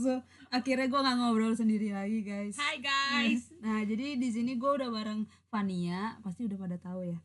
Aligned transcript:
rusuh-rusuh 0.00 0.24
akhirnya 0.48 0.88
gue 0.88 1.00
nggak 1.04 1.16
ngobrol 1.20 1.52
sendiri 1.52 1.92
lagi 1.92 2.24
guys. 2.24 2.56
Hai 2.56 2.80
guys. 2.80 3.52
Nah 3.64 3.84
jadi 3.84 4.16
di 4.16 4.28
sini 4.32 4.56
gue 4.56 4.70
udah 4.80 4.88
bareng 4.88 5.28
Vania 5.52 6.16
pasti 6.24 6.48
udah 6.48 6.56
pada 6.56 6.80
tahu 6.80 7.04
ya. 7.04 7.20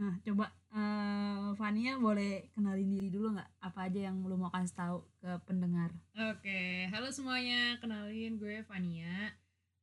Nah 0.00 0.16
coba 0.24 0.48
eh 0.72 1.52
Vania 1.60 2.00
boleh 2.00 2.48
kenalin 2.56 2.88
diri 2.88 3.12
dulu 3.12 3.36
nggak? 3.36 3.50
Apa 3.60 3.92
aja 3.92 4.08
yang 4.08 4.24
lu 4.24 4.40
mau 4.40 4.48
kasih 4.48 4.72
tahu 4.72 4.96
ke 5.20 5.30
pendengar? 5.44 5.92
Oke, 6.16 6.88
halo 6.88 7.12
semuanya, 7.12 7.76
kenalin 7.84 8.40
gue 8.40 8.64
Vania 8.64 9.36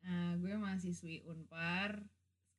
Eh, 0.04 0.34
Gue 0.36 0.60
mahasiswi 0.60 1.24
Unpar. 1.30 1.96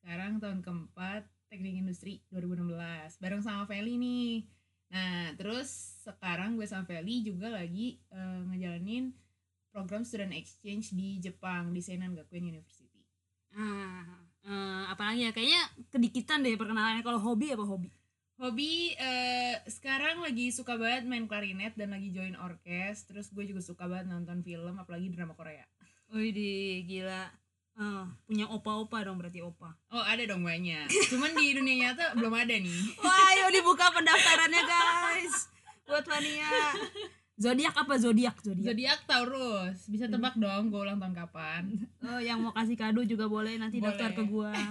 Sekarang 0.01 0.41
tahun 0.41 0.65
keempat 0.65 1.29
Teknik 1.51 1.77
Industri 1.77 2.25
2016 2.33 3.21
Bareng 3.21 3.43
sama 3.45 3.67
Feli 3.69 4.01
nih. 4.01 4.47
Nah, 4.89 5.29
terus 5.37 6.01
sekarang 6.01 6.57
gue 6.57 6.65
sama 6.65 6.87
Feli 6.89 7.21
juga 7.21 7.51
lagi 7.53 7.99
eh, 8.09 8.39
ngejalanin 8.49 9.24
program 9.75 10.07
student 10.07 10.31
exchange 10.31 10.95
di 10.95 11.19
Jepang 11.19 11.75
di 11.75 11.83
Seinan 11.83 12.15
Gakuen 12.15 12.47
University 12.47 13.03
ah 13.51 14.07
eh, 14.47 14.83
apalagi 14.87 15.27
ya 15.27 15.31
kayaknya 15.35 15.63
kedikitan 15.91 16.39
deh 16.39 16.55
perkenalannya 16.55 17.03
kalau 17.03 17.19
hobi 17.19 17.51
apa 17.51 17.67
hobi 17.67 17.91
Hobi 18.35 18.91
eh, 18.99 19.63
sekarang 19.63 20.19
lagi 20.19 20.51
suka 20.51 20.75
banget 20.75 21.07
main 21.07 21.23
klarinet 21.23 21.71
dan 21.79 21.95
lagi 21.95 22.11
join 22.11 22.35
orkes 22.35 23.07
Terus 23.07 23.31
gue 23.31 23.47
juga 23.47 23.63
suka 23.63 23.87
banget 23.87 24.11
nonton 24.11 24.43
film 24.43 24.75
apalagi 24.75 25.07
drama 25.07 25.31
Korea 25.39 25.63
Wih 26.11 26.35
di 26.35 26.83
gila 26.83 27.31
Eh, 27.75 28.05
punya 28.23 28.47
opa-opa 28.47 29.03
dong 29.03 29.19
berarti 29.19 29.43
opa 29.43 29.75
Oh 29.91 29.99
ada 29.99 30.23
dong 30.23 30.47
banyak. 30.47 30.87
Cuman 31.11 31.35
di 31.35 31.59
dunia 31.59 31.75
nyata 31.91 32.15
belum 32.15 32.31
ada 32.31 32.55
nih. 32.55 32.95
Wah, 33.03 33.35
ayo 33.35 33.51
dibuka 33.51 33.91
pendaftarannya 33.91 34.63
guys. 34.63 35.51
Buat 35.83 36.07
Vania. 36.07 36.71
Zodiak 37.35 37.75
apa 37.75 37.99
zodiak 37.99 38.39
zodiak? 38.39 38.65
Zodiak 38.65 38.99
Taurus. 39.03 39.77
Bisa 39.85 40.07
tebak 40.07 40.35
dong 40.35 40.71
gue 40.71 40.79
ulang 40.79 40.97
tahun 40.97 41.13
kapan. 41.13 41.63
Oh, 42.05 42.21
yang 42.21 42.39
mau 42.39 42.53
kasih 42.53 42.77
kado 42.77 43.01
juga 43.01 43.25
boleh 43.25 43.57
nanti 43.57 43.77
Boleh. 43.77 43.91
daftar 43.91 44.11
ke 44.13 44.23
gua. 44.23 44.53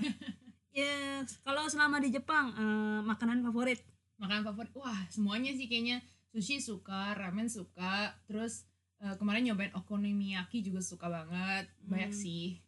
Ya, 0.75 1.23
kalau 1.41 1.71
selama 1.71 2.03
di 2.03 2.11
Jepang 2.11 2.51
eh, 2.51 2.99
makanan 3.01 3.45
favorit. 3.45 3.79
Makanan 4.17 4.43
favorit. 4.43 4.75
Wah 4.75 5.07
semuanya 5.07 5.53
sih 5.53 5.67
kayaknya. 5.67 6.03
Sushi 6.29 6.59
suka, 6.59 7.15
ramen 7.15 7.47
suka. 7.47 8.11
Terus 8.25 8.67
eh, 8.99 9.15
kemarin 9.15 9.47
nyobain 9.47 9.71
okonomiyaki 9.71 10.63
juga 10.63 10.83
suka 10.83 11.07
banget. 11.07 11.71
Banyak 11.81 12.11
Hmm. 12.11 12.19
sih. 12.19 12.59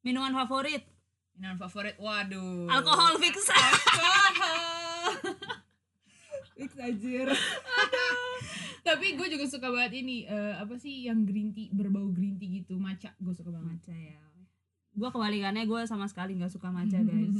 Minuman 0.00 0.30
favorit. 0.36 0.86
Minuman 1.34 1.58
favorit. 1.58 1.98
Waduh. 1.98 2.70
Alkohol 2.70 3.18
fix. 3.18 3.34
Alkohol. 3.50 5.10
fix 6.56 6.70
anjir. 6.78 7.26
Tapi 8.86 9.18
gue 9.18 9.26
juga 9.26 9.44
suka 9.50 9.66
banget 9.74 10.06
ini. 10.06 10.22
eh, 10.30 10.54
apa 10.54 10.78
sih 10.78 11.10
yang 11.10 11.26
green 11.26 11.50
tea 11.50 11.74
berbau 11.74 12.06
green 12.14 12.38
tea 12.38 12.62
gitu. 12.62 12.78
Maca. 12.78 13.10
Gue 13.18 13.34
suka 13.34 13.50
banget. 13.50 13.82
Maca 13.82 13.94
ya. 13.98 14.22
Gua 14.96 15.12
kebalikannya 15.12 15.68
gue 15.68 15.80
sama 15.84 16.08
sekali 16.08 16.38
nggak 16.40 16.54
suka 16.56 16.72
maca 16.72 16.96
guys. 16.96 17.36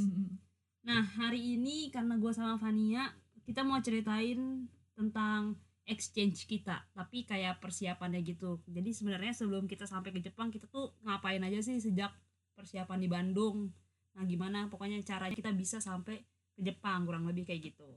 Nah, 0.85 1.01
hari 1.17 1.57
ini 1.57 1.89
karena 1.89 2.15
gue 2.15 2.31
sama 2.31 2.55
Vania, 2.61 3.09
kita 3.43 3.65
mau 3.65 3.81
ceritain 3.81 4.69
tentang 4.93 5.57
exchange 5.87 6.45
kita, 6.45 6.85
tapi 6.93 7.25
kayak 7.25 7.57
persiapannya 7.57 8.21
gitu. 8.21 8.61
Jadi 8.69 8.93
sebenarnya 8.93 9.33
sebelum 9.33 9.65
kita 9.65 9.83
sampai 9.89 10.13
ke 10.13 10.19
Jepang, 10.21 10.53
kita 10.53 10.69
tuh 10.69 10.93
ngapain 11.03 11.41
aja 11.41 11.59
sih 11.65 11.81
sejak 11.81 12.13
persiapan 12.53 12.99
di 13.03 13.07
Bandung. 13.09 13.67
Nah, 14.15 14.23
gimana 14.23 14.69
pokoknya 14.69 15.01
caranya 15.01 15.33
kita 15.33 15.51
bisa 15.51 15.81
sampai 15.83 16.21
ke 16.55 16.61
Jepang, 16.61 17.03
kurang 17.09 17.25
lebih 17.25 17.43
kayak 17.47 17.73
gitu. 17.73 17.89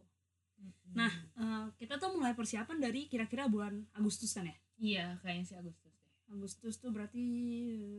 Nah, 0.91 1.13
eh, 1.39 1.65
kita 1.79 2.03
tuh 2.03 2.19
mulai 2.19 2.35
persiapan 2.35 2.83
dari 2.83 3.07
kira-kira 3.07 3.47
bulan 3.47 3.87
Agustus 3.95 4.35
kan 4.35 4.47
ya? 4.47 4.57
Iya 4.81 5.07
kayaknya 5.23 5.45
sih 5.47 5.57
Agustus 5.61 5.93
deh. 5.95 6.11
Agustus 6.31 6.75
tuh 6.79 6.91
berarti 6.95 7.27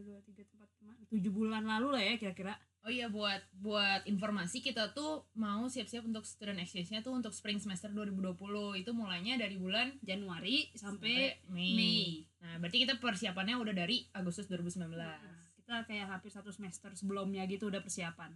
2, 0.07 0.17
3, 0.23 0.47
4, 0.47 0.67
5, 0.81 1.11
7 1.11 1.31
bulan 1.31 1.63
lalu 1.67 1.87
lah 1.93 2.03
ya 2.03 2.15
kira-kira. 2.17 2.55
Oh 2.81 2.89
iya 2.89 3.13
buat 3.13 3.45
buat 3.61 4.09
informasi 4.09 4.65
kita 4.65 4.97
tuh 4.97 5.29
mau 5.37 5.69
siap-siap 5.69 6.01
untuk 6.01 6.25
student 6.25 6.57
exchange-nya 6.57 7.05
tuh 7.05 7.13
untuk 7.13 7.29
spring 7.29 7.61
semester 7.61 7.93
2020 7.93 8.33
itu 8.81 8.91
mulainya 8.97 9.37
dari 9.37 9.53
bulan 9.61 9.93
Januari 10.01 10.73
sampai 10.73 11.37
Mei. 11.53 11.77
Mei. 11.77 12.01
Nah, 12.41 12.57
berarti 12.57 12.81
kita 12.81 12.97
persiapannya 12.97 13.53
udah 13.61 13.75
dari 13.77 14.01
Agustus 14.17 14.49
2019. 14.49 14.97
Nah, 14.97 15.45
kita 15.61 15.85
kayak 15.85 16.09
hampir 16.09 16.33
satu 16.33 16.49
semester 16.49 16.89
sebelumnya 16.97 17.45
gitu 17.45 17.69
udah 17.69 17.85
persiapan. 17.85 18.33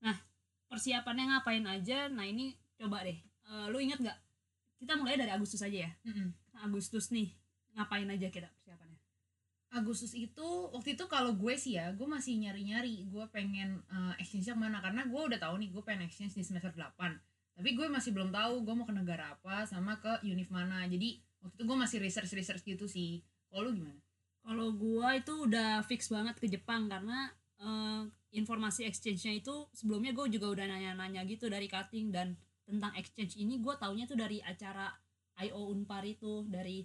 Nah, 0.00 0.16
persiapannya 0.72 1.36
ngapain 1.36 1.66
aja? 1.68 2.08
Nah, 2.08 2.24
ini 2.24 2.56
coba 2.80 3.04
deh. 3.04 3.20
Eh, 3.48 3.66
lu 3.72 3.78
inget 3.82 3.98
nggak? 3.98 4.18
Kita 4.82 4.98
mulai 4.98 5.18
dari 5.18 5.30
Agustus 5.30 5.62
aja 5.62 5.88
ya. 5.88 5.90
Nah, 6.06 6.30
Agustus 6.66 7.10
nih, 7.10 7.30
ngapain 7.74 8.06
aja 8.06 8.28
kita 8.28 8.50
persiapannya? 8.50 8.98
Agustus 9.72 10.12
itu 10.12 10.48
waktu 10.68 11.00
itu 11.00 11.04
kalau 11.08 11.32
gue 11.32 11.54
sih 11.56 11.80
ya, 11.80 11.96
gue 11.96 12.04
masih 12.04 12.36
nyari-nyari 12.36 13.08
gue 13.08 13.24
pengen 13.32 13.80
eh, 13.88 14.14
exchange 14.20 14.52
ke 14.52 14.56
mana 14.58 14.84
karena 14.84 15.08
gue 15.08 15.22
udah 15.22 15.40
tahu 15.40 15.56
nih 15.58 15.72
gue 15.72 15.82
pengen 15.82 16.04
exchange 16.06 16.36
di 16.36 16.44
semester 16.44 16.74
8 16.74 16.92
tapi 17.52 17.76
gue 17.76 17.86
masih 17.88 18.16
belum 18.16 18.32
tahu 18.32 18.64
gue 18.64 18.74
mau 18.74 18.86
ke 18.88 18.94
negara 18.96 19.36
apa 19.36 19.68
sama 19.68 20.00
ke 20.00 20.24
univ 20.24 20.48
mana 20.48 20.88
jadi 20.88 21.20
waktu 21.44 21.54
itu 21.60 21.64
gue 21.68 21.78
masih 21.78 21.98
research 22.00 22.32
research 22.32 22.62
gitu 22.64 22.88
sih 22.88 23.20
kalau 23.52 23.68
lu 23.68 23.76
gimana 23.76 24.00
Kalau 24.42 24.74
gua 24.74 25.14
itu 25.14 25.46
udah 25.46 25.86
fix 25.86 26.10
banget 26.10 26.34
ke 26.34 26.50
Jepang 26.50 26.90
karena 26.90 27.30
eh, 27.62 28.02
informasi 28.34 28.82
exchange-nya 28.90 29.38
itu 29.38 29.70
sebelumnya 29.70 30.10
gue 30.10 30.26
juga 30.34 30.50
udah 30.50 30.66
nanya-nanya 30.66 31.22
gitu 31.30 31.46
dari 31.46 31.70
cutting 31.70 32.10
dan 32.10 32.34
tentang 32.64 32.92
exchange 32.94 33.36
ini 33.36 33.58
gue 33.58 33.74
taunya 33.76 34.04
tuh 34.04 34.14
dari 34.14 34.38
acara 34.38 34.90
IO 35.40 35.68
Unpar 35.68 36.04
itu 36.04 36.46
dari 36.46 36.84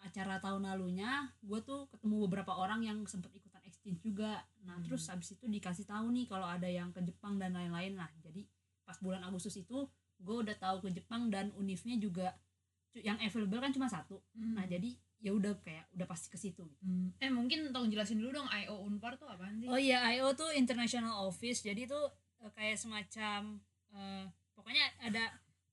acara 0.00 0.40
tahun 0.40 0.64
lalunya 0.64 1.28
gue 1.40 1.60
tuh 1.60 1.84
ketemu 1.88 2.24
beberapa 2.24 2.56
orang 2.56 2.80
yang 2.80 3.04
sempet 3.04 3.28
ikutan 3.32 3.60
exchange 3.62 4.00
juga 4.00 4.40
nah 4.60 4.76
Hmm. 4.76 4.86
terus 4.86 5.04
habis 5.06 5.28
itu 5.30 5.44
dikasih 5.44 5.84
tahu 5.84 6.08
nih 6.10 6.24
kalau 6.24 6.44
ada 6.44 6.64
yang 6.64 6.88
ke 6.90 7.00
Jepang 7.00 7.36
dan 7.36 7.52
lain-lain 7.52 7.96
lah 7.96 8.08
jadi 8.18 8.44
pas 8.82 8.96
bulan 8.96 9.20
Agustus 9.22 9.54
itu 9.54 9.84
gue 10.16 10.36
udah 10.36 10.56
tahu 10.56 10.84
ke 10.84 10.94
Jepang 10.94 11.28
dan 11.28 11.52
univnya 11.54 11.96
juga 11.96 12.32
yang 12.92 13.16
available 13.18 13.58
kan 13.58 13.70
cuma 13.70 13.86
satu 13.86 14.20
nah 14.32 14.64
jadi 14.64 14.92
ya 15.20 15.30
udah 15.30 15.52
kayak 15.60 15.84
udah 15.92 16.08
pasti 16.08 16.26
ke 16.26 16.38
situ 16.38 16.64
gitu. 16.64 16.80
Hmm. 16.80 17.12
eh 17.20 17.28
mungkin 17.28 17.68
tolong 17.68 17.92
jelasin 17.92 18.16
dulu 18.16 18.34
dong 18.34 18.48
IO 18.48 18.80
Unpar 18.80 19.20
tuh 19.20 19.28
apaan 19.28 19.60
sih 19.60 19.68
Oh 19.68 19.76
iya, 19.76 20.00
IO 20.10 20.32
tuh 20.32 20.48
International 20.50 21.28
Office. 21.28 21.60
Jadi 21.60 21.84
tuh 21.84 22.08
eh, 22.40 22.48
kayak 22.50 22.80
semacam 22.80 23.60
eh, 23.92 24.24
pokoknya 24.60 24.84
ada 25.00 25.24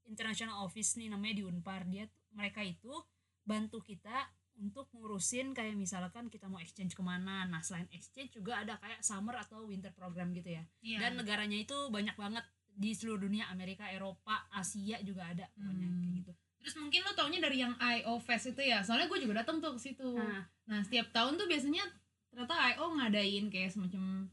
International 0.07 0.63
Office 0.63 0.95
nih 0.95 1.11
namanya 1.11 1.35
di 1.35 1.43
Unpar. 1.43 1.83
Dia 1.85 2.07
mereka 2.31 2.63
itu 2.63 2.89
bantu 3.43 3.83
kita 3.83 4.31
untuk 4.57 4.89
ngurusin 4.89 5.53
kayak 5.53 5.77
misalkan 5.77 6.31
kita 6.31 6.47
mau 6.47 6.57
exchange 6.57 6.95
ke 6.95 7.03
mana. 7.03 7.45
Nah 7.45 7.61
selain 7.61 7.85
exchange 7.93 8.33
juga 8.33 8.63
ada 8.63 8.79
kayak 8.79 9.03
summer 9.03 9.37
atau 9.37 9.67
winter 9.67 9.91
program 9.93 10.33
gitu 10.33 10.55
ya. 10.55 10.63
Iya. 10.81 10.97
Dan 11.03 11.21
negaranya 11.21 11.59
itu 11.59 11.75
banyak 11.91 12.15
banget 12.15 12.41
di 12.77 12.93
seluruh 12.93 13.25
dunia 13.25 13.49
Amerika, 13.49 13.89
Eropa, 13.89 14.47
Asia 14.49 15.01
juga 15.01 15.27
ada 15.27 15.45
pokoknya 15.53 15.87
Hmm. 15.87 15.99
kayak 15.99 16.13
gitu. 16.23 16.31
Terus 16.57 16.75
mungkin 16.77 16.99
lo 17.05 17.11
taunya 17.13 17.39
dari 17.39 17.57
yang 17.59 17.73
IO 17.77 18.17
Fest 18.17 18.49
itu 18.49 18.61
ya. 18.65 18.81
Soalnya 18.81 19.05
gue 19.07 19.19
juga 19.21 19.45
datang 19.45 19.61
tuh 19.61 19.77
ke 19.77 19.81
situ. 19.81 20.09
Nah, 20.17 20.45
Nah, 20.67 20.83
setiap 20.83 21.15
tahun 21.15 21.39
tuh 21.39 21.47
biasanya 21.47 21.83
ternyata 22.27 22.53
IO 22.75 22.91
ngadain 22.97 23.45
kayak 23.47 23.71
semacam 23.71 24.27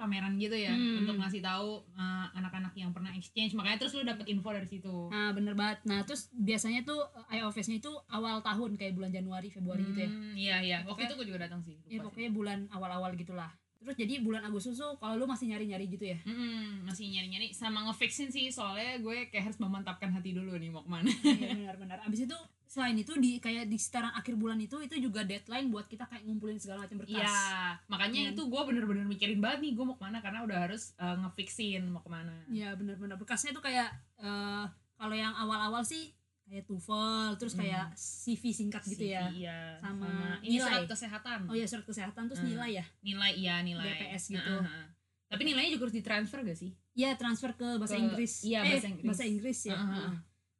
pameran 0.00 0.34
gitu 0.34 0.56
ya 0.56 0.72
Hmm. 0.72 1.04
untuk 1.04 1.14
ngasih 1.14 1.38
tahu 1.40 1.68
uh, 1.92 2.26
anak-anak 2.32 2.72
yang 2.74 2.90
pernah 2.90 3.12
exchange. 3.12 3.52
Makanya 3.52 3.76
terus 3.78 3.92
lo 3.92 4.02
dapet 4.02 4.24
info 4.26 4.48
dari 4.48 4.64
situ. 4.64 5.08
nah 5.08 5.30
bener 5.30 5.52
banget. 5.52 5.84
Nah 5.84 6.00
terus 6.02 6.32
biasanya 6.32 6.80
tuh 6.82 6.96
eh, 7.28 7.36
IO 7.36 7.50
Fest-nya 7.50 7.76
itu 7.78 7.92
awal 8.08 8.40
tahun 8.40 8.74
kayak 8.74 8.94
bulan 8.94 9.10
Januari, 9.10 9.48
Februari 9.48 9.84
gitu 9.84 10.00
ya. 10.00 10.08
Hmm, 10.08 10.32
Iya, 10.32 10.56
iya. 10.58 10.76
Waktu 10.80 10.88
Pokoknya- 10.88 11.06
itu 11.06 11.14
gue 11.14 11.26
juga 11.28 11.40
datang 11.42 11.60
sih. 11.60 11.76
ya 11.78 11.84
lupa 11.92 11.92
sih. 11.92 12.04
pokoknya 12.06 12.30
bulan 12.32 12.58
awal-awal 12.70 13.12
gitulah 13.14 13.52
terus 13.76 13.96
jadi 13.96 14.20
bulan 14.20 14.44
Agustus 14.44 14.76
tuh 14.76 14.92
kalau 14.96 15.16
lu 15.16 15.24
masih 15.24 15.48
nyari-nyari 15.48 15.88
gitu 15.88 16.04
ya 16.06 16.20
Mm-mm, 16.22 16.84
masih 16.84 17.08
nyari-nyari 17.08 17.48
sama 17.50 17.80
ngefixin 17.82 18.28
sih 18.28 18.48
soalnya 18.48 19.00
gue 19.00 19.24
kayak 19.26 19.44
harus 19.46 19.56
memantapkan 19.56 20.08
hati 20.10 20.30
dulu 20.30 20.52
nih 20.54 20.68
mau 20.68 20.80
ke 20.80 20.90
mana. 20.90 21.08
Iya 21.08 21.56
benar-benar 21.56 21.98
abis 22.04 22.28
itu 22.28 22.36
selain 22.70 22.94
itu 22.94 23.10
di 23.16 23.36
kayak 23.36 23.66
di 23.66 23.74
sekitaran 23.74 24.14
akhir 24.14 24.34
bulan 24.34 24.54
itu 24.56 24.78
itu 24.78 24.94
juga 25.00 25.20
deadline 25.22 25.66
buat 25.68 25.84
kita 25.84 26.06
kayak 26.06 26.22
ngumpulin 26.22 26.54
segala 26.54 26.86
macam 26.86 27.02
berkas 27.02 27.18
Iya, 27.18 27.42
makanya 27.84 28.20
Iya. 28.22 28.30
itu 28.30 28.42
gue 28.44 28.62
bener-bener 28.62 29.02
mikirin 29.04 29.38
banget 29.38 29.58
nih 29.60 29.72
gue 29.72 29.84
mau 29.84 29.92
ke 29.92 30.02
mana 30.02 30.18
karena 30.18 30.40
udah 30.40 30.58
harus 30.62 30.94
uh, 30.96 31.18
ngefixin 31.18 31.82
mau 31.84 31.98
ke 31.98 32.06
mana. 32.08 32.30
Iya 32.46 32.72
benar-benar 32.72 33.16
berkasnya 33.16 33.50
tuh 33.50 33.60
kayak 33.60 33.90
eh, 34.16 34.64
kalau 34.94 35.12
yang 35.12 35.34
awal-awal 35.34 35.82
sih 35.82 36.14
kayak 36.44 36.62
TOEFL 36.64 37.34
terus 37.36 37.54
Hmm. 37.54 37.60
kayak 37.60 37.86
CV 37.92 38.42
singkat 38.52 38.82
gitu 38.84 39.02
CV, 39.02 39.12
ya 39.12 39.26
Iya, 39.28 39.58
Sama 39.80 40.06
ini 40.40 40.50
nilai. 40.52 40.66
surat 40.68 40.86
kesehatan. 40.88 41.38
oh 41.46 41.56
ya 41.56 41.66
surat 41.66 41.82
kesehatan 41.84 42.22
terus 42.24 42.38
Hmm. 42.38 42.50
nilai 42.50 42.70
ya 42.72 42.84
Nilai 43.00 43.32
iya 43.34 43.54
nilai. 43.60 43.82
BPS 43.88 44.30
gitu. 44.30 44.46
Heeh, 44.48 44.62
heeh. 44.64 44.86
Tapi 45.26 45.42
nilainya 45.44 45.70
juga 45.72 45.86
harus 45.86 45.96
ditransfer 45.96 46.38
gak 46.40 46.54
sih? 46.56 46.70
Iya 46.92 47.14
transfer 47.16 47.50
ke 47.52 47.66
bahasa 47.76 47.94
Ke- 47.94 48.02
Inggris 48.04 48.32
iya, 48.42 48.62
Eh, 48.62 48.70
bahasa 48.72 48.88
Inggris. 48.88 49.06
bahasa 49.08 49.24
Inggris 49.24 49.58
ya 49.64 49.74
heeh. 49.74 49.90
Heeh. 49.96 50.14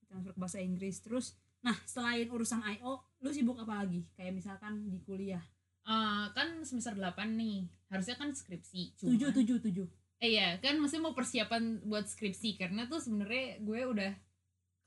transfer 0.06 0.30
ke 0.32 0.38
bahasa 0.40 0.58
Inggris 0.60 0.96
terus 1.00 1.26
nah 1.60 1.76
selain 1.84 2.28
urusan 2.28 2.64
IO 2.78 3.04
lu 3.20 3.30
sibuk 3.30 3.56
apa 3.60 3.84
lagi? 3.84 4.04
Kayak 4.16 4.32
misalkan 4.36 4.88
di 4.88 4.98
kuliah. 5.04 5.44
Eh, 5.84 6.26
kan 6.32 6.64
semester 6.64 6.96
8 6.96 7.36
nih. 7.36 7.68
Harusnya 7.92 8.16
kan 8.16 8.32
skripsi 8.32 8.96
tujuh 9.00 9.30
tujuh 9.34 9.58
tujuh. 9.60 9.86
Eh 10.20 10.36
iya 10.36 10.60
kan 10.60 10.76
mesti 10.80 11.00
mau 11.00 11.12
persiapan 11.12 11.84
buat 11.84 12.08
skripsi. 12.08 12.56
Karena 12.56 12.88
tuh 12.88 13.00
sebenarnya 13.00 13.60
gue 13.60 13.80
udah 13.84 14.12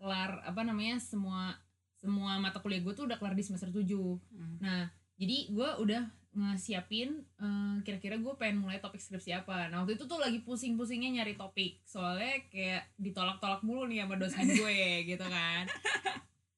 kelar 0.01 0.41
apa 0.45 0.61
namanya 0.65 0.97
semua 0.97 1.53
semua 1.97 2.35
mata 2.41 2.59
kuliah 2.59 2.83
gue 2.83 2.91
tuh 2.91 3.07
udah 3.07 3.15
kelar 3.15 3.37
di 3.37 3.45
semester 3.45 3.71
7 3.71 3.79
Nah, 4.35 4.51
nah 4.59 4.83
jadi 5.15 5.53
gue 5.53 5.69
udah 5.79 6.03
ngesiapin 6.33 7.21
eh, 7.21 7.75
kira-kira 7.85 8.17
gue 8.17 8.33
pengen 8.41 8.65
mulai 8.65 8.81
topik 8.81 8.97
skripsi 8.97 9.45
apa. 9.45 9.69
Nah 9.69 9.85
waktu 9.85 10.01
itu 10.01 10.09
tuh 10.09 10.17
lagi 10.17 10.41
pusing-pusingnya 10.41 11.21
nyari 11.21 11.37
topik. 11.37 11.85
Soalnya 11.85 12.49
kayak 12.49 12.89
ditolak-tolak 12.97 13.61
mulu 13.61 13.85
nih 13.85 14.01
sama 14.05 14.17
dosen 14.17 14.47
gue 14.61 14.79
gitu 15.05 15.25
kan 15.29 15.69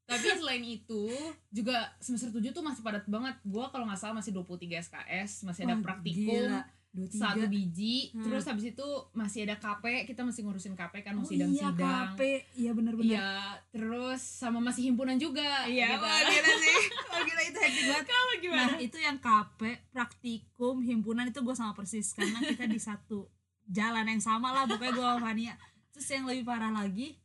tapi 0.06 0.28
selain 0.32 0.62
itu 0.62 1.04
juga 1.50 1.90
semester 1.98 2.30
7 2.30 2.54
tuh 2.54 2.62
masih 2.62 2.82
padat 2.82 3.06
banget 3.06 3.36
gue 3.42 3.66
kalau 3.70 3.86
nggak 3.86 3.98
salah 3.98 4.16
masih 4.16 4.32
23 4.32 4.86
SKS 4.86 5.44
masih 5.44 5.66
ada 5.66 5.76
Wah, 5.76 5.84
praktikum 5.84 6.46
gila. 6.46 6.62
Satu 7.12 7.52
biji 7.52 8.16
Hmm. 8.16 8.24
terus 8.24 8.48
habis 8.48 8.72
itu 8.72 8.88
masih 9.12 9.44
ada 9.44 9.60
KP 9.60 10.08
kita 10.08 10.24
masih 10.24 10.48
ngurusin 10.48 10.80
KP 10.80 11.04
kan 11.04 11.20
oh, 11.20 11.28
iya 11.28 11.28
sidang-sidang 11.28 11.76
KP 12.16 12.20
iya 12.56 12.72
benar-benar 12.72 13.12
Iya, 13.20 13.32
terus 13.68 14.22
sama 14.24 14.64
masih 14.64 14.88
himpunan 14.88 15.20
juga. 15.20 15.68
Iya, 15.68 15.92
gitu. 15.92 16.08
wah 16.08 16.24
gila 16.24 16.52
sih. 16.56 16.80
Wah 17.12 17.20
gila 17.20 17.42
itu 17.44 17.58
hektik 17.60 17.84
banget. 17.92 18.06
Kalau 18.08 18.34
gimana? 18.40 18.64
Nah, 18.64 18.80
itu 18.80 18.96
yang 18.96 19.18
KP, 19.20 19.60
praktikum, 19.92 20.76
himpunan 20.80 21.28
itu 21.28 21.44
gue 21.44 21.52
sama 21.52 21.76
persis 21.76 22.16
karena 22.16 22.40
kita 22.40 22.64
di 22.64 22.80
satu 22.80 23.28
jalan 23.68 24.08
yang 24.08 24.24
sama 24.24 24.56
lah 24.56 24.64
pokoknya 24.64 24.96
gue 24.96 25.04
sama 25.04 25.20
Fania. 25.20 25.54
Terus 25.92 26.08
yang 26.08 26.24
lebih 26.24 26.48
parah 26.48 26.72
lagi 26.72 27.20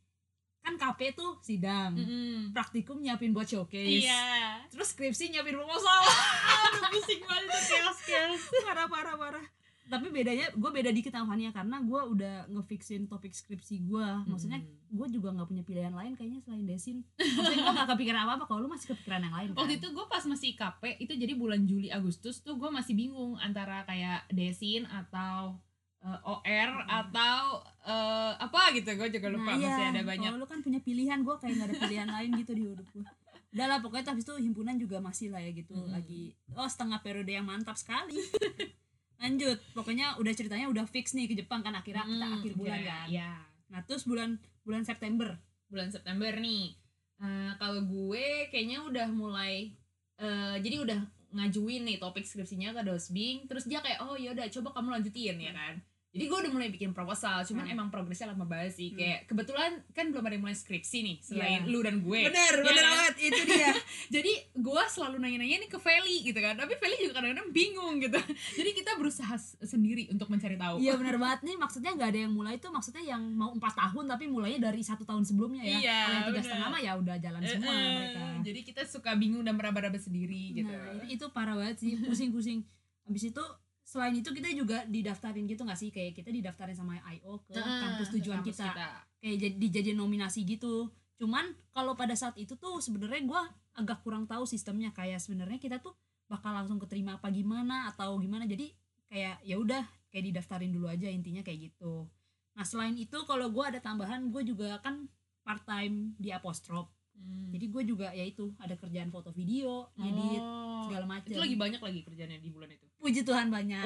kan 0.61 0.73
KP 0.75 1.11
tuh 1.11 1.37
sidang, 1.39 1.93
Mm-mm. 1.93 2.49
praktikum 2.51 2.97
nyiapin 2.97 3.29
buat 3.29 3.45
showcase. 3.45 4.05
Iya. 4.05 4.61
Terus 4.69 4.93
skripsi 4.93 5.29
nyiapin 5.29 5.53
proposal. 5.53 6.01
Aduh, 6.63 6.83
pusing 6.91 7.21
banget 7.21 7.45
itu 7.45 7.59
chaos-chaos. 7.71 8.41
parah 8.61 8.85
parah 8.85 9.15
parah. 9.15 9.45
Tapi 9.83 10.07
bedanya 10.07 10.47
gue 10.47 10.71
beda 10.71 10.87
dikit 10.87 11.11
sama 11.11 11.35
Fania 11.35 11.51
karena 11.51 11.81
gue 11.81 12.01
udah 12.07 12.47
ngefixin 12.47 13.05
topik 13.05 13.33
skripsi 13.33 13.83
gue. 13.83 14.07
Maksudnya 14.23 14.61
Mm. 14.61 14.79
gue 14.93 15.07
juga 15.09 15.31
nggak 15.31 15.47
punya 15.47 15.63
pilihan 15.63 15.91
lain 15.91 16.13
kayaknya 16.13 16.39
selain 16.41 16.63
desin. 16.63 17.03
Maksudnya 17.17 17.59
gue 17.61 17.73
gak 17.73 17.89
kepikiran 17.89 18.21
apa 18.21 18.33
apa 18.35 18.45
kalau 18.45 18.63
lu 18.63 18.69
masih 18.69 18.91
kepikiran 18.91 19.19
yang 19.21 19.31
lain. 19.31 19.47
Kan? 19.51 19.57
Waktu 19.57 19.73
itu 19.79 19.87
gue 19.89 20.05
pas 20.05 20.23
masih 20.23 20.51
KP 20.53 20.81
itu 20.97 21.13
jadi 21.17 21.33
bulan 21.33 21.61
Juli 21.63 21.87
Agustus 21.87 22.39
tuh 22.39 22.55
gue 22.55 22.69
masih 22.69 22.93
bingung 22.93 23.35
antara 23.37 23.83
kayak 23.83 24.29
desin 24.29 24.83
atau 24.85 25.59
eh, 26.01 26.19
OR 26.23 26.69
atau 26.83 27.39
eh, 27.81 28.33
apa 28.37 28.71
gitu 28.71 28.89
gue 28.91 29.09
juga 29.09 29.27
lupa 29.27 29.53
masih 29.53 29.85
ada 29.87 30.01
banyak. 30.01 30.27
Kalau 30.27 30.37
lu 30.37 30.47
kan 30.47 30.59
punya 30.59 30.79
pilihan, 30.79 31.19
gue 31.19 31.35
kayak 31.35 31.53
gak 31.55 31.67
ada 31.67 31.75
pilihan 31.79 32.07
lain 32.15 32.29
gitu 32.35 32.51
di 32.51 32.63
hidup 32.67 32.87
gue. 32.89 33.05
Udah 33.51 33.65
lah 33.67 33.77
pokoknya 33.79 34.09
habis 34.09 34.23
itu 34.23 34.35
himpunan 34.37 34.75
juga 34.75 34.97
masih 34.97 35.27
lah 35.27 35.39
ya 35.39 35.51
gitu 35.51 35.75
Mm-mm. 35.75 35.91
lagi. 35.91 36.31
Oh 36.51 36.63
setengah 36.65 36.99
periode 36.99 37.27
yang 37.29 37.43
mantap 37.43 37.75
sekali. 37.75 38.15
Lanjut, 39.21 39.61
pokoknya 39.71 40.17
udah 40.17 40.33
ceritanya 40.33 40.65
udah 40.65 40.85
fix 40.85 41.13
nih 41.13 41.27
ke 41.27 41.35
Jepang 41.35 41.61
kan 41.61 41.75
akhirnya 41.75 42.01
kita 42.01 42.25
Mm, 42.25 42.35
akhir 42.39 42.51
bulan 42.55 42.73
akhirnya, 42.73 42.95
kan. 42.95 43.07
Iya. 43.07 43.31
Nah 43.69 43.79
terus 43.83 44.03
bulan 44.03 44.29
bulan 44.61 44.81
September. 44.81 45.29
bulan 45.67 45.87
September 45.87 46.31
nih. 46.35 46.73
Eh, 47.21 47.51
kalau 47.55 47.79
gue 47.81 48.25
kayaknya 48.49 48.81
udah 48.81 49.07
mulai 49.07 49.71
eh, 50.17 50.55
jadi 50.59 50.81
udah 50.81 50.99
ngajuin 51.31 51.85
nih 51.85 51.95
topik 51.95 52.23
skripsinya 52.23 52.73
ke 52.73 52.81
Dosbing, 52.81 53.45
terus 53.45 53.63
dia 53.63 53.79
kayak 53.79 54.01
oh 54.01 54.15
ya 54.15 54.31
udah 54.31 54.49
coba 54.49 54.73
kamu 54.73 54.89
lanjutin 54.95 55.37
ya 55.37 55.53
kan. 55.53 55.75
Jadi 56.11 56.27
gue 56.27 56.37
udah 56.37 56.51
mulai 56.51 56.67
bikin 56.67 56.91
proposal, 56.91 57.39
cuman 57.41 57.63
Hmm. 57.63 57.71
emang 57.71 57.87
progresnya 57.87 58.27
lama 58.27 58.43
banget 58.43 58.75
sih. 58.75 58.91
Hmm. 58.91 58.99
Kayak 58.99 59.19
kebetulan 59.25 59.71
kan 59.89 60.11
belum 60.11 60.19
ada 60.21 60.35
yang 60.35 60.43
mulai 60.43 60.53
skripsi 60.53 60.97
nih 61.01 61.17
selain 61.21 61.63
Iya. 61.63 61.71
lu 61.71 61.79
dan 61.79 61.95
gue. 61.99 62.19
Bener, 62.21 62.51
Iya 62.53 62.65
bener 62.67 62.75
kan? 62.77 62.91
banget 62.91 63.15
itu 63.21 63.41
dia. 63.47 63.71
Jadi 64.19 64.31
gue 64.51 64.83
selalu 64.85 65.15
nanya-nanya 65.17 65.57
nih 65.57 65.69
ke 65.69 65.79
Feli 65.79 66.17
gitu 66.21 66.35
kan, 66.35 66.53
tapi 66.53 66.75
Feli 66.75 66.99
juga 66.99 67.15
kadang-kadang 67.15 67.47
bingung 67.49 67.95
gitu. 67.97 68.19
Jadi 68.59 68.69
kita 68.73 68.91
berusaha 68.93 69.31
sendiri 69.61 70.11
untuk 70.11 70.27
mencari 70.27 70.55
tahu. 70.55 70.77
Iya 70.77 70.93
bener 70.99 71.15
banget 71.15 71.47
nih 71.47 71.55
maksudnya 71.55 71.95
nggak 71.95 72.09
ada 72.09 72.19
yang 72.21 72.33
mulai 72.33 72.53
itu 72.53 72.67
maksudnya 72.67 73.03
yang 73.07 73.23
mau 73.31 73.49
empat 73.49 73.71
tahun 73.73 74.03
tapi 74.05 74.27
mulainya 74.27 74.59
dari 74.61 74.83
satu 74.83 75.07
tahun 75.07 75.23
sebelumnya 75.23 75.63
ya. 75.63 75.77
Iya, 75.77 75.95
Kalau 75.97 76.11
yang 76.13 76.27
tiga 76.27 76.41
setengah 76.43 76.67
mah 76.67 76.81
ya 76.81 76.91
udah 76.99 77.15
jalan 77.17 77.41
semua 77.41 77.71
eh, 77.71 77.87
mereka. 77.95 78.23
Jadi 78.43 78.59
kita 78.61 78.81
suka 78.83 79.15
bingung 79.15 79.41
dan 79.41 79.55
meraba-raba 79.55 79.95
sendiri 79.95 80.59
gitu. 80.59 80.67
Nah, 80.67 81.07
itu, 81.07 81.23
parah 81.31 81.55
banget 81.55 81.79
sih, 81.79 81.95
pusing-pusing. 81.95 82.67
Habis 83.03 83.31
itu 83.31 83.43
selain 83.91 84.15
itu 84.15 84.31
kita 84.31 84.47
juga 84.55 84.87
didaftarin 84.87 85.43
gitu 85.51 85.67
gak 85.67 85.75
sih? 85.75 85.91
Kayak 85.91 86.23
kita 86.23 86.31
didaftarin 86.31 86.71
sama 86.79 86.95
IO 87.11 87.43
ke 87.43 87.59
Nah, 87.59 87.91
kampus 87.91 88.07
tujuan 88.15 88.39
kampus 88.39 88.63
kita. 88.63 88.87
Kayak 89.19 89.35
jadi 89.43 89.55
dijadiin 89.59 89.99
nominasi 89.99 90.47
gitu. 90.47 90.87
Cuman 91.19 91.51
kalau 91.75 91.99
pada 91.99 92.15
saat 92.15 92.39
itu 92.39 92.55
tuh 92.55 92.79
sebenarnya 92.79 93.19
gua 93.27 93.43
agak 93.75 93.99
kurang 94.07 94.23
tahu 94.31 94.47
sistemnya 94.47 94.95
kayak 94.95 95.19
sebenarnya 95.19 95.59
kita 95.59 95.83
tuh 95.83 95.91
bakal 96.31 96.55
langsung 96.55 96.79
keterima 96.79 97.19
apa 97.19 97.27
gimana 97.35 97.91
atau 97.91 98.15
gimana. 98.23 98.47
Jadi 98.47 98.71
kayak 99.11 99.43
ya 99.43 99.59
udah 99.59 99.83
kayak 100.07 100.31
didaftarin 100.31 100.71
dulu 100.71 100.87
aja 100.87 101.11
intinya 101.11 101.43
kayak 101.43 101.75
gitu. 101.75 102.07
Nah, 102.55 102.63
selain 102.63 102.95
itu 102.95 103.19
kalau 103.27 103.51
gua 103.51 103.75
ada 103.75 103.83
tambahan, 103.83 104.31
gue 104.31 104.43
juga 104.47 104.79
kan 104.79 105.11
part 105.43 105.67
time 105.67 106.15
di 106.15 106.31
Apostrop. 106.31 106.87
Hmm. 107.21 107.49
Jadi 107.51 107.65
gue 107.67 107.83
juga 107.85 108.07
ya 108.09 108.23
itu 108.23 108.49
ada 108.57 108.73
kerjaan 108.73 109.07
foto 109.07 109.29
video, 109.29 109.85
Oh, 109.93 110.83
segala 110.83 111.05
macam. 111.05 111.27
itu 111.27 111.37
lagi 111.37 111.55
banyak 111.55 111.77
lagi 111.77 111.99
kerjanya 112.01 112.35
di 112.35 112.49
bulan 112.49 112.67
itu. 112.67 112.85
puji 112.97 113.21
Tuhan 113.21 113.49
banyak 113.49 113.81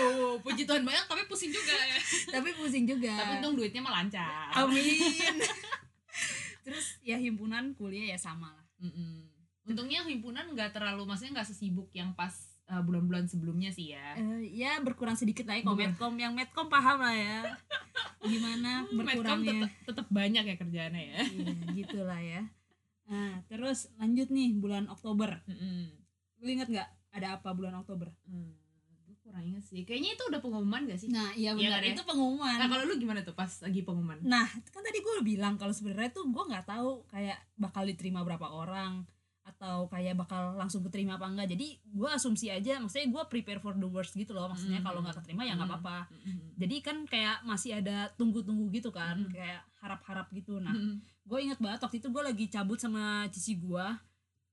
Oh, 0.00 0.34
puji 0.38 0.62
Tuhan 0.62 0.82
banyak 0.82 1.04
tapi 1.04 1.22
pusing 1.24 1.48
juga 1.48 1.74
ya. 1.74 1.98
tapi 2.34 2.50
pusing 2.52 2.84
juga 2.84 3.10
tapi 3.12 3.38
untung 3.38 3.54
duitnya 3.54 3.80
mah 3.80 3.94
lancar. 3.96 4.50
amin 4.52 5.34
terus 6.60 6.98
ya 7.00 7.16
himpunan 7.16 7.72
kuliah 7.74 8.12
ya 8.12 8.18
sama 8.18 8.50
lah 8.50 8.66
Mm-mm. 8.80 9.26
Untungnya 9.64 10.00
himpunan 10.02 10.48
nggak 10.48 10.72
terlalu 10.72 11.04
maksudnya 11.04 11.38
nggak 11.38 11.48
sesibuk 11.48 11.92
yang 11.92 12.12
pas 12.12 12.32
uh, 12.66 12.80
bulan-bulan 12.80 13.24
sebelumnya 13.24 13.68
sih 13.68 13.92
ya. 13.92 14.16
Eh, 14.16 14.56
ya 14.56 14.80
berkurang 14.80 15.12
sedikit 15.12 15.44
lah 15.44 15.54
ya 15.54 15.62
kalau 15.62 15.76
medcom 15.76 16.14
yang 16.14 16.32
medcom 16.32 16.66
paham 16.66 16.98
lah 16.98 17.12
ya 17.12 17.38
gimana 18.20 18.84
berkurangnya 18.86 19.54
tetap 19.60 19.72
tetap 19.86 20.06
banyak 20.08 20.42
ya 20.42 20.56
kerjaannya 20.56 21.02
ya. 21.04 21.18
iya 21.22 21.54
gitulah 21.74 22.18
ya 22.18 22.42
nah 23.08 23.40
terus 23.44 23.88
lanjut 23.96 24.28
nih 24.28 24.52
bulan 24.54 24.84
Oktober 24.86 25.40
Mm-mm. 25.44 25.88
lu 26.38 26.46
inget 26.46 26.68
nggak 26.68 26.88
ada 27.10 27.28
apa 27.34 27.50
bulan 27.50 27.74
Oktober 27.74 28.12
Hmm, 28.24 28.52
kurang 29.18 29.44
inget 29.44 29.60
sih. 29.62 29.82
Kayaknya 29.82 30.10
itu 30.14 30.24
udah 30.24 30.40
pengumuman 30.40 30.80
gak 30.84 30.96
sih? 30.98 31.08
nah 31.08 31.28
iya 31.32 31.52
Iya 31.52 31.68
benar 31.68 31.78
kan 31.78 31.84
ya? 31.84 31.92
itu 31.92 32.02
pengumuman 32.02 32.56
Nah, 32.56 32.66
kalau 32.66 32.84
lu 32.84 32.94
gimana 32.96 33.20
tuh 33.20 33.32
pas 33.32 33.48
lagi 33.58 33.80
pengumuman? 33.82 34.16
Nah, 34.22 34.44
kan 34.66 34.80
tadi 34.80 34.98
gue 34.98 35.14
bilang 35.22 35.56
kalau 35.56 35.68
sebenarnya 35.70 36.08
tuh 36.10 36.24
gue 36.26 36.44
nggak 36.46 36.64
tahu 36.66 37.04
kayak 37.06 37.36
bakal 37.54 37.82
diterima 37.82 38.20
berapa 38.22 38.44
orang 38.46 39.04
atau 39.42 39.84
kayak 39.86 40.12
bakal 40.14 40.52
langsung 40.54 40.80
keterima 40.82 41.16
apa 41.16 41.24
enggak. 41.24 41.48
Jadi 41.50 41.76
gue 41.82 42.08
asumsi 42.10 42.48
aja, 42.48 42.76
maksudnya 42.78 43.08
gue 43.10 43.22
prepare 43.26 43.58
for 43.58 43.72
the 43.74 43.84
worst 43.86 44.12
gitu 44.14 44.32
loh. 44.32 44.48
Maksudnya 44.48 44.80
Hmm. 44.80 44.86
kalau 44.86 45.00
nggak 45.00 45.16
keterima 45.18 45.42
ya 45.42 45.52
nggak 45.54 45.64
Hmm. 45.66 45.76
apa-apa. 45.76 45.98
Mm-mm. 46.14 46.38
Jadi 46.56 46.76
kan 46.78 46.96
kayak 47.04 47.36
masih 47.42 47.70
ada 47.74 48.08
tunggu-tunggu 48.14 48.68
gitu 48.70 48.88
kan, 48.90 49.16
Hmm. 49.18 49.28
kayak 49.30 49.60
harap-harap 49.78 50.28
gitu. 50.30 50.56
Nah. 50.58 50.72
Gue 51.28 51.38
inget 51.44 51.60
banget 51.60 51.84
waktu 51.84 52.00
itu 52.00 52.08
gue 52.08 52.22
lagi 52.24 52.44
cabut 52.48 52.80
sama 52.80 53.28
cici 53.28 53.60
gue 53.60 53.86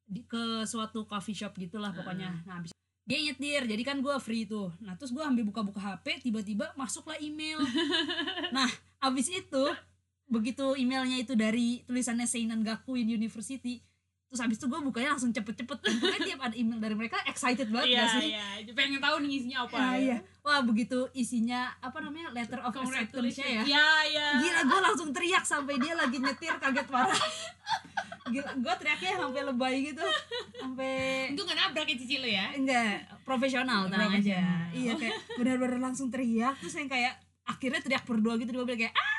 di 0.05 0.21
ke 0.27 0.67
suatu 0.67 1.07
coffee 1.07 1.33
shop 1.33 1.55
gitulah 1.57 1.95
pokoknya. 1.95 2.43
Nah, 2.45 2.61
habis 2.61 2.75
dia 3.05 3.21
nyetir, 3.21 3.69
jadi 3.69 3.83
kan 3.85 4.01
gue 4.01 4.13
free 4.17 4.49
tuh. 4.49 4.73
Nah, 4.81 4.97
terus 4.97 5.13
gue 5.13 5.21
ambil 5.21 5.45
buka-buka 5.45 5.77
HP, 5.77 6.25
tiba-tiba 6.25 6.73
masuklah 6.73 7.17
email. 7.21 7.61
nah, 8.55 8.69
habis 8.97 9.29
itu 9.29 9.63
begitu 10.25 10.73
emailnya 10.73 11.21
itu 11.21 11.37
dari 11.37 11.85
tulisannya 11.85 12.25
Seinan 12.25 12.65
Gakuin 12.65 13.05
University, 13.05 13.85
terus 14.25 14.41
habis 14.41 14.57
itu 14.57 14.65
gue 14.65 14.79
bukanya 14.81 15.13
langsung 15.13 15.29
cepet-cepet. 15.29 15.77
Dan 15.79 15.93
pokoknya 15.97 16.21
tiap 16.25 16.41
ada 16.43 16.55
email 16.55 16.79
dari 16.81 16.95
mereka 16.97 17.17
excited 17.23 17.69
banget 17.69 17.93
Iya, 17.93 17.99
gak 18.01 18.09
sih? 18.17 18.29
iya. 18.33 18.45
Pengen 18.73 18.99
tahu 18.99 19.15
nih 19.21 19.31
isinya 19.31 19.57
apa. 19.63 19.75
Ah, 19.77 19.93
ya. 19.93 19.97
iya. 20.01 20.17
Wah 20.41 20.59
begitu 20.61 20.99
isinya 21.13 21.71
apa 21.79 21.97
namanya 22.01 22.33
letter 22.33 22.59
of 22.59 22.73
acceptance-nya 22.73 23.47
ya. 23.47 23.61
Iya, 23.63 23.87
iya. 24.11 24.27
Gila 24.41 24.61
gue 24.65 24.79
langsung 24.81 25.09
teriak 25.09 25.43
sampai 25.43 25.77
dia 25.77 25.93
lagi 25.93 26.17
nyetir 26.17 26.53
kaget 26.57 26.87
parah 26.89 27.15
Gila 28.33 28.51
gue 28.57 28.73
teriaknya 28.81 29.21
sampai 29.21 29.41
lebay 29.45 29.75
gitu 29.85 30.05
Sampai 30.57 30.93
Itu 31.29 31.41
gak 31.45 31.55
nabrak 31.55 31.85
ya 31.85 31.95
cici 31.95 32.15
lu 32.17 32.27
ya? 32.27 32.49
Enggak 32.57 33.05
profesional 33.21 33.85
tenang 33.85 34.17
aja. 34.17 34.65
Iya 34.69 34.93
kayak 34.97 35.15
benar-benar 35.37 35.79
langsung 35.79 36.09
teriak 36.09 36.57
Terus 36.57 36.75
yang 36.75 36.89
kayak 36.89 37.13
akhirnya 37.45 37.77
teriak 37.77 38.01
berdua 38.03 38.35
gitu 38.35 38.49
di 38.49 38.57
mobil 38.57 38.73
kayak 38.75 38.93
ah 38.97 39.13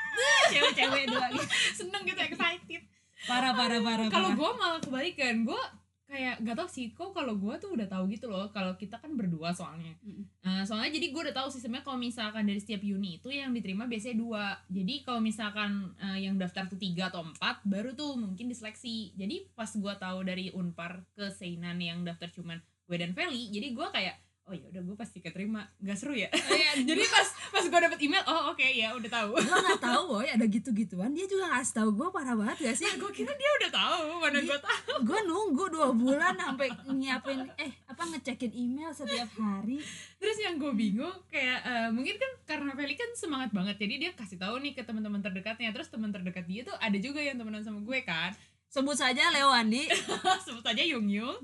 cewek-cewek 0.47 1.07
dua 1.07 1.25
gitu 1.35 1.47
Seneng 1.73 2.03
gitu, 2.03 2.19
excited. 2.19 2.83
Parah 3.25 3.53
parah 3.57 3.81
parah 3.81 4.07
Kalau 4.13 4.31
gue 4.37 4.51
malah 4.59 4.81
kebalikan, 4.83 5.47
gue 5.47 5.61
kayak 6.07 6.39
gak 6.39 6.55
tau 6.55 6.71
sih 6.71 6.95
kok 6.95 7.11
kalau 7.11 7.35
gue 7.35 7.51
tuh 7.59 7.75
udah 7.75 7.83
tahu 7.83 8.07
gitu 8.07 8.31
loh 8.31 8.47
kalau 8.55 8.79
kita 8.79 8.95
kan 9.01 9.11
berdua 9.17 9.51
soalnya. 9.51 9.91
Mm-mm. 9.99 10.23
Nah, 10.39 10.63
soalnya 10.63 10.95
jadi 10.95 11.11
gue 11.11 11.21
udah 11.27 11.35
tahu 11.35 11.51
sistemnya 11.51 11.83
kalau 11.83 11.99
misalkan 11.99 12.47
dari 12.47 12.63
setiap 12.63 12.79
uni 12.79 13.19
itu 13.19 13.27
yang 13.27 13.51
diterima 13.51 13.91
biasanya 13.91 14.15
dua. 14.15 14.55
Jadi 14.71 15.03
kalau 15.03 15.19
misalkan 15.19 15.91
eh, 15.99 16.23
yang 16.23 16.39
daftar 16.39 16.69
tuh 16.71 16.79
tiga 16.79 17.11
atau 17.11 17.27
empat 17.27 17.65
baru 17.67 17.91
tuh 17.91 18.15
mungkin 18.15 18.47
diseleksi. 18.47 19.19
Jadi 19.19 19.51
pas 19.51 19.67
gue 19.67 19.93
tahu 19.99 20.19
dari 20.23 20.47
unpar 20.55 21.03
ke 21.11 21.27
seinan 21.27 21.81
yang 21.83 22.07
daftar 22.07 22.31
cuman 22.31 22.63
gue 22.87 22.95
dan 22.95 23.11
Feli 23.11 23.51
jadi 23.51 23.75
gue 23.75 23.87
kayak 23.91 24.15
oh 24.47 24.55
ya 24.55 24.65
udah 24.71 24.81
gue 24.81 24.95
pasti 24.95 25.19
keterima. 25.19 25.67
Nggak 25.83 25.97
seru 25.99 26.15
ya? 26.15 26.31
Jadi 26.89 27.03
pas 27.11 27.27
pas 27.51 27.63
gue 27.67 27.79
dapet 27.83 27.99
email 27.99 28.23
oh 28.23 28.55
oke 28.55 28.63
ya 28.63 28.95
udah 28.95 29.11
tahu. 29.11 29.35
Gue 29.35 29.59
nggak 29.59 29.83
tahu 29.83 30.01
woy 30.15 30.27
ada 30.31 30.45
gitu-gituan. 30.47 31.11
Dia 31.11 31.27
juga 31.27 31.51
ngasih 31.51 31.75
tahu 31.75 31.89
gue 31.99 32.07
parah 32.15 32.35
banget 32.39 32.57
gak 32.71 32.75
sih? 32.79 32.87
Gue 32.95 33.11
kira 33.11 33.35
dia 33.35 33.49
udah 33.59 33.71
tahu 33.75 34.03
mana 34.23 34.39
gue 34.39 34.59
tahu. 34.59 34.95
gue 35.03 35.19
nunggu 35.27 35.65
dua 35.69 35.89
bulan 35.91 36.33
sampai 36.39 36.67
nyiapin 36.89 37.43
eh 37.59 37.71
apa 37.91 38.03
ngecekin 38.07 38.51
email 38.55 38.95
setiap 38.95 39.27
hari. 39.35 39.83
Terus 40.17 40.37
yang 40.39 40.55
gue 40.55 40.71
bingung 40.71 41.13
kayak 41.27 41.59
eh, 41.67 41.89
mungkin 41.91 42.15
kan 42.15 42.31
karena 42.47 42.71
Feli 42.73 42.95
kan 42.95 43.11
semangat 43.19 43.51
banget 43.51 43.75
jadi 43.75 43.93
dia 43.99 44.11
kasih 44.15 44.39
tahu 44.39 44.63
nih 44.63 44.73
ke 44.73 44.87
teman-teman 44.87 45.19
terdekatnya. 45.19 45.75
Terus 45.75 45.91
teman 45.91 46.15
terdekat 46.15 46.47
dia 46.47 46.63
tuh 46.63 46.75
ada 46.79 46.95
juga 46.95 47.19
yang 47.19 47.35
temenan 47.35 47.61
sama 47.67 47.83
gue 47.83 47.99
kan 48.07 48.31
sebut 48.67 48.95
saja 48.95 49.31
Leo 49.31 49.49
Andi. 49.49 49.87
Sebut 50.45 50.63
aja 50.63 50.83
Yung 50.83 51.07
Yung. 51.07 51.39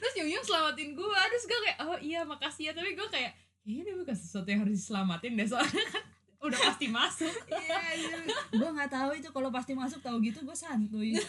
Terus 0.00 0.14
Yung 0.20 0.30
Yung 0.30 0.44
selamatin 0.44 0.92
gue 0.92 1.20
terus 1.32 1.44
gue 1.48 1.58
kayak 1.64 1.78
oh 1.82 1.98
iya 1.98 2.22
makasih 2.22 2.70
ya. 2.70 2.72
Tapi 2.76 2.92
gue 2.94 3.08
kayak 3.08 3.32
dia 3.66 3.94
bukan 3.98 4.14
sesuatu 4.14 4.46
yang 4.46 4.62
harus 4.62 4.78
diselamatin 4.78 5.34
deh 5.34 5.48
soalnya 5.50 5.84
kan 5.90 6.04
udah 6.46 6.60
pasti 6.70 6.86
masuk. 6.86 7.34
Iya 7.50 7.80
iya. 7.98 8.18
Gue 8.54 8.68
nggak 8.70 8.90
tahu 8.92 9.10
itu 9.18 9.28
kalau 9.34 9.50
pasti 9.50 9.72
masuk 9.74 9.98
tahu 10.04 10.22
gitu 10.22 10.44
gue 10.44 10.56
santuy. 10.56 11.16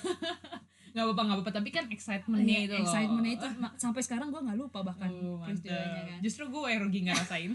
Nggak 0.97 1.13
apa-apa 1.13 1.21
nggak 1.29 1.37
apa-apa. 1.41 1.51
Tapi 1.61 1.69
kan 1.69 1.85
excitementnya 1.93 2.57
itu 2.65 2.73
loh. 2.73 2.81
Iya, 2.81 2.85
excitementnya 2.89 3.33
itu 3.37 3.47
sampai 3.77 4.01
sekarang 4.01 4.33
gue 4.33 4.41
nggak 4.41 4.57
lupa 4.57 4.81
bahkan 4.81 5.13
mantap. 5.13 5.69
kan. 5.69 6.19
Justru 6.25 6.49
gue 6.49 6.61
yang 6.69 6.81
rugi 6.85 7.05
ngerasain 7.05 7.53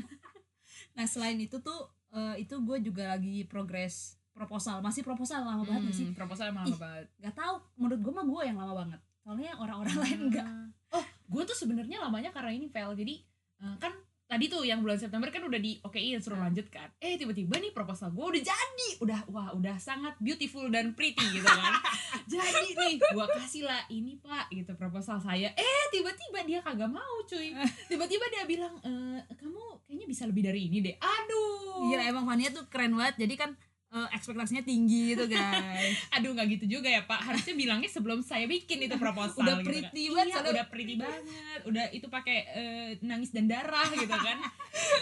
nah 0.92 1.08
selain 1.08 1.40
itu 1.40 1.56
tuh 1.64 1.88
eh, 2.12 2.44
itu 2.44 2.54
gue 2.60 2.78
juga 2.84 3.16
lagi 3.16 3.48
progres 3.48 4.20
proposal. 4.32 4.80
Masih 4.80 5.00
proposal 5.00 5.44
lama 5.44 5.62
banget 5.62 5.82
nggak 5.86 5.96
sih? 5.96 6.06
Hmm, 6.08 6.16
proposal 6.16 6.48
emang 6.48 6.64
lama 6.64 6.74
Ih. 6.74 6.80
banget. 6.80 7.06
nggak 7.20 7.34
tahu. 7.34 7.54
Menurut 7.76 8.00
gue 8.00 8.12
mah 8.12 8.24
gue 8.24 8.42
yang 8.44 8.58
lama 8.58 8.74
banget. 8.74 9.00
Soalnya 9.22 9.50
orang-orang 9.54 9.96
lain 10.02 10.18
enggak 10.28 10.48
oh 10.92 11.04
gue 11.04 11.42
tuh 11.46 11.56
sebenarnya 11.56 12.04
lamanya 12.04 12.28
karena 12.28 12.52
ini 12.52 12.68
Vel 12.68 12.92
jadi 12.92 13.16
eh, 13.62 13.76
kan 13.80 13.92
tadi 14.28 14.48
tuh 14.48 14.64
yang 14.64 14.80
bulan 14.80 14.96
September 14.96 15.28
kan 15.28 15.44
udah 15.44 15.60
di 15.60 15.76
okein 15.84 16.16
suruh 16.16 16.40
Hmm. 16.40 16.48
lanjut 16.48 16.64
kan. 16.68 16.88
Eh 17.00 17.20
tiba-tiba 17.20 17.52
nih 17.56 17.68
proposal 17.70 18.08
gue 18.10 18.24
udah 18.24 18.42
jadi. 18.42 18.88
Udah 19.00 19.20
wah 19.28 19.52
udah 19.52 19.76
sangat 19.76 20.16
beautiful 20.18 20.68
dan 20.68 20.96
pretty 20.96 21.20
gitu 21.20 21.44
kan. 21.44 21.74
Jadi 22.32 22.72
nih 22.72 22.94
gue 22.96 23.26
kasih 23.36 23.64
lah 23.64 23.84
ini 23.88 24.16
pak 24.16 24.48
gitu 24.52 24.72
proposal 24.72 25.20
saya. 25.20 25.52
Eh 25.52 25.84
tiba-tiba 25.92 26.44
dia 26.44 26.60
kagak 26.64 26.88
mau 26.88 27.20
cuy. 27.24 27.52
Tiba-tiba 27.92 28.24
dia 28.32 28.44
bilang 28.48 28.72
e, 28.80 29.20
kamu 29.36 29.84
kayaknya 29.84 30.06
bisa 30.08 30.24
lebih 30.24 30.44
dari 30.44 30.64
ini 30.68 30.80
deh. 30.80 30.96
Aduh. 30.96 31.92
Gila 31.92 32.04
emang 32.08 32.24
Fania 32.24 32.48
tuh 32.52 32.64
keren 32.72 32.96
banget. 32.96 33.20
Jadi 33.20 33.34
kan 33.36 33.50
eh, 33.92 34.08
ekspektasinya 34.16 34.64
tinggi 34.64 35.12
gitu 35.12 35.28
guys 35.28 35.96
aduh 36.16 36.32
nggak 36.32 36.48
gitu 36.58 36.80
juga 36.80 36.88
ya 36.88 37.04
pak 37.04 37.20
harusnya 37.20 37.54
bilangnya 37.54 37.90
sebelum 37.92 38.24
saya 38.24 38.48
bikin 38.48 38.88
itu 38.88 38.96
proposal 38.96 39.44
Udah 39.44 39.60
gitu 39.60 39.68
pretty 39.68 40.08
kan. 40.08 40.16
banget, 40.16 40.40
iya, 40.40 40.50
udah 40.52 40.66
pretty 40.72 40.94
banget 40.96 41.60
udah 41.68 41.84
itu 41.92 42.06
pakai 42.08 42.38
eh, 42.56 42.88
nangis 43.04 43.30
dan 43.30 43.46
darah 43.46 43.88
gitu 43.92 44.16
kan 44.16 44.40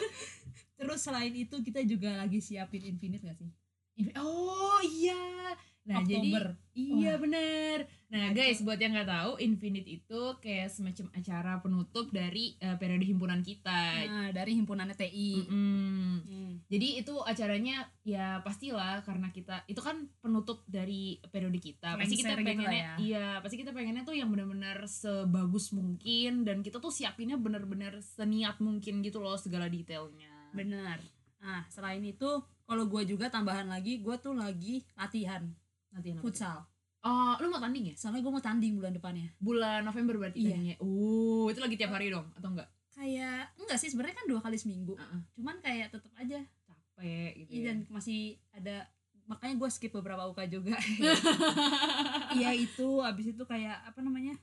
terus 0.80 1.00
selain 1.04 1.32
itu 1.32 1.56
kita 1.62 1.84
juga 1.86 2.18
lagi 2.18 2.42
siapin 2.42 2.82
Infinite 2.82 3.22
gak 3.22 3.38
sih 3.38 3.50
oh 4.16 4.80
iya 4.82 5.54
nah 5.80 6.00
Oktober. 6.04 6.12
jadi 6.12 6.30
iya 6.76 7.12
Wah. 7.16 7.20
bener 7.24 7.78
nah 8.10 8.26
guys 8.34 8.60
buat 8.64 8.76
yang 8.76 8.92
nggak 8.96 9.06
tahu 9.08 9.32
Infinite 9.38 9.86
itu 9.86 10.20
kayak 10.42 10.68
semacam 10.72 11.06
acara 11.14 11.52
penutup 11.62 12.10
dari 12.10 12.58
eh, 12.58 12.76
periode 12.76 13.06
himpunan 13.06 13.40
kita 13.40 14.08
nah 14.08 14.28
dari 14.34 14.56
himpunannya 14.56 14.96
TI 14.96 15.30
Mm-mm. 15.46 16.14
Hmm. 16.26 16.49
Jadi 16.70 17.02
itu 17.02 17.18
acaranya 17.18 17.82
ya 18.06 18.38
pastilah 18.40 19.02
karena 19.02 19.26
kita 19.28 19.66
itu 19.66 19.82
kan 19.82 20.06
penutup 20.22 20.62
dari 20.70 21.18
periode 21.26 21.58
kita. 21.58 21.98
Pasti 21.98 22.14
kita 22.14 22.32
gitu 22.32 22.46
pengennya 22.46 22.68
lah 22.70 22.78
ya. 22.78 22.92
iya, 22.96 23.26
pasti 23.42 23.58
kita 23.58 23.74
pengennya 23.74 24.06
tuh 24.06 24.14
yang 24.14 24.30
benar-benar 24.30 24.86
sebagus 24.86 25.74
mungkin 25.74 26.46
dan 26.46 26.62
kita 26.62 26.78
tuh 26.78 26.94
siapinnya 26.94 27.34
benar-benar 27.34 27.98
seniat 27.98 28.62
mungkin 28.62 29.02
gitu 29.02 29.18
loh 29.18 29.34
segala 29.34 29.66
detailnya. 29.66 30.30
bener 30.50 30.98
nah 31.40 31.64
selain 31.66 32.04
itu 32.04 32.26
kalau 32.66 32.84
gue 32.84 33.02
juga 33.06 33.30
tambahan 33.30 33.64
lagi 33.64 33.98
gue 33.98 34.12
tuh 34.18 34.34
lagi 34.36 34.82
latihan 34.94 35.46
nanti. 35.90 36.14
futsal 36.18 36.66
Oh, 37.00 37.32
lu 37.40 37.48
mau 37.48 37.56
tanding 37.56 37.88
ya? 37.88 37.94
soalnya 37.96 38.20
gue 38.20 38.28
mau 38.28 38.44
tanding 38.44 38.76
bulan 38.76 38.92
depannya 38.92 39.32
Bulan 39.40 39.88
November 39.88 40.20
berarti 40.20 40.36
Iya. 40.36 40.52
tandingnya. 40.52 40.76
Uh, 40.78 41.48
itu 41.48 41.56
lagi 41.56 41.80
tiap 41.80 41.96
hari 41.96 42.12
dong 42.12 42.28
atau 42.36 42.52
enggak? 42.52 42.68
kayak 42.92 43.56
enggak 43.56 43.78
sih 43.80 43.88
sebenarnya 43.88 44.20
kan 44.20 44.26
dua 44.28 44.40
kali 44.44 44.60
seminggu 44.60 44.92
Heeh. 44.92 45.20
cuman 45.32 45.56
kayak 45.64 45.88
tetep 45.88 46.12
aja 46.20 46.44
gitu 47.02 47.50
Iya 47.50 47.58
ya. 47.58 47.66
dan 47.66 47.76
masih 47.88 48.20
ada 48.50 48.76
makanya 49.24 49.54
gue 49.56 49.68
skip 49.68 49.90
beberapa 49.90 50.26
UK 50.26 50.40
juga 50.48 50.74
iya 52.36 52.50
itu 52.52 52.88
abis 53.00 53.26
itu 53.28 53.42
kayak 53.44 53.78
apa 53.84 54.00
namanya 54.00 54.34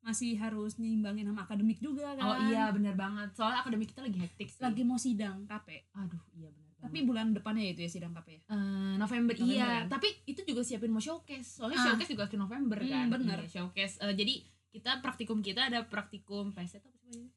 masih 0.00 0.32
harus 0.34 0.76
nyimbangin 0.76 1.26
sama 1.26 1.44
akademik 1.44 1.76
juga 1.78 2.14
kan 2.14 2.24
Oh 2.24 2.36
iya 2.46 2.70
benar 2.70 2.94
banget. 2.94 3.36
Soalnya 3.36 3.60
akademik 3.60 3.90
kita 3.90 4.00
lagi 4.00 4.16
hektik 4.18 4.48
sih. 4.48 4.56
lagi 4.58 4.80
mau 4.80 4.96
sidang 4.96 5.44
KP 5.44 5.92
aduh, 5.92 6.22
iya 6.32 6.48
benar 6.48 6.70
banget. 6.70 6.80
tapi 6.80 6.98
bulan 7.02 7.26
depannya 7.30 7.62
ya 7.62 7.70
itu 7.70 7.80
ya 7.82 7.90
sidang 7.92 8.12
KP 8.14 8.28
ya 8.30 8.40
Eh, 8.48 8.94
November, 8.96 9.34
November 9.34 9.34
iya 9.46 9.68
kan? 9.84 9.92
tapi 9.92 10.08
itu 10.24 10.40
juga 10.42 10.62
siapin 10.62 10.88
mau 10.88 10.98
showcase 10.98 11.60
soalnya 11.60 11.76
Ah. 11.76 11.84
showcase 11.86 12.10
juga 12.10 12.24
ke 12.26 12.36
November 12.36 12.78
Hmm, 12.78 12.88
kan 12.88 13.06
bener. 13.12 13.38
Iya, 13.40 13.50
showcase 13.52 14.00
Eh, 14.00 14.14
jadi 14.14 14.34
kita 14.70 14.90
praktikum 14.98 15.38
kita 15.38 15.66
ada 15.66 15.84
praktikum 15.84 16.48
PST 16.50 16.78
apa 16.78 16.88
sih 17.04 17.28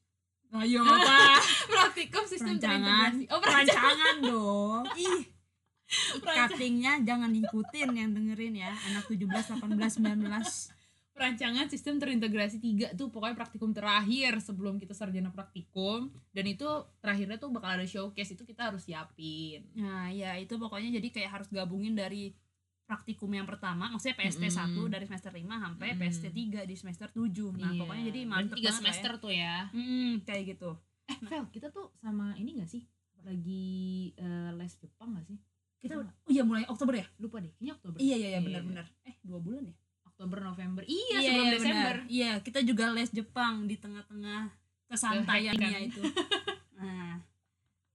ayo 0.54 0.80
apa 0.80 1.36
praktikum 1.74 2.23
perancangan 2.44 3.10
terintegrasi 3.10 3.24
oh 3.26 3.40
perancangan 3.40 3.82
perancangan 3.82 4.16
dong 4.22 4.84
ih 5.04 5.20
Perancangan. 5.84 6.48
cuttingnya 6.50 6.92
jangan 7.02 7.30
diikutin 7.30 7.90
yang 7.92 8.10
dengerin 8.12 8.54
ya 8.56 8.72
anak 8.72 9.04
17 9.04 9.28
18 9.62 9.68
19 9.68 10.74
perancangan 11.14 11.70
sistem 11.70 12.02
terintegrasi 12.02 12.58
tiga 12.58 12.90
tuh 12.92 13.06
pokoknya 13.06 13.38
praktikum 13.38 13.70
terakhir 13.70 14.42
sebelum 14.42 14.82
kita 14.82 14.90
sarjana 14.90 15.30
praktikum 15.30 16.10
dan 16.34 16.44
itu 16.44 16.66
terakhirnya 16.98 17.38
tuh 17.38 17.54
bakal 17.54 17.78
ada 17.78 17.86
showcase 17.86 18.34
itu 18.34 18.42
kita 18.42 18.74
harus 18.74 18.82
siapin 18.82 19.62
Nah, 19.78 20.10
ya 20.10 20.34
itu 20.34 20.58
pokoknya 20.58 20.98
jadi 20.98 21.08
kayak 21.10 21.30
harus 21.30 21.48
gabungin 21.48 21.94
dari 21.94 22.34
praktikum 22.84 23.32
yang 23.32 23.48
pertama, 23.48 23.88
maksudnya 23.88 24.12
PST 24.12 24.44
Mm-mm. 24.44 24.84
1 24.84 24.92
dari 24.92 25.04
semester 25.08 25.32
5 25.32 25.40
sampai 25.40 25.88
Mm-mm. 25.88 26.00
PST 26.04 26.24
3 26.28 26.68
di 26.68 26.74
semester 26.76 27.08
7. 27.08 27.56
Nah, 27.56 27.72
Iya. 27.72 27.80
pokoknya 27.80 28.04
jadi 28.12 28.20
mantep 28.28 28.56
tiga 28.60 28.68
banget 28.68 28.78
semester 28.84 29.12
lah 29.16 29.22
tuh 29.22 29.32
ya 29.32 29.40
ya. 29.40 29.56
Hmm, 29.72 30.12
kayak 30.20 30.42
gitu. 30.52 30.70
Eh 31.04 31.16
Vel 31.22 31.44
kita 31.48 31.68
tuh 31.68 31.92
sama 31.94 32.32
ini 32.34 32.56
gak 32.56 32.68
sih 32.68 32.82
lagi 33.20 33.66
eh, 34.14 34.50
les 34.52 34.72
Jepang 34.74 35.14
gak 35.14 35.26
sih 35.26 35.38
Kita 35.76 35.96
udah- 35.96 36.16
oh 36.18 36.30
iya 36.30 36.40
mulai 36.42 36.64
Oktober 36.64 36.94
ya? 36.94 37.04
lupa 37.18 37.38
deh 37.38 37.52
kayaknya 37.52 37.72
Oktober 37.74 37.98
Iya 37.98 38.14
iya 38.14 38.28
iya 38.28 38.30
Iya. 38.30 38.40
benar-benar. 38.40 38.86
Eh, 39.02 39.14
2 39.20 39.36
bulan 39.38 39.62
ya? 39.62 39.74
Oktober 40.06 40.38
November 40.42 40.82
iya, 40.86 41.18
sebelum 41.20 41.44
iya, 41.44 41.52
Desember 41.52 41.94
benar. 41.98 42.08
Iya, 42.08 42.30
kita 42.40 42.60
juga 42.62 42.84
les 42.90 43.10
Jepang 43.10 43.54
di 43.64 43.76
tengah-tengah 43.76 44.48
kesantaiannya 44.86 45.78
itu. 45.84 46.00
nah, 46.74 47.20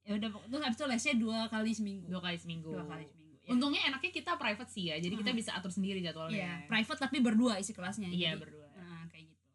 ya 0.04 0.12
udah 0.16 0.30
terus 0.44 0.62
habis 0.62 0.76
itu 0.76 0.86
lesnya 0.86 1.14
dua 1.16 1.40
kali 1.48 1.72
seminggu. 1.72 2.06
dua 2.08 2.20
kali 2.20 2.36
seminggu 2.36 2.70
Dua 2.70 2.86
kali 2.86 3.06
seminggu. 3.06 3.36
Ya. 3.40 3.50
untungnya 3.50 3.82
enaknya 3.84 4.12
kita 4.12 4.32
private 4.36 4.70
sih 4.70 4.84
ya 4.86 4.96
jadi 4.98 5.16
kita 5.16 5.32
Hmm. 5.32 5.40
bisa 5.40 5.52
atur 5.54 5.72
sendiri 5.72 5.98
jadwalnya 6.00 6.38
Iya, 6.38 6.54
private 6.68 7.00
tapi 7.00 7.18
berdua 7.20 7.58
isi 7.58 7.72
kelasnya. 7.72 8.06
iya 8.08 8.34
Jadi- 8.34 8.42
berdua 8.44 8.68
Nah, 8.76 9.02
kayak 9.08 9.26
gitu. 9.28 9.46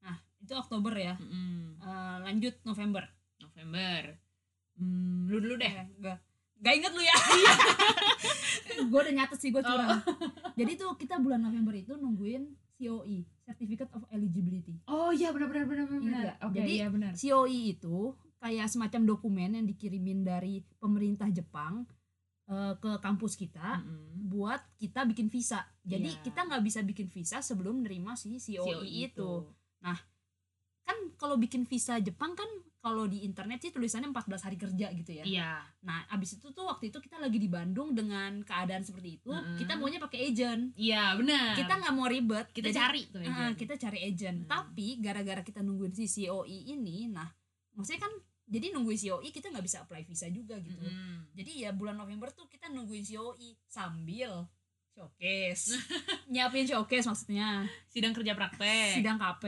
Nah, 0.00 0.16
itu 0.44 0.52
Oktober 0.52 0.92
ya. 0.92 1.16
Mm-mm. 1.16 1.80
Eh, 1.80 2.16
lanjut 2.22 2.54
November. 2.62 3.08
November 3.36 4.00
hmm, 4.74 5.26
lu 5.26 5.38
dulu 5.38 5.54
deh 5.56 5.68
Eh, 5.70 5.86
enggak. 5.90 6.18
Gak 6.56 6.74
inget 6.74 6.92
lu 6.92 7.02
ya? 7.02 7.16
gue 8.84 9.00
udah 9.00 9.14
nyatet 9.14 9.38
sih 9.38 9.50
gue 9.50 9.60
curang. 9.60 10.00
Jadi 10.54 10.72
tuh 10.74 10.94
kita 10.94 11.18
bulan 11.18 11.40
November 11.40 11.72
itu 11.72 11.94
nungguin 11.94 12.46
COE, 12.74 13.22
Certificate 13.40 13.90
of 13.92 14.02
Eligibility. 14.08 14.82
oh 14.86 15.08
iya 15.08 15.30
benar 15.30 15.46
benar 15.46 15.64
benar 15.64 15.86
benar 15.86 16.02
nggak? 16.02 16.36
oke 16.42 16.54
Jadi, 16.54 16.72
iya 16.74 16.86
benar 16.88 17.12
COE 17.14 17.60
itu 17.70 17.96
kayak 18.36 18.66
semacam 18.66 19.00
dokumen 19.06 19.50
yang 19.54 19.64
dikirimin 19.64 20.20
dari 20.20 20.58
pemerintah 20.76 21.30
Jepang 21.30 21.86
eh, 22.44 22.74
ke 22.74 22.98
kampus 22.98 23.36
kita 23.36 23.78
Mm-mm. 23.78 24.26
buat 24.26 24.58
kita 24.76 25.06
bikin 25.06 25.28
visa. 25.28 25.62
Jadi 25.80 26.10
Iya. 26.12 26.22
kita 26.22 26.40
nggak 26.44 26.62
bisa 26.62 26.80
bikin 26.82 27.06
visa 27.08 27.38
sebelum 27.40 27.80
nerima 27.80 28.16
si 28.16 28.36
COE, 28.36 28.64
COE 28.82 28.88
itu. 29.06 29.30
Kan 30.84 30.96
kalau 31.16 31.36
bikin 31.36 31.64
visa 31.64 31.96
Jepang 31.98 32.32
kan 32.32 32.46
kalau 32.84 33.08
di 33.08 33.24
internet 33.24 33.64
sih 33.64 33.72
tulisannya 33.72 34.12
14 34.12 34.44
hari 34.44 34.60
kerja 34.60 34.92
gitu 34.92 35.08
ya. 35.16 35.24
iya 35.24 35.52
Nah, 35.80 36.04
abis 36.12 36.36
itu 36.36 36.52
tuh 36.52 36.68
waktu 36.68 36.92
itu 36.92 37.00
kita 37.00 37.16
lagi 37.16 37.40
di 37.40 37.48
Bandung 37.48 37.96
dengan 37.96 38.44
keadaan 38.44 38.84
seperti 38.84 39.16
itu, 39.16 39.32
Mm-mm. 39.32 39.56
kita 39.56 39.80
maunya 39.80 39.96
pakai 39.96 40.28
agent. 40.28 40.76
iya 40.76 41.16
benar 41.16 41.56
Kita 41.56 41.80
nggak 41.80 41.94
mau 41.96 42.04
ribet, 42.04 42.52
kita 42.52 42.68
Jadi, 42.68 42.76
cari 42.76 43.02
tuh 43.08 43.20
agent. 43.24 43.56
kita 43.56 43.74
cari 43.80 43.98
agent. 44.04 44.38
Hmm. 44.44 44.50
Tapi 44.52 45.00
gara-gara 45.00 45.40
kita 45.40 45.64
nungguin 45.64 45.96
si 45.96 46.28
COE 46.28 46.76
ini, 46.76 47.08
nah, 47.08 47.32
maksudnya 47.72 48.04
kan 48.04 48.12
jadi 48.44 48.76
nungguin 48.76 49.00
COE 49.00 49.28
kita 49.32 49.48
nggak 49.48 49.64
bisa 49.64 49.80
apply 49.80 50.04
visa 50.04 50.28
juga 50.28 50.60
gitu. 50.60 50.84
Mm-mm. 50.84 51.32
Jadi 51.32 51.64
ya 51.64 51.72
bulan 51.72 51.96
November 51.96 52.28
tuh 52.36 52.44
kita 52.52 52.68
nungguin 52.68 53.00
COE 53.00 53.56
sambil 53.64 54.44
showcase, 54.92 55.72
nyiapin 56.30 56.68
showcase 56.68 57.08
maksudnya, 57.08 57.64
sidang 57.88 58.12
kerja 58.12 58.36
praktek 58.36 59.00
sidang 59.00 59.16
KP. 59.16 59.44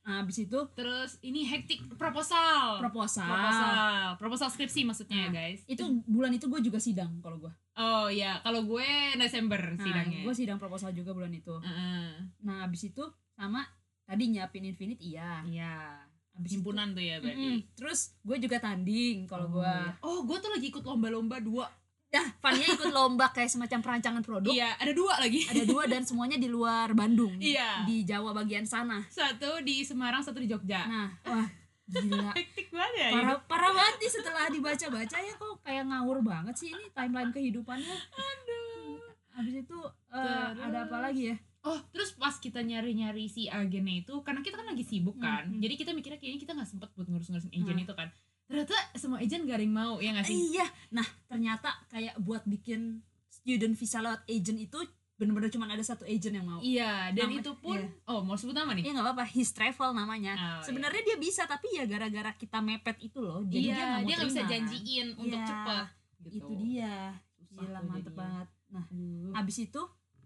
Nah, 0.00 0.20
abis 0.20 0.42
itu 0.42 0.58
terus 0.72 1.20
ini 1.20 1.44
hektik 1.44 1.84
proposal 1.94 2.80
proposal. 2.80 3.28
proposal 3.28 3.76
proposal 4.16 4.48
skripsi 4.48 4.80
maksudnya 4.82 5.16
ya 5.18 5.26
Nah, 5.26 5.34
guys 5.36 5.60
Itu 5.66 5.84
bulan 6.04 6.32
itu 6.32 6.46
gue 6.46 6.60
juga 6.62 6.78
sidang 6.78 7.20
kalau 7.20 7.36
gue. 7.38 7.52
oh 7.76 8.08
iya 8.08 8.40
kalau 8.40 8.64
gue 8.64 8.88
Desember 9.14 9.60
Nah, 9.60 9.78
sidangnya 9.78 10.20
gue 10.22 10.34
sidang 10.34 10.56
proposal 10.56 10.90
juga 10.90 11.12
bulan 11.12 11.30
itu. 11.30 11.52
Heeh. 11.58 12.16
Nah, 12.40 12.64
abis 12.64 12.88
itu 12.88 13.04
sama 13.32 13.60
tadi 14.02 14.28
nyiapin 14.28 14.64
Infinite 14.64 15.00
iya. 15.00 15.44
iya 15.44 16.00
Abis 16.32 16.56
himpunan 16.56 16.90
tuh 16.90 17.02
ya 17.02 17.18
berarti 17.18 17.36
Mm-mm. 17.36 17.58
Terus 17.74 18.16
gue 18.18 18.36
juga 18.38 18.56
tanding 18.56 19.26
kalau 19.26 19.46
Oh, 19.46 19.54
gue. 19.56 19.68
iya. 19.68 19.92
oh 20.00 20.24
gue 20.24 20.36
tuh 20.38 20.48
lagi 20.48 20.66
ikut 20.68 20.80
lomba-lomba 20.80 21.36
dua 21.38 21.68
Dah, 22.10 22.26
Fania 22.36 22.66
ikut 22.66 22.90
lomba 22.90 23.30
kayak 23.30 23.46
semacam 23.48 23.78
perancangan 23.80 24.18
produk. 24.20 24.50
iya 24.50 24.74
ada 24.74 24.90
dua 24.90 25.14
lagi 25.16 25.46
Ada 25.46 25.62
dua 25.62 25.86
dan 25.86 26.02
semuanya 26.02 26.34
di 26.34 26.46
luar 26.46 26.90
Bandung. 26.90 27.38
Iya. 27.38 27.86
Di 27.86 28.02
Jawa 28.02 28.34
bagian 28.34 28.66
sana. 28.66 28.98
satu 29.08 29.62
di 29.62 29.80
Semarang 29.80 30.18
satu 30.18 30.36
di 30.36 30.46
Jogja 30.46 30.84
Nah, 30.84 31.06
wah 31.24 31.46
gila. 31.86 32.34
hektik 32.38 32.68
banget 32.68 32.94
ya 32.96 33.08
Parah, 33.12 33.36
parah 33.44 33.70
banget 33.72 33.94
nih 33.96 34.10
setelah 34.12 34.44
dibaca-baca 34.46 35.16
ya 35.16 35.32
kok 35.32 35.54
kayak 35.60 35.86
ngawur 35.86 36.18
banget 36.20 36.54
sih 36.56 36.68
ini 36.68 36.90
timeline 36.90 37.30
kehidupannya. 37.30 37.94
aduh 38.12 38.98
Habis 39.32 39.54
itu 39.60 39.78
Terus? 40.04 40.58
ada 40.60 40.78
apa 40.84 40.96
lagi 41.00 41.30
ya? 41.30 41.36
oh 41.60 41.76
terus 41.90 42.10
pas 42.12 42.32
kita 42.34 42.58
nyari-nyari 42.58 43.28
si 43.28 43.44
agennya 43.44 44.00
itu 44.00 44.14
karena 44.20 44.40
kita 44.40 44.56
kan 44.56 44.66
lagi 44.66 44.80
sibuk 44.80 45.14
kan 45.16 45.44
hmm. 45.44 45.60
jadi 45.60 45.74
kita 45.76 45.90
mikirnya 45.92 46.16
kayaknya 46.16 46.40
kita 46.40 46.52
nggak 46.54 46.64
sempet 46.66 46.88
buat 46.90 47.04
ngurus-ngurusin 47.04 47.52
agent 47.52 47.76
Hmm. 47.76 47.84
itu 47.84 47.92
kan 47.92 48.08
ternyata 48.50 48.74
semua 48.98 49.22
agent 49.22 49.46
yang 49.46 49.70
mau 49.70 50.02
ya 50.02 50.10
nggak 50.10 50.26
sih 50.26 50.34
iya 50.50 50.66
nah 50.90 51.06
ternyata 51.24 51.70
kayak 51.86 52.18
buat 52.18 52.42
bikin 52.42 52.98
student 53.30 53.78
visa 53.78 54.02
lewat 54.02 54.26
agent 54.26 54.58
itu 54.58 54.74
bener-bener 55.14 55.52
cuma 55.52 55.68
ada 55.68 55.84
satu 55.84 56.02
agent 56.02 56.34
yang 56.34 56.42
mau 56.42 56.58
iya 56.58 57.14
dan 57.14 57.30
Nama- 57.30 57.38
itu 57.38 57.52
pun 57.54 57.76
iya. 57.76 57.86
oh 58.08 58.24
mau 58.24 58.34
sebut 58.34 58.56
nama 58.56 58.72
nih 58.72 58.88
Iya 58.88 58.92
nggak 58.96 59.06
apa-apa, 59.06 59.24
his 59.28 59.52
travel 59.52 59.92
namanya. 59.92 60.32
Oh, 60.32 60.64
Sebenarnya 60.64 61.04
dia 61.04 61.14
bisa 61.14 61.44
tapi 61.44 61.68
ya 61.70 61.84
gara-gara 61.84 62.32
kita 62.32 62.58
mepet 62.58 62.96
itu 62.98 63.20
loh, 63.20 63.44
jadi 63.44 63.60
iya 63.60 63.70
dia 63.70 63.84
nggak 63.84 63.92
mau 63.94 64.08
dia 64.08 64.14
nggak 64.16 64.30
bisa 64.32 64.42
janjiin 64.48 65.06
untuk 65.14 65.36
Iya, 65.36 65.46
cepet 65.46 65.86
gitu. 66.24 66.36
Itu 66.40 66.52
dia. 66.58 66.94
Susah 67.36 67.52
Gila 67.60 67.80
mantep 67.82 67.92
jadinya. 68.00 68.16
banget. 68.16 68.48
Nah, 68.66 68.84
Aduh. 68.88 69.30
abis 69.36 69.56
itu 69.60 69.82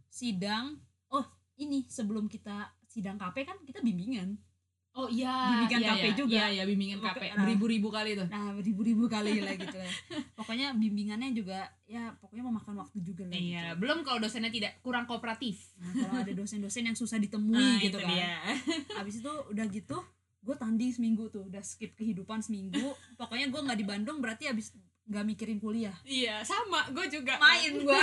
sidang. 0.08 0.64
Oh 1.08 1.26
ini 1.56 1.82
sebelum 1.88 2.24
kita 2.26 2.56
sidang 2.86 3.18
KP 3.18 3.36
kan 3.42 3.58
kita 3.66 3.82
bimbingan. 3.82 4.38
Oh 4.94 5.10
iya 5.10 5.34
bimbingan 5.66 5.80
iya, 5.82 5.90
KP 5.90 6.04
iya, 6.06 6.14
juga. 6.14 6.34
iya 6.34 6.46
iya 6.54 6.62
bimbingan 6.64 6.98
KP 7.02 7.22
nah. 7.26 7.42
beribu-ribu 7.42 7.88
kali 7.90 8.10
tuh 8.14 8.26
Nah 8.30 8.54
ribu-ribu 8.56 9.04
kali 9.06 9.42
lah 9.42 9.54
gitu 9.54 9.74
lah. 9.74 9.90
Pokoknya 10.38 10.70
bimbingannya 10.72 11.34
juga 11.34 11.66
ya 11.84 12.14
pokoknya 12.16 12.46
memakan 12.46 12.78
waktu 12.78 12.98
juga 13.02 13.26
lah. 13.26 13.34
iya 13.34 13.74
Gitu. 13.74 13.82
belum 13.82 14.06
kalau 14.06 14.22
dosennya 14.22 14.54
tidak 14.54 14.78
kurang 14.80 15.04
kooperatif 15.04 15.74
Nah, 15.76 16.06
kalau 16.06 16.22
ada 16.22 16.32
dosen-dosen 16.32 16.86
yang 16.86 16.94
susah 16.94 17.18
ditemui 17.24 17.58
Nah, 17.58 17.82
gitu 17.82 17.98
itu 17.98 17.98
kan. 17.98 18.10
dia. 18.14 18.34
Abis 19.02 19.18
itu 19.18 19.32
udah 19.50 19.66
gitu 19.66 19.98
gue 20.44 20.54
tanding 20.54 20.92
seminggu 20.92 21.26
tuh 21.26 21.48
udah 21.48 21.64
skip 21.64 21.96
kehidupan 21.96 22.38
seminggu 22.38 22.92
pokoknya 23.16 23.48
gue 23.48 23.60
nggak 23.60 23.78
di 23.80 23.86
Bandung 23.88 24.20
berarti 24.20 24.44
abis 24.44 24.76
nggak 25.04 25.24
mikirin 25.24 25.56
kuliah 25.56 25.96
iya 26.04 26.44
sama 26.44 26.84
gue 26.92 27.08
juga 27.08 27.40
main 27.40 27.72
gue 27.72 28.00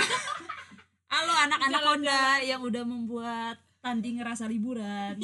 halo 1.06 1.32
anak-anak. 1.40 1.80
Honda 1.82 2.22
yang 2.42 2.58
udah 2.58 2.82
membuat 2.82 3.62
tanding 3.78 4.18
ngerasa 4.18 4.50
liburan 4.50 5.14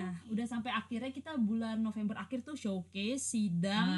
nah 0.00 0.14
udah 0.32 0.46
sampai 0.48 0.72
akhirnya 0.72 1.12
kita 1.12 1.36
bulan 1.36 1.80
November 1.84 2.16
akhir 2.16 2.40
tuh 2.42 2.56
showcase 2.56 3.36
sidang 3.36 3.88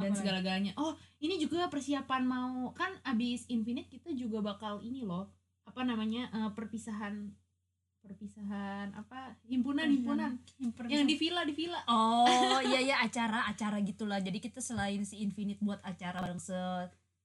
Nah, 0.00 0.08
dan 0.08 0.16
segala-galanya. 0.16 0.72
Oh 0.80 0.96
ini 1.20 1.36
juga 1.36 1.68
persiapan 1.68 2.24
mau 2.24 2.72
kan 2.72 2.88
abis 3.04 3.44
Infinite 3.52 3.92
kita 3.92 4.16
juga 4.16 4.40
bakal 4.40 4.80
ini 4.80 5.04
loh 5.04 5.28
apa 5.68 5.84
namanya 5.84 6.32
eh, 6.32 6.50
perpisahan 6.56 7.28
perpisahan 8.00 8.96
apa 8.96 9.36
himpunan 9.44 9.84
himpunan 9.84 10.40
yang 10.88 11.04
di 11.04 11.20
villa 11.20 11.44
di 11.44 11.52
villa. 11.52 11.84
Oh 11.84 12.58
iya 12.72 12.80
iya 12.80 12.96
acara 13.04 13.44
acara 13.44 13.76
gitulah. 13.84 14.24
Jadi 14.24 14.40
kita 14.40 14.64
selain 14.64 15.04
si 15.04 15.20
Infinite 15.20 15.60
buat 15.60 15.84
acara 15.84 16.16
bareng 16.16 16.40
se 16.40 16.56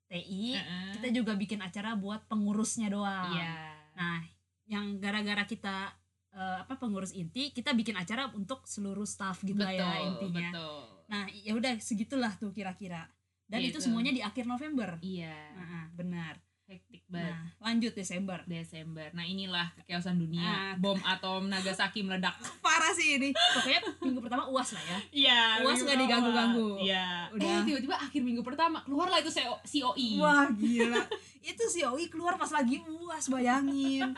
TI 0.06 0.54
Heeh. 0.54 1.00
kita 1.00 1.08
juga 1.16 1.34
bikin 1.34 1.64
acara 1.64 1.98
buat 1.98 2.28
pengurusnya 2.30 2.92
doang. 2.92 3.34
Iya. 3.34 3.74
Nah, 3.98 4.22
yang 4.70 5.02
gara-gara 5.02 5.48
kita 5.50 5.96
eh, 6.36 6.58
apa 6.60 6.76
pengurus 6.76 7.12
inti, 7.12 7.50
kita 7.50 7.72
bikin 7.72 7.96
acara 7.96 8.28
untuk 8.30 8.64
seluruh 8.64 9.04
staff 9.06 9.40
gitu 9.42 9.56
lah 9.58 9.72
betul 9.72 9.88
ya 9.88 9.96
intinya. 10.06 10.50
betul 10.52 10.80
Nah, 11.06 11.24
ya 11.30 11.54
udah 11.54 11.74
segitulah 11.80 12.34
tuh 12.34 12.50
kira-kira. 12.50 13.06
Dan 13.46 13.62
itu 13.62 13.78
Gitu. 13.78 13.86
semuanya 13.86 14.10
di 14.10 14.20
akhir 14.20 14.44
November. 14.44 14.98
iya 15.00 15.54
Nah, 15.54 15.86
benar. 15.92 16.36
hektik 16.66 17.06
banget 17.06 17.30
Nah, 17.30 17.46
lanjut 17.62 17.94
Desember. 17.94 18.42
Desember 18.44 19.06
nah 19.12 19.22
inilah 19.24 19.70
kekeosan 19.76 20.18
dunia 20.18 20.42
Ah. 20.42 20.74
bom 20.76 20.98
atom 21.00 21.46
Nagasaki 21.46 22.02
meledak 22.02 22.34
Parah 22.66 22.90
sih 22.90 23.16
ini. 23.16 23.30
Pokoknya 23.30 23.86
minggu 24.02 24.18
pertama 24.20 24.50
UAS 24.50 24.74
lah 24.74 24.82
ya. 24.84 24.98
iya 25.14 25.40
Uas 25.62 25.78
nggak 25.80 25.94
diganggu-ganggu. 25.96 26.82
iya 26.82 27.30
Udah. 27.30 27.46
eh 27.46 27.62
tiba-tiba 27.64 27.96
akhir 27.96 28.18
minggu 28.20 28.42
pertama 28.42 28.82
keluarlah 28.82 29.22
itu 29.22 29.30
CO 29.30 29.62
COI 29.62 30.18
Wah, 30.18 30.50
gila. 30.52 31.06
itu 31.40 31.64
si 31.70 31.86
Oi 31.86 32.10
keluar 32.10 32.34
pas 32.34 32.50
lagi 32.50 32.82
UAS, 32.82 33.30
bayangin. 33.30 34.18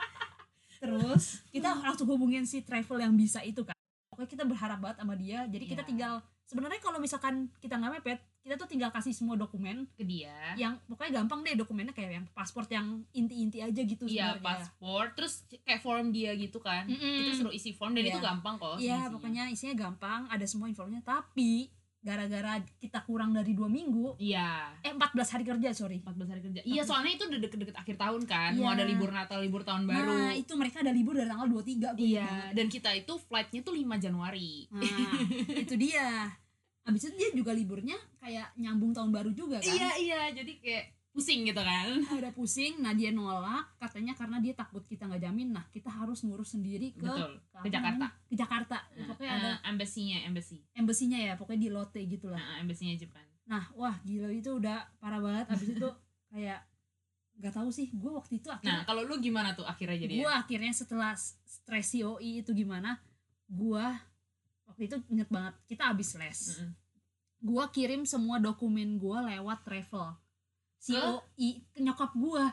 Terus 0.80 1.24
kita 1.54 1.70
langsung 1.76 2.08
hubungin 2.08 2.44
si 2.44 2.62
travel 2.62 2.98
yang 3.00 3.14
bisa 3.14 3.42
itu 3.42 3.62
kan. 3.62 3.76
Pokoknya 4.08 4.30
kita 4.30 4.44
berharap 4.44 4.78
banget 4.78 4.98
sama 4.98 5.14
dia. 5.14 5.46
Jadi 5.46 5.66
kita 5.68 5.82
Iya. 5.82 5.88
tinggal 5.88 6.14
sebenarnya 6.44 6.80
kalau 6.80 6.98
misalkan 6.98 7.34
kita 7.58 7.76
nggak 7.76 7.94
mepet, 7.98 8.20
kita 8.42 8.56
tuh 8.56 8.66
tinggal 8.66 8.88
kasih 8.88 9.12
semua 9.12 9.36
dokumen 9.36 9.84
ke 9.92 10.02
dia 10.02 10.56
yang 10.56 10.80
pokoknya 10.86 11.20
gampang 11.20 11.44
deh 11.44 11.54
dokumennya 11.54 11.92
kayak 11.92 12.12
yang 12.14 12.26
paspor 12.32 12.64
yang 12.66 13.04
inti-inti 13.12 13.60
aja 13.60 13.82
gitu 13.84 14.08
Iya 14.08 14.40
paspor 14.40 15.12
terus 15.12 15.44
kayak 15.62 15.84
form 15.84 16.16
dia 16.16 16.32
gitu 16.32 16.56
kan 16.58 16.88
Mm-mm. 16.88 17.28
itu 17.28 17.32
suruh 17.36 17.52
isi 17.52 17.76
form 17.76 17.92
dan 17.92 18.08
Iya. 18.08 18.10
itu 18.10 18.20
gampang 18.24 18.56
kok 18.56 18.80
Iya, 18.80 18.88
isinya. 19.04 19.12
pokoknya 19.12 19.44
isinya 19.52 19.76
gampang, 19.78 20.32
ada 20.32 20.46
semua 20.46 20.66
informasinya. 20.66 21.04
Tapi 21.04 21.68
gara-gara 22.08 22.54
kita 22.80 23.04
kurang 23.04 23.32
dari 23.32 23.52
dua 23.52 23.68
minggu, 23.68 24.16
iya 24.16 24.72
eh 24.80 24.90
14 24.90 25.04
hari 25.28 25.44
kerja 25.44 25.70
sorry. 25.72 26.00
14 26.00 26.24
hari 26.26 26.42
kerja 26.42 26.62
iya 26.64 26.82
soalnya 26.82 27.12
itu 27.12 27.28
udah 27.28 27.40
deket-deket 27.42 27.76
akhir 27.76 27.96
tahun 27.98 28.24
kan 28.24 28.56
mau 28.56 28.72
Iya. 28.72 28.74
ada 28.74 28.84
libur 28.86 29.10
Natal 29.10 29.40
libur 29.40 29.62
tahun 29.62 29.84
baru 29.84 30.08
Nah 30.08 30.32
itu 30.32 30.54
mereka 30.54 30.80
ada 30.80 30.90
libur 30.90 31.14
dari 31.14 31.28
tanggal 31.28 31.46
23 31.46 31.60
gue 31.60 31.68
ingat 31.68 31.96
iya 32.00 32.30
dan 32.50 32.66
kita 32.68 32.90
itu 32.94 33.14
flightnya 33.20 33.60
tuh 33.62 33.76
5 33.76 33.84
Januari 34.00 34.72
Nah, 34.72 34.82
itu 35.64 35.76
dia. 35.76 36.32
Habis 36.82 37.04
itu 37.04 37.16
dia 37.18 37.30
juga 37.36 37.52
liburnya 37.52 38.00
kayak 38.18 38.56
nyambung 38.56 38.96
tahun 38.96 39.12
baru 39.12 39.32
juga 39.32 39.60
kan. 39.60 39.68
iya 39.68 39.92
iya 39.98 40.22
jadi 40.32 40.54
kayak 40.58 40.86
pusing 41.18 41.50
gitu 41.50 41.58
kan 41.58 41.98
udah 42.22 42.30
pusing, 42.38 42.78
nah 42.78 42.94
dia 42.94 43.10
nolak 43.10 43.66
katanya 43.82 44.14
karena 44.14 44.38
dia 44.38 44.54
takut 44.54 44.86
kita 44.86 45.10
nggak 45.10 45.26
jamin. 45.26 45.50
Nah, 45.50 45.66
kita 45.74 45.90
harus 45.90 46.22
ngurus 46.22 46.54
sendiri 46.54 46.94
ke 46.94 47.10
betul 47.10 47.42
ke, 47.42 47.68
Jakarta? 47.74 48.06
Ke 48.30 48.36
Jakarta. 48.38 48.78
Nah, 48.94 49.06
pokoknya 49.10 49.32
ada 49.34 49.50
eh, 49.58 49.70
embassy-nya 49.74 50.30
embassy 50.30 50.62
embassy-nya 50.78 51.20
ya, 51.26 51.34
pokoknya 51.34 51.62
di 51.66 51.70
Lotte 51.74 52.02
gitu 52.06 52.30
lah. 52.30 52.38
nah, 52.38 52.62
embassy-nya 52.62 53.02
Jepang 53.02 53.26
Nah, 53.50 53.64
wah 53.74 53.98
gila 54.06 54.30
itu 54.30 54.62
udah 54.62 54.86
parah 55.02 55.18
banget. 55.18 55.46
Habis 55.50 55.70
itu 55.74 55.90
kayak 56.32 56.62
nggak 57.38 57.54
tahu 57.54 57.70
sih, 57.74 57.90
gue 57.94 58.12
waktu 58.14 58.42
itu 58.42 58.50
nah 58.50 58.58
akhirnya 58.58 58.82
kalau 58.82 59.06
lu 59.06 59.22
gimana 59.22 59.54
tuh 59.54 59.62
akhirnya 59.62 60.10
jadi 60.10 60.26
gue 60.26 60.32
akhirnya 60.42 60.74
setelah 60.74 61.14
stres 61.46 61.94
COI 61.94 62.42
itu 62.42 62.50
gimana, 62.54 62.98
gue 63.46 63.86
waktu 64.66 64.82
itu 64.90 64.98
inget 65.14 65.30
banget 65.30 65.54
kita 65.70 65.94
habis 65.94 66.18
les. 66.18 66.66
gue 67.38 67.64
kirim 67.70 68.10
semua 68.10 68.42
dokumen 68.42 68.98
gue 68.98 69.18
lewat 69.22 69.62
travel 69.62 70.18
COI 70.88 71.50
ke 71.74 71.80
nyokap 71.84 72.12
gue 72.16 72.44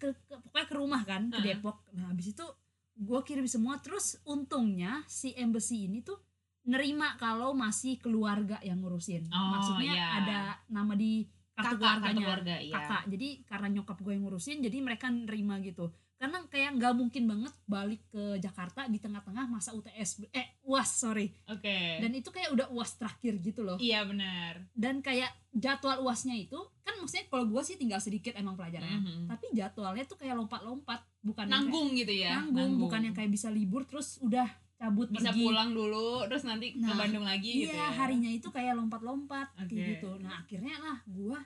ke, 0.00 0.08
ke- 0.16 0.40
pokoknya 0.48 0.66
ke 0.66 0.76
rumah 0.76 1.02
kan 1.04 1.28
ke 1.28 1.38
Heeh. 1.42 1.60
Depok. 1.60 1.84
Nah 1.92 2.08
habis 2.08 2.32
itu 2.32 2.46
gue 2.94 3.20
kirim 3.26 3.44
semua. 3.44 3.76
Terus 3.82 4.16
untungnya 4.24 5.04
si 5.10 5.34
embassy 5.36 5.90
ini 5.90 6.00
tuh 6.00 6.16
nerima 6.64 7.20
kalau 7.20 7.52
masih 7.52 8.00
keluarga 8.00 8.56
yang 8.64 8.80
ngurusin. 8.80 9.28
Oh, 9.28 9.48
maksudnya 9.52 9.92
iya. 9.92 10.08
ada 10.24 10.38
nama 10.72 10.96
di 10.96 11.28
kartu 11.52 11.76
kakak 11.76 11.78
keluarganya. 11.78 12.00
kartu 12.00 12.20
keluarga 12.24 12.54
iya. 12.56 12.74
Kakak. 12.80 13.02
Jadi 13.12 13.28
karena 13.44 13.68
nyokap 13.68 13.98
gue 14.00 14.12
yang 14.16 14.24
ngurusin 14.24 14.58
jadi 14.64 14.78
mereka 14.80 15.06
nerima 15.12 15.60
gitu. 15.60 15.92
Karena 16.14 16.40
kayak 16.48 16.80
nggak 16.80 16.94
mungkin 16.96 17.24
banget 17.28 17.52
balik 17.68 18.00
ke 18.08 18.40
Jakarta 18.40 18.88
di 18.88 18.96
tengah-tengah 18.96 19.44
masa 19.44 19.76
UTS 19.76 20.24
eh 20.32 20.56
uas 20.64 20.88
sorry. 20.88 21.28
Oke. 21.52 22.00
Dan 22.00 22.16
itu 22.16 22.32
kayak 22.32 22.56
udah 22.56 22.66
uas 22.72 22.96
terakhir 22.96 23.44
gitu 23.44 23.60
loh. 23.60 23.76
Iya 23.76 24.08
benar. 24.08 24.64
Dan 24.72 25.04
kayak 25.04 25.28
jadwal 25.52 26.00
uasnya 26.00 26.32
itu 26.32 26.56
maksudnya 27.04 27.26
kalau 27.26 27.44
gue 27.46 27.60
sih 27.60 27.76
tinggal 27.76 27.98
sedikit 27.98 28.32
emang 28.32 28.54
pelajarannya. 28.54 28.98
Mhm. 28.98 29.22
tapi 29.26 29.46
jadwalnya 29.52 30.04
tuh 30.04 30.16
kayak 30.16 30.34
lompat-lompat 30.34 31.00
bukan 31.20 31.44
nanggung 31.46 31.92
gitu 31.92 32.08
kayak, 32.08 32.24
ya? 32.26 32.32
nanggung, 32.38 32.72
bukan 32.78 33.00
yang 33.02 33.12
kayak 33.12 33.28
bisa 33.28 33.48
libur 33.48 33.84
terus 33.84 34.16
udah 34.18 34.48
cabut 34.74 35.06
bisa 35.08 35.30
pergi. 35.30 35.40
pulang 35.40 35.70
dulu 35.70 36.26
terus 36.26 36.42
nanti 36.42 36.72
ke 36.72 36.82
Nah, 36.82 36.92
Bandung 36.94 37.22
lagi 37.22 37.46
iya 37.46 37.62
gitu 37.62 37.76
ya? 37.76 37.88
harinya 37.94 38.28
itu 38.28 38.48
kayak 38.48 38.74
lompat-lompat 38.74 39.46
kayak 39.54 39.70
Oke. 39.70 39.84
gitu. 39.94 40.10
Nah 40.18 40.40
akhirnya 40.40 40.74
lah 40.76 40.98
gue 41.04 41.38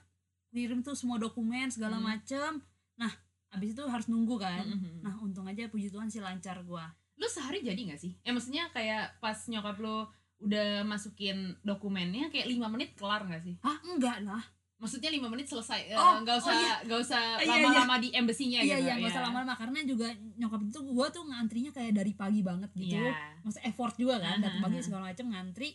kirim 0.48 0.80
tuh 0.80 0.94
semua 0.94 1.16
dokumen 1.16 1.68
segala 1.68 1.96
Hmm. 1.96 2.08
macem. 2.08 2.50
Nah 2.96 3.12
abis 3.50 3.72
itu 3.72 3.84
harus 3.84 4.06
nunggu 4.06 4.36
kan? 4.36 4.64
Mhm. 4.64 5.02
nah 5.02 5.14
untung 5.18 5.44
aja 5.44 5.66
puji 5.66 5.88
Tuhan 5.88 6.06
sih 6.06 6.18
lancar 6.18 6.62
gue 6.62 6.84
lu 7.16 7.26
sehari 7.26 7.60
jadi 7.60 7.76
gak 7.88 7.98
sih? 7.98 8.14
Eh 8.18 8.30
maksudnya 8.30 8.70
kayak 8.70 9.18
pas 9.18 9.34
nyokap 9.44 9.76
lu 9.76 10.06
udah 10.38 10.80
masukin 10.82 11.36
dokumennya 11.60 12.28
kayak 12.28 12.46
lima 12.46 12.66
menit 12.66 12.94
kelar 12.94 13.22
gak 13.24 13.42
sih? 13.42 13.58
Ah 13.60 13.74
enggak 13.84 14.22
lah 14.22 14.38
maksudnya 14.78 15.10
lima 15.10 15.26
menit 15.26 15.44
selesai 15.44 15.80
eh, 15.86 15.94
Oh, 15.94 16.18
nggak 16.18 16.34
oh 16.34 16.40
usah 16.40 16.54
iya. 16.54 16.74
nggak 16.82 17.00
usah 17.00 17.22
Iya, 17.36 17.42
iya. 17.42 17.50
lama-lama 17.60 17.94
di 17.98 18.08
embassy-nya 18.10 18.60
iya 18.60 18.76
gitu 18.76 18.84
iya 18.84 18.92
nggak 18.96 19.10
usah 19.10 19.22
lama-lama 19.24 19.54
karena 19.54 19.78
juga 19.82 20.06
nyokap 20.34 20.60
itu 20.64 20.78
gue 20.80 21.06
tuh 21.08 21.22
ngantrinya 21.24 21.70
kayak 21.70 21.92
dari 21.92 22.12
pagi 22.12 22.40
banget 22.40 22.70
gitu 22.72 22.94
Iya. 22.96 23.12
maksudnya 23.42 23.66
effort 23.66 23.94
juga 23.94 24.14
kan 24.16 24.38
datang 24.38 24.56
Aha, 24.56 24.64
pagi 24.64 24.76
aha. 24.76 24.84
segala 24.84 25.02
macam 25.06 25.26
ngantri 25.28 25.68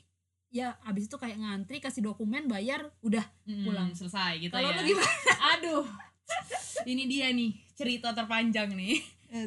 ya 0.49 0.67
abis 0.81 1.03
itu 1.05 1.17
kayak 1.17 1.35
ngantri 1.35 1.77
kasih 1.77 2.01
dokumen 2.01 2.45
bayar 2.45 2.79
udah 3.01 3.25
Mm, 3.43 3.63
pulang. 3.63 3.89
selesai 3.91 4.39
gitu 4.39 4.51
kalau 4.51 4.69
ya 4.69 4.77
lu 4.77 4.83
gimana 4.85 5.11
aduh 5.51 5.83
ini 6.85 7.03
dia 7.05 7.27
nih 7.29 7.51
cerita 7.73 8.11
terpanjang 8.11 8.71
nih 8.71 8.97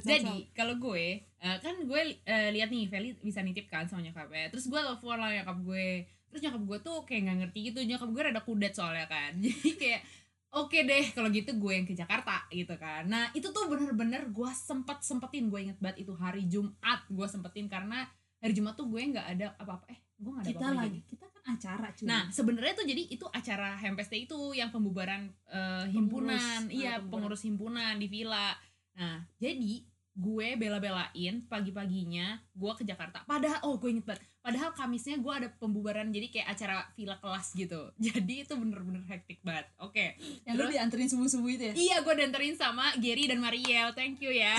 Jadi 0.03 0.51
kalau 0.51 0.75
gue 0.77 1.23
eh, 1.23 1.57
kan 1.57 1.79
gue 1.79 2.01
eh, 2.21 2.51
lihat 2.51 2.69
nih 2.69 2.91
Feli 2.91 3.15
bisa 3.17 3.39
nitip 3.39 3.71
kan 3.71 3.87
sama 3.87 4.03
nyokapnya. 4.03 4.51
Terus 4.51 4.67
gue 4.67 4.75
telepon 4.77 5.15
lah 5.15 5.31
nyokap 5.31 5.63
gue. 5.63 6.03
Terus 6.37 6.53
nyokap 6.53 6.63
gue 6.69 6.79
tuh 6.85 6.97
kayak 7.09 7.21
nggak 7.25 7.39
ngerti 7.49 7.59
gitu. 7.73 7.81
Nyokap 7.89 8.09
gue 8.13 8.23
rada 8.29 8.43
kudet 8.45 8.77
soalnya 8.77 9.09
kan. 9.09 9.33
Jadi 9.45 9.71
kayak 9.81 10.05
oke 10.53 10.79
deh 10.85 11.05
kalau 11.17 11.33
gitu 11.33 11.57
gue 11.57 11.73
yang 11.73 11.89
ke 11.89 11.97
Jakarta 11.97 12.45
gitu 12.53 12.77
kan. 12.77 13.09
Nah 13.09 13.33
itu 13.33 13.49
tuh 13.49 13.65
bener-bener 13.73 14.29
gue 14.29 14.51
sempet 14.53 15.01
sempetin 15.01 15.49
gue 15.49 15.65
inget 15.65 15.81
banget 15.81 16.05
itu 16.05 16.13
hari 16.13 16.45
Jumat 16.45 17.09
gue 17.09 17.25
sempetin 17.25 17.73
karena 17.73 18.05
hari 18.45 18.53
Jumat 18.53 18.77
tuh 18.77 18.85
gue 18.85 19.01
nggak 19.01 19.27
ada 19.33 19.57
apa-apa. 19.57 19.89
Eh 19.89 19.99
gue 20.21 20.29
nggak 20.29 20.45
ada 20.45 20.53
kita 20.53 20.61
apa-apa 20.61 20.81
lagi 20.85 21.01
kita 21.09 21.25
kan 21.25 21.43
acara 21.57 21.87
cuy 21.97 22.05
Nah, 22.05 22.23
sebenarnya 22.29 22.73
tuh 22.77 22.87
jadi 22.89 23.03
itu 23.09 23.27
acara 23.33 23.77
Hempeste 23.81 24.17
itu 24.17 24.37
yang 24.53 24.69
pembubaran 24.69 25.33
eh, 25.49 25.85
himpunan, 25.89 26.37
Pengurus, 26.37 26.77
iya 26.77 26.97
ah, 26.97 27.05
pengurus. 27.05 27.41
pengurus 27.41 27.43
himpunan 27.49 27.93
di 27.97 28.09
villa. 28.13 28.53
nah 28.97 29.21
jadi 29.37 29.85
gue 30.17 30.57
bela-belain 30.57 31.45
pagi-paginya 31.45 32.41
gue 32.57 32.73
ke 32.81 32.89
Jakarta 32.89 33.21
padahal 33.29 33.61
oh 33.69 33.77
gue 33.77 33.93
inget 33.93 34.09
banget 34.09 34.25
padahal 34.47 34.71
Kamisnya 34.79 35.19
gue 35.19 35.33
ada 35.35 35.49
pembubaran 35.59 36.07
jadi 36.15 36.31
kayak 36.31 36.47
acara 36.55 36.87
villa 36.95 37.19
kelas 37.19 37.51
gitu 37.59 37.91
jadi 38.07 38.47
itu 38.47 38.55
bener-bener 38.55 39.03
hektik 39.11 39.43
banget 39.43 39.67
oke 39.83 40.07
yang 40.47 40.55
lu 40.55 40.71
dianterin 40.71 41.11
subuh-subuh 41.11 41.51
itu 41.51 41.65
ya 41.67 41.75
Iya, 41.97 41.97
gue 42.03 42.15
dianterin 42.19 42.57
sama 42.59 42.93
Gary 43.01 43.25
dan 43.25 43.41
Mariel. 43.41 43.95
Thank 43.97 44.21
you 44.21 44.29
ya. 44.35 44.53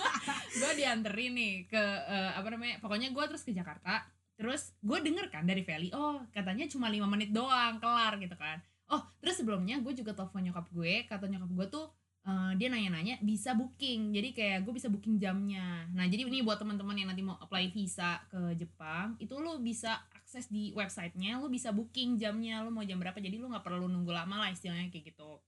gue 0.60 0.72
dianterin 0.78 1.32
nih 1.36 1.54
ke 1.66 1.82
eh, 1.82 2.30
apa 2.36 2.48
namanya? 2.52 2.80
Pokoknya 2.80 3.12
gue 3.12 3.24
terus 3.28 3.42
ke 3.44 3.52
Jakarta. 3.52 4.06
Terus 4.40 4.72
gue 4.80 4.98
denger 5.04 5.28
kan 5.28 5.44
dari 5.44 5.60
Feli, 5.60 5.92
oh 5.92 6.24
katanya 6.32 6.64
cuma 6.64 6.88
lima 6.88 7.04
menit 7.04 7.28
doang 7.28 7.76
kelar 7.76 8.16
gitu 8.16 8.32
kan. 8.40 8.56
Oh, 8.88 9.04
terus 9.20 9.36
sebelumnya 9.36 9.76
gue 9.84 9.92
juga 9.92 10.16
telepon 10.16 10.40
nyokap 10.40 10.66
gue, 10.72 11.04
kata 11.04 11.28
nyokap 11.28 11.50
gue 11.52 11.66
tuh 11.68 11.86
eh, 12.30 12.52
dia 12.54 12.70
nanya-nanya 12.70 13.18
bisa 13.26 13.58
booking. 13.58 14.14
Jadi 14.14 14.30
kayak 14.30 14.58
gue 14.62 14.72
bisa 14.78 14.86
booking 14.86 15.18
jamnya. 15.18 15.90
Nah, 15.90 16.06
jadi 16.06 16.30
ini 16.30 16.46
buat 16.46 16.62
teman-teman 16.62 16.94
yang 16.94 17.10
nanti 17.10 17.26
mau 17.26 17.34
apply 17.42 17.74
visa 17.74 18.22
ke 18.30 18.54
Jepang, 18.54 19.18
itu 19.18 19.34
lo 19.42 19.58
bisa 19.58 19.98
akses 20.14 20.46
di 20.46 20.70
websitenya, 20.78 21.42
lo 21.42 21.50
bisa 21.50 21.74
booking 21.74 22.14
jamnya, 22.22 22.62
lo 22.62 22.70
mau 22.70 22.86
jam 22.86 23.02
berapa. 23.02 23.18
Jadi 23.18 23.34
lo 23.42 23.50
nggak 23.50 23.66
perlu 23.66 23.90
nunggu 23.90 24.14
lama 24.14 24.46
lah 24.46 24.50
istilahnya 24.54 24.86
kayak 24.94 25.10
gitu. 25.10 25.42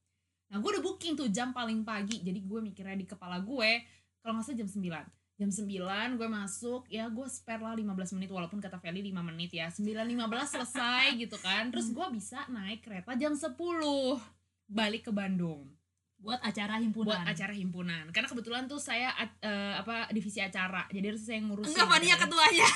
Nah 0.53 0.61
gue 0.61 0.68
udah 0.68 0.85
booking 0.85 1.16
tuh 1.16 1.33
jam 1.33 1.57
paling 1.57 1.81
pagi 1.81 2.21
Jadi 2.21 2.45
gue 2.45 2.61
mikirnya 2.61 2.92
di 2.92 3.09
kepala 3.09 3.40
gue 3.40 3.81
Kalau 4.21 4.37
nggak 4.37 4.45
salah 4.45 4.59
jam 4.61 4.68
9 4.68 5.40
Jam 5.40 5.49
9 5.49 6.21
gue 6.21 6.29
masuk 6.29 6.83
Ya 6.92 7.09
gue 7.09 7.27
spare 7.33 7.64
lah 7.64 7.73
15 7.73 8.21
menit 8.21 8.29
Walaupun 8.29 8.61
kata 8.61 8.77
Feli 8.77 9.01
5 9.01 9.16
menit 9.33 9.57
ya 9.57 9.73
9.15 9.73 10.53
selesai 10.53 11.05
gitu 11.16 11.40
kan 11.40 11.73
Terus 11.73 11.88
gue 11.88 12.07
bisa 12.12 12.45
naik 12.53 12.85
kereta 12.85 13.16
jam 13.16 13.33
10 13.33 13.57
Balik 14.68 15.09
ke 15.09 15.12
Bandung 15.12 15.73
buat 16.23 16.39
acara 16.39 16.79
himpunan. 16.79 17.19
Buat 17.19 17.27
acara 17.27 17.51
himpunan. 17.51 18.05
Karena 18.15 18.29
kebetulan 18.31 18.65
tuh 18.65 18.79
saya 18.79 19.11
at- 19.13 19.43
eh, 19.43 19.75
apa 19.75 20.07
divisi 20.09 20.39
acara. 20.39 20.87
Jadi 20.87 21.03
harus 21.05 21.21
saya 21.21 21.43
ngurusin 21.43 21.75
enggak 21.75 21.89
Fania 21.91 22.15
acaranya. 22.15 22.23
ketuanya. 22.23 22.69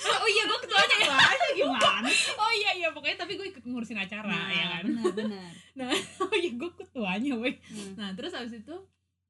Oh 0.00 0.28
iya 0.28 0.42
gue 0.44 0.58
ketuanya 0.60 0.96
ya. 0.96 1.08
Ketuanya 1.12 1.48
gimana 1.52 2.08
Oh 2.44 2.52
iya 2.52 2.70
iya 2.74 2.88
pokoknya 2.88 3.16
tapi 3.18 3.32
gue 3.34 3.46
ikut 3.48 3.64
ngurusin 3.64 3.96
acara 3.96 4.28
nah, 4.28 4.48
ya 4.48 4.64
kan. 4.70 4.84
benar 4.84 5.12
benar. 5.12 5.50
Oh 6.24 6.34
iya 6.34 6.52
gue 6.52 6.70
ketuanya 6.74 7.32
weh 7.36 7.56
Hmm. 7.66 7.92
Nah 7.96 8.08
terus 8.12 8.32
habis 8.32 8.52
itu 8.54 8.76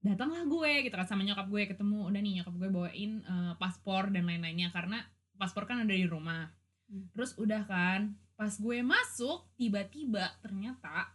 datanglah 0.00 0.42
gue 0.42 0.72
gitu 0.83 0.94
kan 0.94 1.06
sama 1.06 1.22
nyokap 1.22 1.46
gue 1.46 1.62
ketemu. 1.66 2.11
Udah 2.11 2.20
nih 2.20 2.33
nyokap 2.42 2.54
gue 2.56 2.68
bawain 2.68 3.12
eh, 3.22 3.52
paspor 3.54 4.11
dan 4.11 4.26
lain-lainnya. 4.26 4.70
Karena 4.70 4.98
paspor 5.35 5.66
kan 5.66 5.78
ada 5.78 5.90
di 5.90 6.06
rumah. 6.06 6.50
Hmm. 6.87 7.06
Terus 7.14 7.38
udah 7.38 7.62
kan 7.66 8.14
pas 8.35 8.50
gue 8.50 8.78
masuk 8.80 9.46
tiba-tiba 9.54 10.26
ternyata 10.40 11.12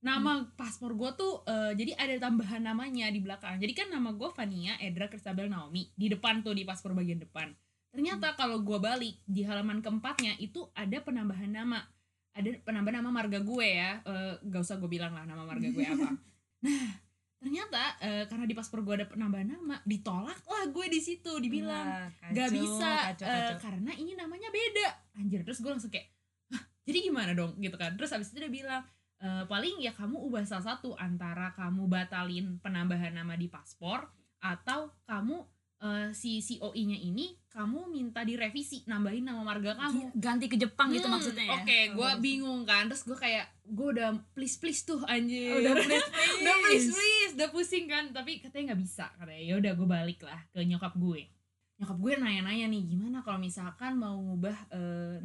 nama 0.00 0.48
paspor 0.56 0.96
gue 0.96 1.10
tuh 1.12 1.44
eh, 1.44 1.72
jadi 1.76 1.92
ada 2.00 2.28
tambahan 2.28 2.64
namanya 2.64 3.12
di 3.12 3.20
belakang. 3.20 3.60
Jadi 3.60 3.72
kan 3.76 3.88
nama 3.92 4.16
gue 4.16 4.28
Vania 4.32 4.80
Edra 4.80 5.12
Kristabel 5.12 5.52
Naomi. 5.52 5.92
Di 5.92 6.08
depan 6.08 6.40
tuh 6.40 6.56
di 6.56 6.64
paspor 6.64 6.96
bagian 6.96 7.20
depan. 7.20 7.52
Ternyata 7.92 8.32
kalau 8.38 8.64
gue 8.64 8.78
balik 8.80 9.20
di 9.28 9.44
halaman 9.44 9.84
keempatnya 9.84 10.40
itu 10.40 10.64
ada 10.72 10.98
penambahan 11.04 11.52
nama. 11.52 11.84
Ada 12.32 12.64
penambahan 12.64 13.04
nama 13.04 13.10
marga 13.12 13.44
gue 13.44 13.66
ya. 13.68 14.00
Eh, 14.04 14.34
gak 14.48 14.62
usah 14.64 14.80
gue 14.80 14.88
bilang 14.88 15.12
lah 15.12 15.28
nama 15.28 15.44
marga 15.44 15.68
gue 15.68 15.84
apa. 15.84 16.08
Nah 16.60 16.92
ternyata 17.40 17.96
eh, 18.04 18.28
karena 18.28 18.44
di 18.44 18.52
paspor 18.52 18.84
gue 18.84 19.00
ada 19.00 19.08
penambahan 19.08 19.48
nama 19.48 19.80
ditolak 19.88 20.44
lah 20.44 20.68
gue 20.68 20.86
di 20.92 21.00
situ 21.00 21.40
dibilang. 21.40 21.88
Wah, 21.88 22.36
gak 22.36 22.52
kacau, 22.52 22.56
bisa 22.60 22.92
kacau, 23.16 23.24
kacau. 23.32 23.56
karena 23.64 23.92
ini 23.96 24.12
namanya 24.12 24.52
beda. 24.52 24.88
Anjir 25.16 25.40
terus 25.40 25.64
gue 25.64 25.72
langsung 25.72 25.88
kayak 25.88 26.12
Hah, 26.52 26.60
jadi 26.84 27.08
gimana 27.08 27.32
dong? 27.32 27.56
Gitu 27.56 27.72
kan. 27.80 27.96
Terus 27.96 28.12
abis 28.12 28.28
itu 28.36 28.44
dia 28.44 28.52
bilang 28.52 28.84
"Eh, 29.20 29.44
paling 29.44 29.76
ya 29.78 29.92
kamu 29.92 30.16
ubah 30.16 30.42
salah 30.42 30.74
satu 30.74 30.96
antara 30.96 31.52
kamu 31.52 31.84
batalin 31.86 32.56
penambahan 32.58 33.12
nama 33.12 33.36
di 33.36 33.46
paspor 33.46 34.08
atau 34.40 34.88
kamu 35.04 35.44
eh, 35.80 36.08
si 36.12 36.40
COI-nya 36.40 36.96
ini 36.96 37.36
kamu 37.48 37.88
minta 37.88 38.20
direvisi 38.20 38.80
nambahin 38.84 39.28
nama 39.28 39.44
marga 39.44 39.76
kamu 39.76 40.16
ganti 40.16 40.48
ke 40.48 40.56
Jepang 40.56 40.88
gitu 40.88 41.04
Hmm, 41.04 41.16
maksudnya 41.16 41.44
ya 41.44 41.52
Oke, 41.60 41.78
gue 41.92 42.08
Oh, 42.08 42.16
bingung 42.16 42.62
kan. 42.64 42.88
Terus 42.88 43.04
gue 43.04 43.18
kayak 43.18 43.44
gue 43.66 43.86
udah 43.92 44.08
please 44.32 44.56
please 44.56 44.84
tuh 44.84 45.00
anjir. 45.04 45.52
udah 45.58 45.74
please 45.84 46.06
please 46.06 46.36
udah 46.40 46.56
please 46.62 46.88
please, 46.88 47.32
udah 47.36 47.48
pusing 47.50 47.86
kan. 47.88 48.08
Tapi 48.12 48.40
katanya 48.40 48.72
nggak 48.72 48.80
bisa. 48.80 49.04
Katanya 49.18 49.42
ya 49.42 49.54
udah 49.60 49.72
gue 49.74 49.88
balik 49.88 50.20
lah 50.24 50.40
ke 50.48 50.62
nyokap 50.62 50.94
gue. 50.96 51.28
Nyokap 51.76 51.98
gue 51.98 52.12
nanya-nanya 52.16 52.66
nih 52.70 52.82
gimana 52.86 53.20
kalau 53.20 53.36
misalkan 53.36 53.96
mau 53.96 54.16
ngubah 54.16 54.56
eh, 54.72 55.16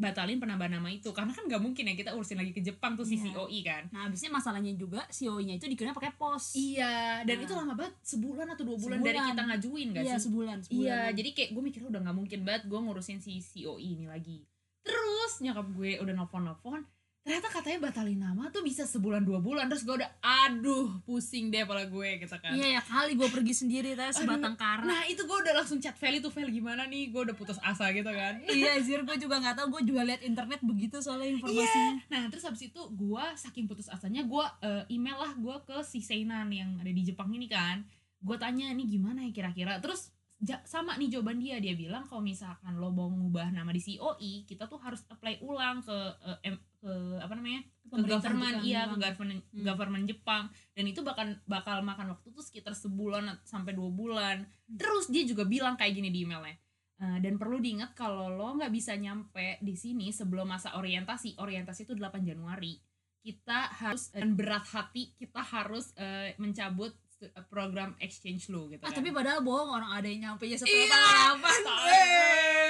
batalin 0.00 0.40
penambahan 0.40 0.72
nama 0.72 0.88
itu 0.88 1.12
karena 1.12 1.30
kan 1.30 1.44
nggak 1.44 1.60
mungkin 1.60 1.84
ya 1.84 1.94
kita 1.94 2.10
urusin 2.10 2.34
lagi 2.34 2.50
ke 2.50 2.58
Jepang 2.58 2.96
tuh 2.96 3.04
si 3.04 3.14
Iya. 3.14 3.36
COI 3.36 3.60
kan. 3.60 3.82
Nah, 3.90 4.08
abisnya 4.08 4.32
masalahnya 4.32 4.72
juga 4.72 5.04
CEO-nya 5.06 5.54
itu 5.54 5.68
dikirimnya 5.68 5.92
pakai 5.92 6.12
pos. 6.12 6.56
Iya, 6.56 7.20
dan 7.22 7.36
Nah. 7.36 7.44
itu 7.44 7.52
lama 7.52 7.74
banget 7.74 7.94
sebulan 8.02 8.48
atau 8.50 8.64
dua 8.64 8.78
bulan, 8.78 8.98
dari 8.98 9.14
Sebulan. 9.14 9.30
kita 9.30 9.42
ngajuin 9.44 9.88
gak 9.92 10.02
Iya, 10.02 10.16
sih? 10.16 10.24
sebulan, 10.26 10.56
sebulan. 10.62 10.80
Iya, 10.80 10.98
jadi 11.12 11.28
kayak 11.30 11.50
gue 11.52 11.62
mikirnya 11.62 11.88
udah 11.88 12.00
nggak 12.02 12.16
mungkin 12.16 12.40
banget 12.42 12.62
gue 12.64 12.78
ngurusin 12.80 13.18
si 13.20 13.32
COI 13.38 13.88
ini 13.94 14.06
lagi. 14.06 14.38
Terus 14.80 15.32
nyokap 15.38 15.66
gue 15.70 16.00
udah 16.00 16.14
nelfon-nelfon, 16.16 16.80
ternyata 17.20 17.52
katanya 17.52 17.78
batalin 17.84 18.16
nama 18.18 18.48
tuh 18.48 18.60
bisa 18.60 18.82
sebulan 18.82 19.20
dua 19.20 19.38
bulan. 19.38 19.68
Terus 19.68 19.84
gue 19.84 19.96
udah, 19.96 20.10
aduh 20.18 21.04
pusing 21.04 21.48
deh 21.48 21.62
kepala 21.62 21.84
gue 21.84 22.08
gitu 22.18 22.32
kan. 22.34 22.50
Iya, 22.50 22.76
ya 22.76 22.80
kali 22.80 23.12
gue 23.14 23.28
pergi 23.28 23.54
sendiri 23.54 23.92
teh 23.92 24.08
sebatang 24.10 24.56
kara. 24.56 24.82
Nah 24.82 25.04
itu 25.04 25.22
gue 25.22 25.38
udah 25.38 25.54
langsung 25.54 25.78
chat 25.78 25.94
Feli 25.94 26.18
tuh 26.18 26.32
Fel 26.32 26.48
gimana 26.48 26.88
nih, 26.88 27.12
gue 27.12 27.20
udah 27.20 27.36
putus 27.36 27.60
asa 27.60 27.92
gitu 27.92 28.08
kan. 28.08 28.40
iya, 28.50 28.80
Zir, 28.80 29.04
gue 29.04 29.16
juga 29.16 29.36
nggak 29.36 29.54
tahu. 29.54 29.66
Gue 29.70 29.82
juga 29.86 30.02
liat 30.02 30.24
internet 30.24 30.64
begitu 30.64 30.98
soalnya 30.98 31.36
informasinya. 31.36 31.92
Nah 32.08 32.22
terus 32.28 32.42
habis 32.42 32.62
itu 32.66 32.80
gue 32.90 33.24
saking 33.36 33.68
putus 33.68 33.86
asanya 33.86 34.24
gue 34.24 34.44
eh, 34.64 34.84
email 34.88 35.20
lah 35.20 35.32
gue 35.36 35.56
ke 35.62 35.76
si 35.84 36.00
Seinan 36.00 36.48
yang 36.48 36.80
ada 36.80 36.88
di 36.88 37.04
Jepang 37.04 37.28
ini 37.30 37.46
kan. 37.46 37.84
Gue 38.18 38.36
tanya 38.36 38.72
nih 38.72 38.88
gimana 38.88 39.22
ya 39.22 39.30
kira-kira. 39.30 39.76
Terus 39.78 40.08
ja- 40.40 40.64
sama 40.64 40.96
nih 40.96 41.12
jawaban 41.12 41.36
dia 41.36 41.60
dia 41.60 41.76
bilang 41.76 42.08
kalau 42.08 42.24
misalkan 42.24 42.80
lo 42.80 42.88
mau 42.88 43.12
ngubah 43.12 43.52
nama 43.52 43.68
di 43.70 43.78
COI 43.78 44.48
kita 44.48 44.64
tuh 44.66 44.80
harus 44.80 45.04
apply 45.06 45.44
ulang 45.44 45.84
ke 45.84 45.96
em- 46.42 46.60
ke 46.80 46.92
apa 47.20 47.36
namanya 47.36 47.60
ke 47.84 47.96
government 48.08 48.56
Jepang, 48.56 48.64
iya 48.64 48.80
ke 48.80 48.88
Jepang. 48.88 49.00
government 49.04 49.40
Hmm. 49.52 49.62
government 49.62 50.04
Jepang 50.08 50.44
dan 50.72 50.84
itu 50.88 51.00
bakal 51.04 51.26
bakal 51.44 51.76
makan 51.84 52.16
waktu 52.16 52.28
tuh 52.32 52.40
sekitar 52.40 52.72
sebulan 52.72 53.36
sampai 53.44 53.76
dua 53.76 53.92
bulan 53.92 54.48
Hmm. 54.66 54.80
terus 54.80 55.12
dia 55.12 55.28
juga 55.28 55.44
bilang 55.44 55.76
kayak 55.76 55.92
gini 55.94 56.08
di 56.08 56.24
emailnya 56.24 56.56
Eh, 57.00 57.16
dan 57.24 57.40
perlu 57.40 57.56
diingat 57.56 57.96
kalau 57.96 58.28
lo 58.28 58.60
nggak 58.60 58.68
bisa 58.68 58.92
nyampe 58.92 59.56
di 59.64 59.72
sini 59.72 60.12
sebelum 60.12 60.44
masa 60.44 60.76
orientasi 60.76 61.40
orientasi 61.40 61.88
itu 61.88 61.96
8 61.96 62.20
Januari 62.20 62.76
kita 63.24 63.72
harus 63.72 64.12
dan 64.12 64.36
berat 64.36 64.68
hati 64.68 65.16
kita 65.16 65.40
harus 65.40 65.96
eh, 65.96 66.36
mencabut 66.36 66.92
eh, 66.92 67.09
program 67.44 67.92
exchange 67.98 68.48
lo 68.48 68.66
gitu 68.66 68.80
Ah, 68.80 68.88
kan. 68.88 68.96
tapi 68.96 69.10
padahal 69.10 69.40
bohong 69.40 69.70
orang 69.70 69.90
ada 69.92 70.04
yang 70.04 70.20
nyampe 70.26 70.44
ya 70.44 70.56
setelah 70.56 70.72
Iya, 70.72 71.04
8. 71.36 71.44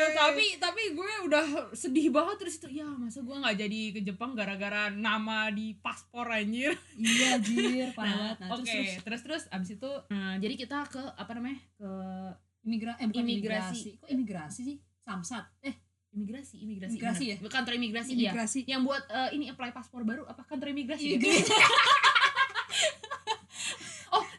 Eh, 0.01 0.07
tapi 0.13 0.45
tapi 0.57 0.83
gue 0.91 1.13
udah 1.25 1.45
sedih 1.73 2.09
banget 2.09 2.37
terus 2.39 2.57
itu 2.57 2.69
ya 2.73 2.89
masa 2.89 3.21
gue 3.21 3.33
nggak 3.33 3.57
jadi 3.59 3.81
ke 3.93 4.01
Jepang 4.03 4.33
gara-gara 4.33 4.89
nama 4.89 5.49
di 5.49 5.77
paspor 5.77 6.27
anjir 6.27 6.73
iya, 6.95 7.37
Jir, 7.45 7.93
parah 7.93 8.09
nah, 8.09 8.17
banget. 8.17 8.37
Nah, 8.39 8.49
oke 8.51 8.65
terus, 8.65 8.75
terus 8.75 9.01
terus 9.01 9.21
terus 9.23 9.43
abis 9.51 9.71
itu 9.73 9.91
nah, 10.09 10.35
jadi 10.37 10.55
kita 10.57 10.79
ke 10.87 11.03
apa 11.13 11.31
namanya 11.33 11.59
ke 11.75 11.91
imigra 12.63 12.93
eh 12.95 13.07
bukan 13.07 13.23
Imigrasi. 13.23 13.37
imigrasi. 13.77 13.91
Kok 13.97 14.09
imigrasi 14.11 14.61
sih? 14.63 14.77
Samsat. 15.01 15.45
Eh, 15.63 15.75
imigrasi 16.11 16.55
imigrasi 16.59 16.93
Imigrasi 16.93 17.25
bener. 17.35 17.51
kantor 17.51 17.73
imigrasi, 17.77 18.11
iya 18.13 18.21
imigrasi. 18.29 18.61
yang 18.65 18.83
buat 18.83 19.05
eh, 19.07 19.31
ini 19.33 19.47
apply 19.47 19.71
paspor 19.71 20.03
baru 20.03 20.25
apa 20.25 20.43
kantor 20.43 20.73
imigrasi 20.73 21.07
Iya, 21.07 21.19
ya? 21.19 21.39
oh 21.47 22.10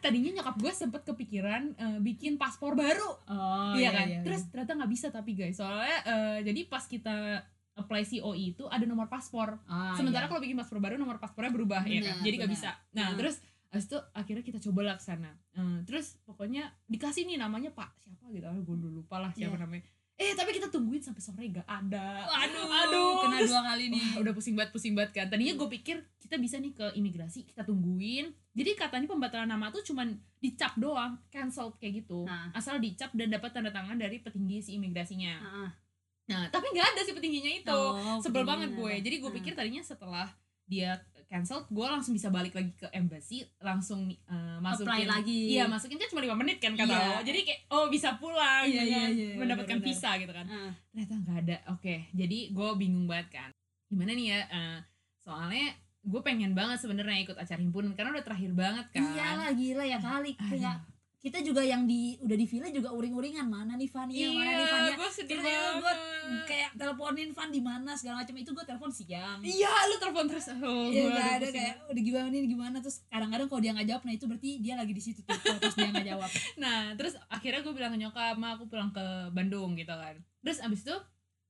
tadinya 0.01 0.31
nyokap 0.33 0.55
gue 0.57 0.71
sempet 0.71 1.01
kepikiran 1.03 1.63
eh, 1.73 1.97
bikin 1.99 2.35
paspor 2.35 2.73
baru 2.73 3.09
Oh, 3.23 3.73
iya 3.73 3.89
kan 3.89 4.07
terus 4.21 4.41
ternyata 4.47 4.73
nggak 4.75 4.91
bisa 4.91 5.07
tapi 5.07 5.31
guys 5.31 5.55
soalnya 5.55 5.97
eh, 6.03 6.37
jadi 6.43 6.65
pas 6.65 6.83
kita 6.83 7.45
apply 7.73 8.03
COI 8.03 8.51
itu 8.51 8.65
ada 8.65 8.83
nomor 8.83 9.07
paspor 9.07 9.61
Ah, 9.63 9.93
sementara 9.93 10.25
iya. 10.25 10.29
kalau 10.29 10.41
bikin 10.41 10.53
paspor 10.55 10.77
baru 10.77 10.95
nomor 10.95 11.17
paspornya 11.17 11.49
berubah 11.49 11.81
ya 11.83 12.01
kan 12.03 12.19
jadi 12.19 12.35
nggak 12.37 12.51
bisa 12.51 12.73
nah 12.91 13.09
Hmm. 13.09 13.17
terus 13.17 13.37
Habis 13.71 13.87
itu 13.87 13.95
akhirnya 14.11 14.43
kita 14.43 14.59
coba 14.59 14.83
lah 14.83 14.95
ke 14.99 15.03
sana. 15.05 15.31
Eh, 15.55 15.79
terus 15.87 16.19
pokoknya 16.27 16.75
dikasih 16.85 17.23
nih 17.23 17.39
namanya 17.39 17.71
Pak 17.71 18.03
siapa 18.03 18.27
gitu. 18.27 18.43
Ah, 18.43 18.51
gue 18.51 18.67
udah 18.67 18.91
lupa 18.91 19.15
lah 19.15 19.31
siapa 19.31 19.55
Iya. 19.55 19.63
namanya. 19.63 19.87
Eh 20.21 20.38
tapi 20.38 20.53
kita 20.53 20.69
tungguin 20.69 21.01
sampai 21.01 21.17
sore 21.17 21.49
gak 21.49 21.65
ada. 21.65 22.29
Aduh, 22.29 22.69
Aduh, 22.69 23.10
kena 23.25 23.38
terus- 23.41 23.49
dua 23.49 23.62
kali 23.65 23.89
nih. 23.89 24.05
Wah, 24.13 24.21
udah 24.21 24.34
pusing 24.34 24.53
banget, 24.53 24.69
pusing 24.69 24.93
banget 24.93 25.12
kan. 25.12 25.25
Tadinya 25.27 25.57
gue 25.57 25.69
pikir 25.71 25.97
kita 26.21 26.38
bisa 26.38 26.55
nih 26.55 26.71
ke 26.71 26.93
imigrasi, 26.93 27.43
kita 27.43 27.65
tungguin. 27.65 28.29
Jadi 28.53 28.69
katanya 28.75 29.10
pembatalan 29.10 29.49
nama 29.49 29.67
tuh 29.67 29.81
cuman 29.81 30.13
dicap 30.38 30.77
doang, 30.77 31.17
cancel 31.27 31.73
kayak 31.75 32.05
gitu. 32.05 32.23
Nah. 32.23 32.53
Asal 32.53 32.77
dicap 32.77 33.10
dan 33.12 33.27
dapat 33.27 33.49
tanda 33.49 33.69
tangan 33.69 33.97
dari 33.97 34.21
petinggi 34.21 34.62
si 34.62 34.77
imigrasinya. 34.77 35.34
Heeh. 35.36 35.69
Nah, 36.29 36.47
tapi 36.47 36.69
nggak 36.69 36.88
ada 36.88 37.01
si 37.01 37.12
petingginya 37.12 37.51
itu. 37.57 37.73
Oh, 37.73 38.21
Sebel 38.21 38.45
banget 38.45 38.71
gue. 38.71 38.93
Jadi 39.01 39.15
gue 39.17 39.27
Nah. 39.27 39.38
pikir 39.41 39.51
tadinya 39.51 39.81
setelah 39.81 40.29
dia 40.63 41.01
cancel, 41.31 41.63
gue 41.65 41.87
langsung 41.87 42.11
bisa 42.11 42.27
balik 42.27 42.51
lagi 42.51 42.75
ke 42.75 42.91
embassy, 42.91 43.39
langsung 43.57 44.03
eh, 44.05 44.57
masukin 44.59 44.83
Apply 44.85 45.03
lagi. 45.07 45.39
Iya, 45.49 45.63
masukin 45.65 45.95
kan 45.95 46.07
cuma 46.07 46.19
5 46.21 46.35
menit 46.35 46.59
kan 46.59 46.75
kata 46.75 46.85
Iya. 46.85 46.99
lo. 47.07 47.17
Jadi 47.23 47.39
kayak 47.41 47.59
oh 47.69 47.87
bisa 47.87 48.19
pulang 48.19 48.67
Iya, 48.67 48.81
dengan 48.81 49.07
iya, 49.07 49.07
iya, 49.09 49.35
mendapatkan 49.35 49.79
benar-benar. 49.79 49.95
visa 49.95 50.11
gitu 50.17 50.29
kan. 50.29 50.45
Heeh. 50.45 50.71
Ternyata 50.91 51.13
nggak 51.17 51.37
ada. 51.41 51.55
Oke, 51.71 51.95
jadi 52.11 52.39
gue 52.51 52.69
bingung 52.75 53.07
banget 53.07 53.27
kan. 53.33 53.49
Gimana 53.87 54.11
nih 54.11 54.27
ya? 54.29 54.39
eh, 54.45 54.79
soalnya 55.17 55.71
gue 56.01 56.21
pengen 56.21 56.51
banget 56.51 56.81
sebenarnya 56.81 57.21
ikut 57.21 57.37
acara 57.37 57.57
himpunan 57.57 57.93
karena 57.93 58.11
udah 58.11 58.25
terakhir 58.25 58.51
banget 58.51 58.85
kan. 58.91 59.01
Iyalah 59.01 59.49
gila 59.53 59.83
ya 59.85 59.97
kali 59.97 60.35
Aduh. 60.35 60.47
kayak 60.51 60.75
kita 61.21 61.38
juga 61.39 61.62
yang 61.62 61.86
di 61.86 62.17
udah 62.17 62.34
di 62.34 62.49
villa 62.49 62.65
juga 62.67 62.89
uring-uringan 62.89 63.45
mana 63.45 63.77
nih 63.77 63.86
Fania 63.86 64.34
mana 64.34 64.51
nih 64.51 64.65
Fania 64.65 64.93
gue 64.97 65.10
sedih 65.12 65.38
Terus 65.38 65.45
akhirnya 65.45 65.69
gue 65.71 65.84
banget. 65.86 66.45
kayak 66.49 66.69
teleponin 66.73 67.29
Van 67.31 67.49
di 67.49 67.62
mana 67.62 67.91
segala 67.93 68.25
macam. 68.25 68.36
Itu 68.36 68.49
gue 68.51 68.65
telepon 68.65 68.89
siang. 68.89 69.39
Iya, 69.39 69.69
lu 69.86 69.95
telepon 69.97 70.25
terus. 70.25 70.49
Oh, 70.57 70.89
Iya 70.89 71.03
udah 71.07 71.25
ada 71.38 71.47
kayak 71.47 71.75
udah 71.86 72.01
gimana 72.01 72.27
nih 72.27 72.49
gimana? 72.49 72.77
Terus 72.81 73.05
kadang-kadang 73.05 73.45
kalau 73.45 73.62
dia 73.62 73.71
nggak 73.77 73.88
jawab 73.88 74.01
nah 74.01 74.13
itu 74.13 74.25
berarti 74.25 74.49
dia 74.65 74.73
lagi 74.73 74.93
di 74.93 75.03
situ 75.03 75.21
tuh 75.21 75.38
pas 75.38 75.73
dia 75.77 75.89
nggak 75.93 76.07
jawab. 76.10 76.29
Nah, 76.62 76.93
terus 76.97 77.13
akhirnya 77.29 77.62
gue 77.62 77.73
bilang 77.73 77.93
ke 77.93 77.99
nyokap, 78.01 78.36
"Ma, 78.41 78.57
aku 78.57 78.65
pulang 78.65 78.89
ke 78.89 79.05
Bandung 79.29 79.77
gitu 79.77 79.93
kan." 79.93 80.17
Terus 80.41 80.57
abis 80.57 80.81
itu 80.81 80.95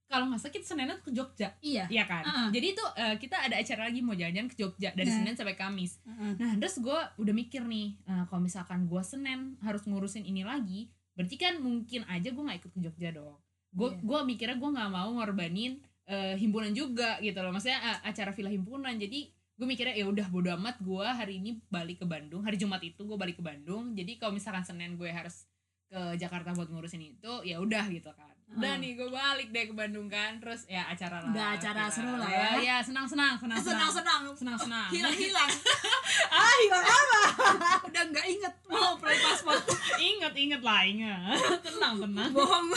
kalau 0.06 0.28
nggak 0.28 0.42
sakit 0.44 0.60
tuh 0.60 0.76
ke 0.76 1.10
Jogja, 1.10 1.48
iya 1.64 1.88
iya 1.88 2.04
kan? 2.04 2.22
Ah. 2.22 2.48
Jadi 2.52 2.76
itu 2.76 2.84
eh, 3.00 3.16
kita 3.16 3.48
ada 3.48 3.56
acara 3.56 3.88
lagi 3.88 4.04
mau 4.04 4.12
jalan-jalan 4.12 4.48
ke 4.52 4.56
Jogja 4.60 4.92
dari 4.92 5.08
Nah. 5.08 5.16
Senin 5.24 5.34
sampai 5.34 5.56
Kamis. 5.56 5.98
Heeh. 6.04 6.36
Nah, 6.36 6.52
terus 6.60 6.76
gue 6.78 6.98
udah 7.16 7.34
mikir 7.34 7.64
nih, 7.64 7.96
eh, 8.04 8.24
kalau 8.28 8.44
misalkan 8.44 8.84
gue 8.84 9.02
Senin 9.02 9.56
harus 9.64 9.82
ngurusin 9.88 10.22
ini 10.22 10.44
lagi, 10.44 10.92
berarti 11.16 11.36
kan 11.36 11.56
mungkin 11.58 12.04
aja 12.06 12.28
gue 12.28 12.42
nggak 12.44 12.58
ikut 12.60 12.72
ke 12.72 12.80
Jogja 12.84 13.10
dong. 13.12 13.40
Gue 13.72 13.88
Iya. 13.88 14.04
gua 14.04 14.20
mikirnya 14.22 14.56
gue 14.60 14.68
nggak 14.68 14.90
mau 14.92 15.08
ngorbanin 15.16 15.80
eh, 16.04 16.34
himpunan 16.36 16.74
juga 16.74 17.16
gitu 17.22 17.38
loh. 17.40 17.54
Maksudnya 17.54 17.80
eh, 17.80 17.98
acara 18.04 18.34
villa 18.36 18.52
himpunan. 18.52 18.92
Jadi 18.92 19.32
gue 19.32 19.66
mikirnya 19.66 19.94
ya 19.94 20.04
udah 20.04 20.26
bodo 20.28 20.50
amat 20.58 20.76
gue 20.82 21.06
hari 21.06 21.40
ini 21.40 21.56
balik 21.70 22.02
ke 22.02 22.06
Bandung. 22.08 22.42
Hari 22.42 22.58
Jumat 22.58 22.82
itu 22.82 23.00
gue 23.00 23.16
balik 23.16 23.38
ke 23.38 23.44
Bandung. 23.44 23.94
Jadi 23.94 24.18
kalau 24.18 24.34
misalkan 24.34 24.60
Senin 24.60 24.98
gue 24.98 25.08
harus 25.08 25.46
ke 25.88 26.16
Jakarta 26.18 26.52
buat 26.52 26.68
ngurusin 26.68 27.00
itu, 27.00 27.32
ya 27.44 27.60
udah 27.60 27.84
gitu 27.88 28.10
kan. 28.12 28.31
Udah 28.52 28.68
Ah. 28.68 28.76
nih 28.76 28.90
gue 28.92 29.08
balik 29.08 29.48
deh 29.48 29.64
ke 29.64 29.74
Bandung 29.74 30.06
kan. 30.06 30.36
Terus 30.36 30.64
ya 30.66 30.84
acara 30.84 31.18
lah. 31.18 31.30
Udah 31.30 31.46
acara 31.54 31.82
villa. 31.82 31.94
seru 31.94 32.12
lah 32.14 32.28
ya. 32.28 32.48
Iya, 32.58 32.76
senang-senang, 32.80 33.34
senang-senang. 33.36 33.88
senang-senang 33.90 34.22
Senang-senang. 34.32 34.88
hilang-hilang 34.90 35.50
ah 36.34 36.54
hilang 36.58 36.84
apa 36.84 37.20
udah 37.88 38.02
nggak 38.06 38.26
inget 38.26 38.54
mau 38.66 38.96
play 38.96 39.16
paspor 39.16 39.56
inget 40.02 40.34
inget 40.34 40.60
lah 40.60 40.80
inget 40.82 41.40
tenang 41.62 41.94
tenang 41.98 42.30
bohong 42.30 42.68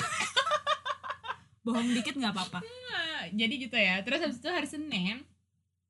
bohong 1.62 1.88
dikit 1.92 2.16
nggak 2.16 2.32
apa-apa 2.32 2.60
Nah, 2.62 3.28
jadi 3.32 3.54
gitu 3.58 3.76
ya 3.76 3.96
terus 4.02 4.22
habis 4.22 4.38
itu 4.38 4.48
hari 4.48 4.66
senin 4.66 5.24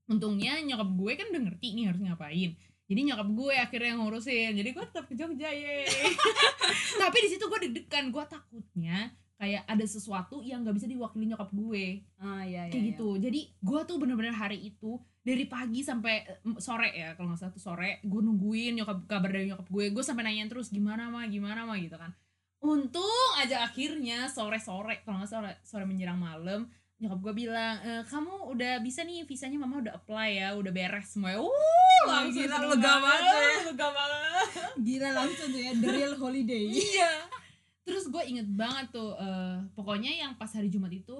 untungnya 0.06 0.58
nyokap 0.60 0.88
gue 0.88 1.12
kan 1.16 1.28
udah 1.28 1.42
ngerti 1.44 1.68
nih 1.74 1.86
harus 1.86 2.00
ngapain 2.00 2.52
jadi 2.86 3.00
nyokap 3.04 3.30
gue 3.30 3.54
akhirnya 3.56 3.90
yang 3.90 4.00
ngurusin 4.00 4.52
jadi 4.54 4.70
gue 4.72 4.84
tetap 4.86 5.06
ke 5.06 5.14
Jogja 5.14 5.50
ye 5.50 5.84
tapi 6.96 7.18
di 7.20 7.30
situ 7.30 7.44
gue 7.44 7.60
deg-degan 7.62 8.10
gue 8.10 8.24
takutnya 8.26 9.12
kayak 9.36 9.68
ada 9.68 9.84
sesuatu 9.84 10.40
yang 10.40 10.64
nggak 10.64 10.76
bisa 10.80 10.88
diwakili 10.88 11.28
nyokap 11.28 11.52
gue. 11.52 12.08
Ah 12.24 12.48
iya 12.48 12.72
kayak 12.72 12.96
gitu. 12.96 13.20
Jadi 13.20 13.52
gue 13.52 13.80
tuh 13.84 13.96
bener-bener 14.00 14.32
hari 14.32 14.72
itu 14.72 14.96
dari 15.20 15.44
pagi 15.44 15.84
sampai 15.84 16.24
sore 16.56 16.96
ya 16.96 17.20
kalau 17.20 17.34
nggak 17.34 17.40
salah 17.44 17.54
tuh 17.54 17.64
sore 17.64 18.00
gue 18.00 18.22
nungguin 18.24 18.80
nyokap 18.80 19.04
kabar 19.12 19.30
dari 19.36 19.52
nyokap 19.52 19.68
gue. 19.68 19.86
Gue 19.92 20.04
sampai 20.04 20.24
nanyain 20.24 20.48
terus 20.48 20.72
gimana 20.72 21.12
mah 21.12 21.28
gimana 21.28 21.68
mah 21.68 21.76
gitu 21.76 22.00
kan. 22.00 22.16
Untung 22.64 23.30
aja 23.36 23.68
akhirnya 23.68 24.32
sore 24.32 24.58
sore 24.64 25.04
kalau 25.04 25.20
nggak 25.20 25.32
sore 25.32 25.52
sore 25.68 25.84
menjelang 25.84 26.18
malam 26.18 26.72
nyokap 26.96 27.20
gue 27.20 27.34
bilang 27.36 27.76
e, 27.84 28.08
kamu 28.08 28.56
udah 28.56 28.80
bisa 28.80 29.04
nih 29.04 29.28
visanya 29.28 29.60
mama 29.60 29.84
udah 29.84 30.00
apply 30.00 30.40
ya 30.40 30.56
udah 30.56 30.72
beres. 30.72 31.12
Semua 31.12 31.36
uh 31.36 32.04
langsung 32.08 32.48
gila, 32.48 32.72
lega 32.72 32.94
banget. 33.04 33.60
Lega 33.68 33.88
banget. 33.92 34.48
Gila 34.80 35.10
langsung 35.12 35.48
tuh 35.52 35.60
ya 35.60 35.72
the 35.76 35.88
real 35.92 36.16
holiday. 36.16 36.66
Iya 36.72 37.12
terus 37.86 38.06
gue 38.06 38.24
inget 38.26 38.50
banget 38.50 38.90
tuh 38.90 39.14
eh, 39.16 39.58
pokoknya 39.72 40.12
yang 40.12 40.34
pas 40.34 40.50
hari 40.50 40.68
Jumat 40.68 40.90
itu 40.90 41.14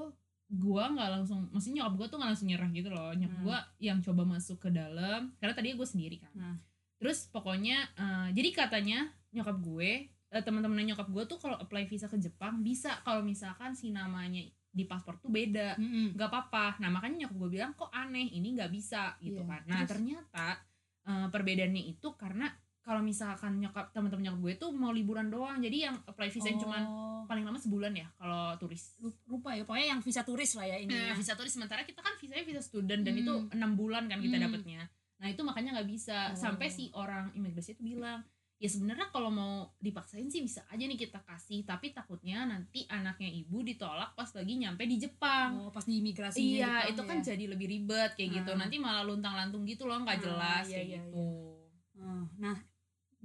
gue 0.46 0.84
nggak 0.86 1.10
langsung 1.12 1.50
maksudnya 1.50 1.82
nyokap 1.82 1.94
gue 1.96 2.08
tuh 2.08 2.18
nggak 2.18 2.32
langsung 2.32 2.48
nyerah 2.48 2.70
gitu 2.70 2.90
loh 2.90 3.12
nyokap 3.12 3.34
Hmm. 3.36 3.46
gue 3.46 3.58
yang 3.80 3.98
coba 4.00 4.24
masuk 4.28 4.58
ke 4.60 4.70
dalam 4.70 5.34
karena 5.36 5.54
tadinya 5.54 5.76
gue 5.76 5.88
sendiri 5.88 6.18
kan 6.20 6.32
Hmm. 6.32 6.58
terus 6.98 7.26
pokoknya 7.28 7.78
eh, 7.94 8.28
jadi 8.32 8.50
katanya 8.52 9.00
nyokap 9.32 9.58
gue 9.60 9.92
eh, 10.08 10.44
teman-teman 10.44 10.82
nyokap 10.84 11.08
gue 11.08 11.24
tuh 11.26 11.38
kalau 11.38 11.56
apply 11.56 11.86
visa 11.86 12.06
ke 12.06 12.18
Jepang 12.18 12.60
bisa 12.60 12.98
kalau 13.02 13.22
misalkan 13.22 13.74
si 13.74 13.90
namanya 13.90 14.42
di 14.70 14.84
paspor 14.84 15.16
tuh 15.16 15.30
beda 15.30 15.78
Mm-mm. 15.78 16.14
nggak 16.14 16.28
apa-apa 16.28 16.78
nah 16.78 16.90
makanya 16.90 17.26
nyokap 17.26 17.38
gue 17.38 17.50
bilang 17.52 17.72
kok 17.74 17.90
aneh 17.90 18.28
ini 18.28 18.54
nggak 18.54 18.70
bisa 18.70 19.16
gitu 19.20 19.40
Iya, 19.40 19.48
kan 19.48 19.62
nah 19.66 19.80
terus? 19.80 19.90
ternyata 19.92 20.48
eh, 21.06 21.28
perbedaannya 21.28 21.84
itu 21.86 22.08
karena 22.14 22.50
kalau 22.86 23.02
misalkan 23.02 23.58
nyokap 23.58 23.90
teman-teman 23.90 24.30
nyokap 24.30 24.40
gue 24.40 24.54
tuh 24.58 24.70
mau 24.70 24.94
liburan 24.94 25.28
doang 25.28 25.58
jadi 25.58 25.90
yang 25.90 25.96
apply 26.06 26.30
visa 26.30 26.54
cuman 26.54 26.84
Oh, 26.86 27.26
paling 27.26 27.42
lama 27.42 27.58
sebulan 27.58 27.90
ya 27.92 28.06
kalau 28.16 28.54
turis 28.56 29.02
lupa 29.26 29.52
ya 29.52 29.66
pokoknya 29.66 29.88
yang 29.90 30.00
visa 30.00 30.22
turis 30.22 30.54
lah 30.54 30.64
ya 30.64 30.78
ini 30.78 30.94
Nah, 30.94 31.10
ya. 31.10 31.14
visa 31.14 31.34
turis 31.34 31.50
sementara 31.50 31.82
kita 31.82 32.00
kan 32.00 32.14
visanya 32.16 32.46
visa 32.46 32.62
student 32.62 33.02
dan 33.02 33.12
Hmm. 33.12 33.22
itu 33.26 33.34
enam 33.52 33.74
bulan 33.74 34.06
kan 34.06 34.20
kita 34.20 34.38
Hmm. 34.38 34.46
dapatnya 34.46 34.86
nah 35.16 35.28
itu 35.28 35.42
makanya 35.42 35.74
nggak 35.74 35.90
bisa 35.90 36.30
Oh. 36.30 36.38
sampai 36.38 36.68
si 36.68 36.94
orang 36.94 37.34
imigrasi 37.34 37.74
itu 37.74 37.82
bilang 37.84 38.22
ya 38.56 38.70
sebenarnya 38.70 39.10
kalau 39.10 39.28
mau 39.30 39.54
dipaksain 39.80 40.30
sih 40.30 40.40
bisa 40.40 40.62
aja 40.66 40.80
nih 40.80 40.96
kita 40.96 41.20
kasih 41.20 41.64
tapi 41.64 41.90
takutnya 41.90 42.46
nanti 42.46 42.86
anaknya 42.86 43.28
ibu 43.28 43.60
ditolak 43.60 44.14
pas 44.14 44.30
lagi 44.30 44.54
nyampe 44.56 44.86
di 44.86 44.96
Jepang 44.98 45.58
Oh, 45.60 45.70
pas 45.70 45.84
di 45.84 45.98
imigrasi 45.98 46.40
iya 46.56 46.86
itu 46.86 47.02
kan 47.02 47.20
jadi 47.20 47.48
lebih 47.48 47.66
ribet 47.66 48.14
kayak 48.14 48.32
gitu 48.38 48.52
Ah. 48.54 48.58
nanti 48.58 48.78
malah 48.78 49.02
luntang 49.02 49.34
lantung 49.34 49.66
gitu 49.66 49.84
loh 49.84 49.98
nggak 49.98 50.20
Ah, 50.20 50.24
jelas 50.24 50.66
iya, 50.68 50.76
kayak 50.78 50.86
iya, 50.86 51.02
gitu 51.02 51.28
nah 52.38 52.56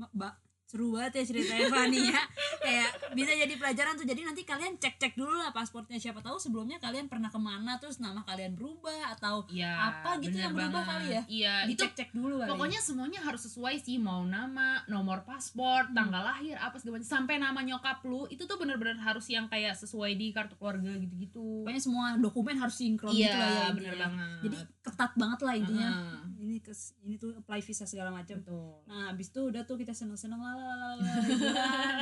Mbak, 0.08 0.34
seru 0.64 0.86
banget 0.88 1.12
ya 1.16 1.24
ceritanya 1.26 1.66
Fani 1.68 1.98
ya 2.06 2.22
kayak 2.60 2.88
bisa 3.10 3.32
jadi 3.34 3.50
pelajaran 3.52 3.92
tuh 3.92 4.04
jadi 4.04 4.22
nanti 4.22 4.44
kalian 4.44 4.76
cek 4.76 4.96
cek 4.96 5.12
dulu 5.14 5.34
lah 5.34 5.50
pasportnya 5.50 5.96
siapa 5.96 6.20
tahu 6.20 6.36
sebelumnya 6.36 6.78
kalian 6.78 7.04
pernah 7.04 7.26
ke 7.26 7.40
mana 7.40 7.74
terus 7.74 7.98
nama 7.98 8.22
kalian 8.22 8.54
berubah 8.54 9.10
atau 9.10 9.42
Iya, 9.48 9.66
Apa 9.66 10.20
gitu 10.20 10.38
yang 10.38 10.52
berubah 10.52 10.70
banget. 10.78 10.90
kali 10.92 11.06
ya? 11.10 11.22
Iya, 11.26 11.54
dicek 11.66 11.92
cek 11.92 12.10
dulu 12.12 12.38
kali 12.38 12.44
ya. 12.44 12.48
pokoknya 12.48 12.78
semuanya 12.78 13.18
harus 13.18 13.42
sesuai 13.42 13.76
sih 13.78 13.98
mau 13.98 14.22
nama 14.22 14.78
nomor 14.86 15.24
paspor 15.24 15.82
Hmm. 15.82 15.96
tanggal 15.96 16.22
lahir 16.22 16.54
apa 16.54 16.76
segala 16.76 16.96
macam 16.96 17.10
sampai 17.10 17.34
nama 17.36 17.60
nyokap 17.60 17.98
lu 18.04 18.28
itu 18.28 18.44
tuh 18.44 18.54
bener-bener 18.54 18.94
harus 18.96 19.26
yang 19.26 19.48
kayak 19.48 19.74
sesuai 19.74 20.14
di 20.14 20.30
kartu 20.30 20.54
keluarga 20.54 20.92
gitu-gitu 20.94 21.66
pokoknya 21.66 21.82
semua 21.82 22.04
dokumen 22.14 22.54
harus 22.54 22.76
sinkron 22.76 23.10
iya 23.10 23.26
gitu 23.26 23.36
lah 23.36 23.50
ya 23.50 23.66
bener 23.72 23.90
intinya. 23.90 24.02
banget 24.06 24.38
jadi 24.40 24.56
ketat 24.80 25.12
banget 25.14 25.40
lah 25.40 25.54
intinya 25.56 25.88
Heeh, 25.90 26.18
ini 26.50 26.58
kes 26.58 26.98
ini 27.00 27.14
tuh 27.14 27.30
apply 27.32 27.62
visa 27.62 27.86
segala 27.86 28.10
macam. 28.10 28.34
Betul. 28.36 28.82
Nah 28.84 29.08
habis 29.08 29.30
itu 29.30 29.40
udah 29.40 29.62
tuh 29.62 29.78
kita 29.78 29.94
seneng 29.94 30.18
seneng 30.18 30.42
lah 30.42 30.98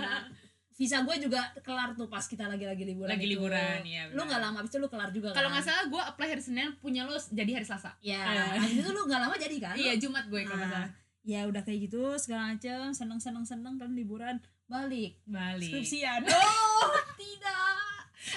nah 0.01 0.25
visa 0.73 1.03
gue 1.03 1.17
juga 1.21 1.43
kelar 1.59 1.93
tuh 1.93 2.07
pas 2.07 2.23
kita 2.23 2.47
lagi-lagi 2.47 2.87
liburan 2.87 3.11
lagi 3.11 3.27
itu. 3.27 3.35
liburan 3.35 3.83
ya 3.83 4.07
lu 4.09 4.23
nggak 4.23 4.39
lama 4.39 4.57
habis 4.57 4.71
itu 4.71 4.79
lu 4.79 4.87
kelar 4.87 5.11
juga 5.11 5.35
kalau 5.35 5.51
kan? 5.51 5.59
nggak 5.59 5.67
salah 5.67 5.85
gue 5.85 6.03
apply 6.07 6.29
hari 6.31 6.39
senin 6.41 6.71
punya 6.79 7.03
lu 7.03 7.13
jadi 7.29 7.51
hari 7.53 7.67
selasa. 7.67 7.99
Ya 8.01 8.23
habis 8.55 8.79
itu 8.79 8.87
lu 8.87 9.03
nggak 9.05 9.21
lama 9.21 9.35
jadi 9.37 9.57
kan? 9.59 9.75
Iya 9.75 9.99
jumat 9.99 10.25
gue 10.27 10.41
kalau 10.41 10.55
nggak 10.57 10.71
Nah, 10.71 10.87
salah. 10.87 10.91
ya 11.27 11.41
udah 11.45 11.61
kayak 11.61 11.79
gitu 11.85 12.01
segala 12.17 12.55
macam 12.55 12.95
seneng 12.95 13.19
seneng 13.19 13.43
seneng 13.43 13.75
kan 13.75 13.91
liburan. 13.91 14.39
Balik. 14.65 15.19
Balik. 15.27 15.67
Skripsian. 15.69 16.23
Oh! 16.31 16.95
tidak 16.95 17.18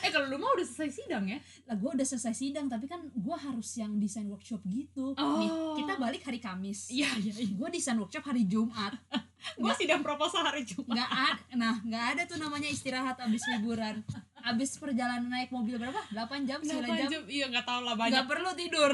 eh 0.02 0.10
kalau 0.10 0.26
lu 0.30 0.38
mah 0.42 0.52
udah 0.58 0.66
selesai 0.66 1.06
sidang 1.06 1.26
ya? 1.30 1.38
Lah 1.70 1.76
gue 1.78 1.90
udah 1.94 2.08
selesai 2.08 2.34
sidang 2.34 2.66
tapi 2.66 2.90
kan 2.90 3.02
gue 3.10 3.38
harus 3.38 3.70
yang 3.78 3.98
desain 4.02 4.26
workshop 4.26 4.62
gitu. 4.66 5.14
Oh. 5.16 5.38
nih 5.40 5.50
kita 5.84 5.94
balik 6.02 6.22
hari 6.26 6.40
Kamis. 6.42 6.90
Iya. 6.90 7.10
Iya 7.22 7.54
gue 7.54 7.68
desain 7.70 7.98
workshop 7.98 8.26
hari 8.26 8.46
Jumat. 8.50 8.98
Gue 9.58 9.74
sidang 9.74 10.06
proposal 10.06 10.46
hari 10.46 10.62
jumat. 10.62 10.94
Nggak 10.94 11.12
ada 11.12 11.42
nah 11.58 11.76
nggak 11.82 12.06
ada 12.14 12.22
tuh 12.30 12.38
namanya 12.38 12.70
istirahat 12.70 13.18
abis 13.26 13.42
liburan. 13.50 14.06
Abis 14.38 14.78
perjalanan 14.78 15.34
naik 15.34 15.50
mobil 15.50 15.82
berapa? 15.82 15.98
8 16.14 16.46
jam 16.46 16.62
9 16.62 16.70
Berapa 16.78 16.94
jam? 16.94 17.10
jam. 17.10 17.24
Iya 17.26 17.46
nggak 17.50 17.66
tahu 17.66 17.82
lah 17.82 17.98
banyak. 17.98 18.14
nggak 18.14 18.28
perlu 18.30 18.50
tidur. 18.54 18.92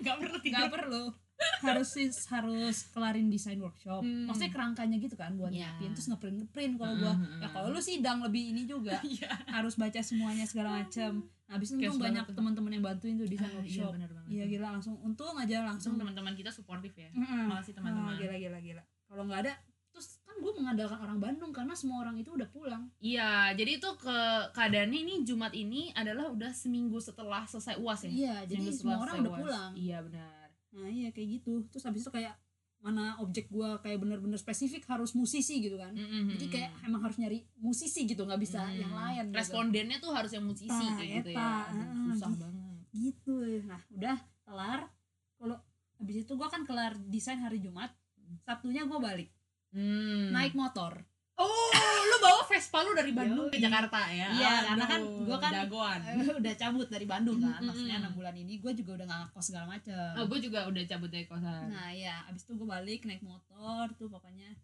Nggak 0.00 0.16
perlu 0.24 0.38
tidur. 0.40 0.56
nggak 0.56 0.72
perlu 0.72 1.04
harus 1.60 1.88
sis- 1.90 2.26
harus 2.26 2.88
kelarin 2.88 3.26
desain 3.26 3.56
workshop. 3.56 4.00
Hmm. 4.00 4.26
maksudnya 4.26 4.50
kerangkanya 4.50 4.96
gitu 4.96 5.14
kan 5.14 5.34
buat 5.34 5.48
Iya. 5.48 5.66
nyiapin 5.72 5.90
terus 5.92 6.06
ngeprint 6.06 6.36
ngeprint 6.38 6.72
kalau 6.76 6.94
gua. 6.96 7.14
Hmm, 7.14 7.40
ya 7.40 7.48
kalau 7.50 7.68
lu 7.68 7.80
sidang 7.80 8.18
lebih 8.20 8.52
ini 8.52 8.62
juga. 8.64 8.96
Iya. 9.04 9.28
Harus 9.46 9.74
baca 9.74 10.00
semuanya 10.00 10.44
segala 10.44 10.80
macam 10.80 11.26
nah, 11.44 11.54
habis 11.54 11.68
itu 11.70 11.84
banyak 11.92 12.24
teman-teman 12.30 12.70
yang 12.70 12.84
bantuin 12.84 13.14
tuh 13.14 13.26
desain 13.26 13.48
iya 13.48 13.58
workshop. 13.58 13.90
benar 13.92 14.10
banget 14.10 14.28
iya 14.30 14.44
gila 14.46 14.66
langsung 14.70 14.94
untung 14.98 15.34
aja 15.34 15.56
langsung. 15.62 15.94
Teman-teman 15.94 16.32
kita 16.32 16.48
suportif 16.48 16.92
ya. 16.94 17.08
Mm-mm. 17.10 17.48
makasih 17.48 17.72
teman-teman. 17.72 18.14
Gila 18.14 18.36
gila 18.38 18.58
gila. 18.58 18.82
Kalau 19.04 19.22
nggak 19.24 19.40
ada 19.42 19.54
terus 19.88 20.18
kan 20.20 20.34
gue 20.36 20.52
mengandalkan 20.52 20.98
orang 20.98 21.18
Bandung 21.18 21.50
karena 21.50 21.70
semua 21.72 22.02
orang 22.02 22.16
itu 22.16 22.28
udah 22.28 22.48
pulang. 22.48 22.90
Iya 22.98 23.54
jadi 23.54 23.78
itu 23.78 23.90
ke 23.94 24.16
keadaannya 24.50 24.98
ini 25.00 25.14
Jumat 25.22 25.52
ini 25.52 25.90
adalah 25.92 26.28
udah 26.28 26.50
seminggu 26.50 26.98
setelah 26.98 27.42
selesai 27.44 27.78
uas 27.78 28.02
ya? 28.02 28.10
Iya 28.10 28.34
jadi 28.48 28.70
semua 28.70 28.98
orang 28.98 29.22
udah 29.22 29.32
pulang. 29.34 29.70
Iya 29.74 29.98
benar 30.00 30.43
nah 30.74 30.90
iya 30.90 31.08
kayak 31.10 31.40
gitu 31.40 31.62
terus 31.70 31.86
habis 31.86 32.02
itu 32.02 32.10
kayak 32.10 32.34
mana 32.84 33.16
objek 33.16 33.48
gua 33.48 33.80
kayak 33.80 33.96
bener-bener 33.96 34.36
spesifik 34.36 34.84
harus 34.84 35.16
musisi 35.16 35.56
gitu 35.64 35.80
kan 35.80 35.96
Mm-mm. 35.96 36.36
jadi 36.36 36.44
kayak 36.52 36.70
emang 36.84 37.00
harus 37.00 37.16
nyari 37.16 37.40
musisi 37.56 38.04
gitu 38.04 38.28
nggak 38.28 38.36
bisa 38.36 38.60
Mm. 38.60 38.76
yang 38.76 38.92
lain 38.92 39.24
gitu. 39.32 39.36
respondennya 39.40 39.96
tuh 39.96 40.12
harus 40.12 40.32
yang 40.36 40.44
musisi 40.44 40.84
kayak 40.92 41.24
gitu 41.24 41.30
ya 41.32 41.64
Aduh, 41.64 41.80
ah, 41.80 42.04
susah 42.12 42.28
gitu. 42.28 42.40
banget 42.44 42.84
gitu 42.92 43.34
nah 43.64 43.80
udah 43.88 44.16
kelar 44.44 44.80
kalau 45.40 45.56
habis 45.96 46.16
itu 46.20 46.32
gua 46.36 46.48
kan 46.52 46.62
kelar 46.68 46.92
desain 47.08 47.40
hari 47.40 47.56
Jumat 47.58 47.88
Sabtunya 48.44 48.84
gua 48.84 49.00
balik 49.00 49.32
hmm. 49.72 50.36
naik 50.36 50.52
motor 50.52 51.00
oh 51.36 51.70
lu 52.04 52.16
bawa 52.20 52.42
Vespa 52.44 52.78
lu 52.80 52.92
dari 52.92 53.10
Bandung 53.10 53.48
ke. 53.48 53.58
Jakarta 53.58 53.98
ya? 54.06 54.28
Iya, 54.30 54.52
karena 54.64 54.84
kan 54.84 55.00
Aduh, 55.00 55.24
gua 55.24 55.38
kan- 55.38 55.52
jagoan. 55.52 56.00
udah 56.40 56.54
cabut 56.54 56.86
dari 56.86 57.04
Bandung 57.04 57.38
kan 57.38 57.50
Mm-mm. 57.54 57.66
maksudnya 57.66 57.96
enam 57.98 58.12
bulan 58.12 58.34
ini 58.34 58.54
gue 58.56 58.72
juga 58.72 58.90
udah 58.94 59.04
gak 59.04 59.18
ngekos 59.24 59.44
segala 59.44 59.66
macem. 59.68 60.12
Oh, 60.14 60.24
gue 60.24 60.38
juga 60.40 60.58
udah 60.64 60.82
cabut 60.84 61.08
dari 61.08 61.24
kosan. 61.24 61.66
Nah 61.68 61.90
ya 61.90 62.22
abis 62.26 62.42
itu 62.42 62.52
gue 62.52 62.68
balik 62.68 63.00
naik 63.04 63.20
motor 63.20 63.86
tuh 63.94 64.06
pokoknya 64.06 64.54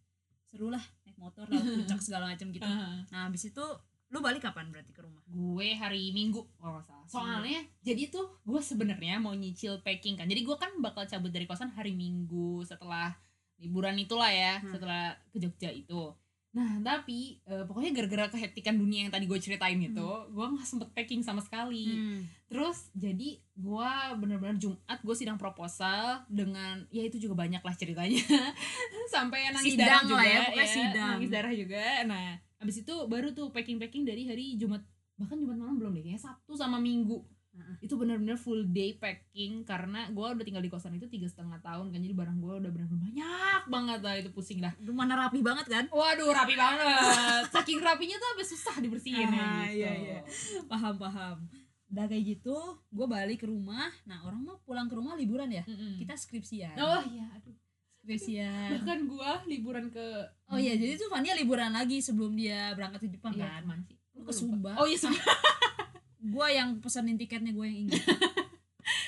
seru 0.45 0.67
lah 0.69 0.83
naik 1.05 1.15
motor 1.17 1.45
laut 1.45 1.63
puncak 1.63 2.01
segala 2.01 2.29
macam 2.29 2.47
gitu. 2.49 2.63
Ah. 2.71 3.03
nah 3.09 3.21
habis 3.27 3.45
itu 3.45 3.65
lu 4.09 4.19
balik 4.19 4.43
kapan 4.43 4.67
berarti 4.69 4.91
ke 4.91 5.01
rumah? 5.01 5.23
Gue 5.25 5.71
hari 5.73 6.11
minggu 6.11 6.43
kalau 6.57 6.77
nggak 6.77 6.87
salah. 6.87 7.07
Soalnya 7.07 7.63
jadi 7.81 8.07
tuh 8.09 8.39
gue 8.41 8.59
sebenarnya 8.61 9.19
mau 9.19 9.31
nyicil 9.33 9.79
packing 9.81 10.15
kan. 10.15 10.27
Jadi 10.27 10.43
gue 10.43 10.57
kan 10.57 10.71
bakal 10.79 11.03
cabut 11.05 11.31
dari 11.31 11.45
kosan 11.45 11.71
hari 11.71 11.91
minggu 11.93 12.63
setelah 12.63 13.15
liburan 13.57 13.95
itulah 13.97 14.27
ya 14.29 14.59
Hmm. 14.59 14.71
setelah 14.73 15.03
ke 15.29 15.39
Jogja 15.39 15.71
itu 15.71 16.11
nah 16.51 16.83
tapi 16.83 17.39
eh, 17.47 17.63
pokoknya 17.63 17.95
gara-gara 17.95 18.27
kehektikan 18.35 18.75
dunia 18.75 19.07
yang 19.07 19.13
tadi 19.15 19.31
gue 19.31 19.39
ceritain 19.39 19.79
itu 19.79 20.09
gue 20.35 20.47
nggak 20.51 20.67
sempet 20.67 20.91
packing 20.91 21.23
sama 21.23 21.39
sekali. 21.39 21.95
Hmm. 21.95 22.21
terus 22.51 22.91
jadi 22.91 23.39
gue 23.39 23.91
bener-bener 24.19 24.59
Jumat 24.59 24.99
gue 24.99 25.15
sidang 25.15 25.39
proposal 25.39 26.27
dengan 26.27 26.83
ya 26.91 27.07
itu 27.07 27.23
juga 27.23 27.39
banyak 27.39 27.63
lah 27.63 27.75
ceritanya. 27.79 28.19
Sampai 29.15 29.47
nangis 29.55 29.79
darah 29.79 30.03
Sidang 30.03 30.11
juga 30.11 30.25
ya, 30.27 30.41
pokoknya 30.51 30.67
sidang. 30.75 31.11
nangis 31.15 31.31
darah 31.31 31.53
juga. 31.55 31.85
Nah 32.11 32.27
abis 32.61 32.77
itu 32.83 32.95
baru 33.07 33.31
tuh 33.31 33.55
packing 33.55 33.79
packing 33.79 34.03
dari 34.03 34.27
hari 34.27 34.59
Jumat 34.59 34.83
bahkan 35.17 35.37
Jumat 35.37 35.57
malam 35.61 35.77
belum 35.77 35.93
deh 35.97 36.03
kayaknya 36.03 36.21
Sabtu 36.21 36.57
sama 36.57 36.81
Minggu 36.81 37.21
Heeh. 37.51 37.77
itu 37.83 37.95
bener-bener 37.95 38.35
full 38.35 38.63
day 38.65 38.95
packing 38.95 39.63
karena 39.63 40.07
gue 40.07 40.23
udah 40.23 40.41
tinggal 40.41 40.61
di 40.61 40.69
kosan 40.69 40.95
itu 40.95 41.05
tiga 41.05 41.27
setengah 41.27 41.59
tahun 41.59 41.91
kan 41.91 41.99
jadi 41.99 42.15
barang 42.15 42.39
gue 42.39 42.55
udah 42.57 42.71
bener-bener 42.71 43.03
banyak 43.03 43.63
banget 43.67 44.01
lah 44.01 44.15
itu 44.17 44.31
pusing 44.31 44.59
dah 44.59 44.71
lu 44.79 44.91
mana 44.91 45.19
rapi 45.19 45.41
banget 45.41 45.67
kan 45.67 45.85
waduh 45.91 46.31
rapi 46.31 46.55
banget 46.55 47.43
saking 47.51 47.79
rapinya 47.79 48.15
tuh 48.17 48.29
sampai 48.31 48.47
susah 48.47 48.75
dibersihin 48.79 49.27
ya 49.27 49.35
Ah, 49.37 49.67
gitu 49.67 49.77
iya, 49.77 49.91
iya. 49.93 50.19
paham 50.65 50.95
paham 50.95 51.37
udah 51.91 52.07
kayak 52.07 52.25
gitu 52.29 52.55
gue 52.87 53.07
balik 53.09 53.43
ke 53.43 53.47
rumah 53.47 53.91
nah 54.05 54.23
orang 54.23 54.39
mau 54.41 54.57
pulang 54.61 54.87
ke 54.87 54.95
rumah 54.95 55.19
liburan 55.19 55.51
ya 55.51 55.67
Mm-mm. 55.67 55.99
kita 55.99 56.15
skripsian 56.15 56.79
oh 56.79 57.03
iya 57.05 57.27
aduh 57.35 57.57
skripsian 58.01 58.79
bahkan 58.79 59.05
gua 59.05 59.43
liburan 59.45 59.91
ke 59.91 60.07
oh 60.47 60.57
iya 60.57 60.73
jadi 60.73 60.95
tuh 60.97 61.11
Fania 61.11 61.35
liburan 61.35 61.69
lagi 61.69 61.99
sebelum 61.99 62.33
dia 62.33 62.71
berangkat 62.73 63.05
ke 63.05 63.09
Jepang 63.11 63.35
Iya, 63.35 63.43
kan 63.45 63.61
ke 63.61 63.67
mana 63.67 63.83
sih? 63.85 63.97
Lu 64.15 64.23
Gua 64.23 64.25
ke. 64.25 64.33
Sumba. 64.33 64.73
Oh 64.79 64.87
iya 64.87 64.97
Sumba. 64.97 65.19
gue 66.23 66.47
yang 66.49 66.79
pesenin 66.79 67.17
tiketnya 67.17 67.51
gue 67.51 67.65
yang 67.65 67.79
ingat. 67.87 68.05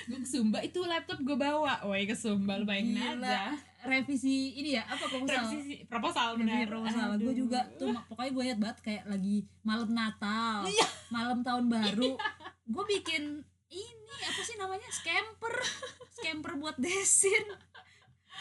Gua 0.03 0.18
ke 0.18 0.27
Sumba 0.27 0.59
itu 0.59 0.79
laptop 0.81 1.18
gue 1.20 1.35
bawa. 1.35 1.83
Woi 1.85 2.05
ke 2.05 2.12
Sumba 2.12 2.55
lu 2.55 2.64
bayangin 2.64 2.98
aja. 2.98 3.55
revisi 3.83 4.55
ini 4.55 4.75
ya 4.75 4.83
apa 4.85 5.05
proposal? 5.05 5.42
Revisi 5.42 5.75
proposal 5.85 6.27
Revisi 6.33 6.42
benar. 6.46 6.66
proposal. 6.66 7.09
Gue 7.18 7.35
juga 7.35 7.61
tuh 7.77 7.90
pokoknya 8.07 8.31
gue 8.31 8.44
liat 8.46 8.59
banget 8.59 8.79
kayak 8.81 9.05
lagi 9.07 9.37
malam 9.61 9.90
Natal 9.90 10.62
Iya. 10.64 10.87
malam 11.09 11.42
tahun 11.42 11.66
baru. 11.66 12.14
Gue 12.72 12.85
bikin 12.88 13.42
ini 13.68 14.16
apa 14.22 14.40
sih 14.40 14.55
namanya? 14.55 14.87
Scamper. 14.88 15.55
Scamper 16.12 16.53
buat 16.57 16.79
desin 16.83 17.42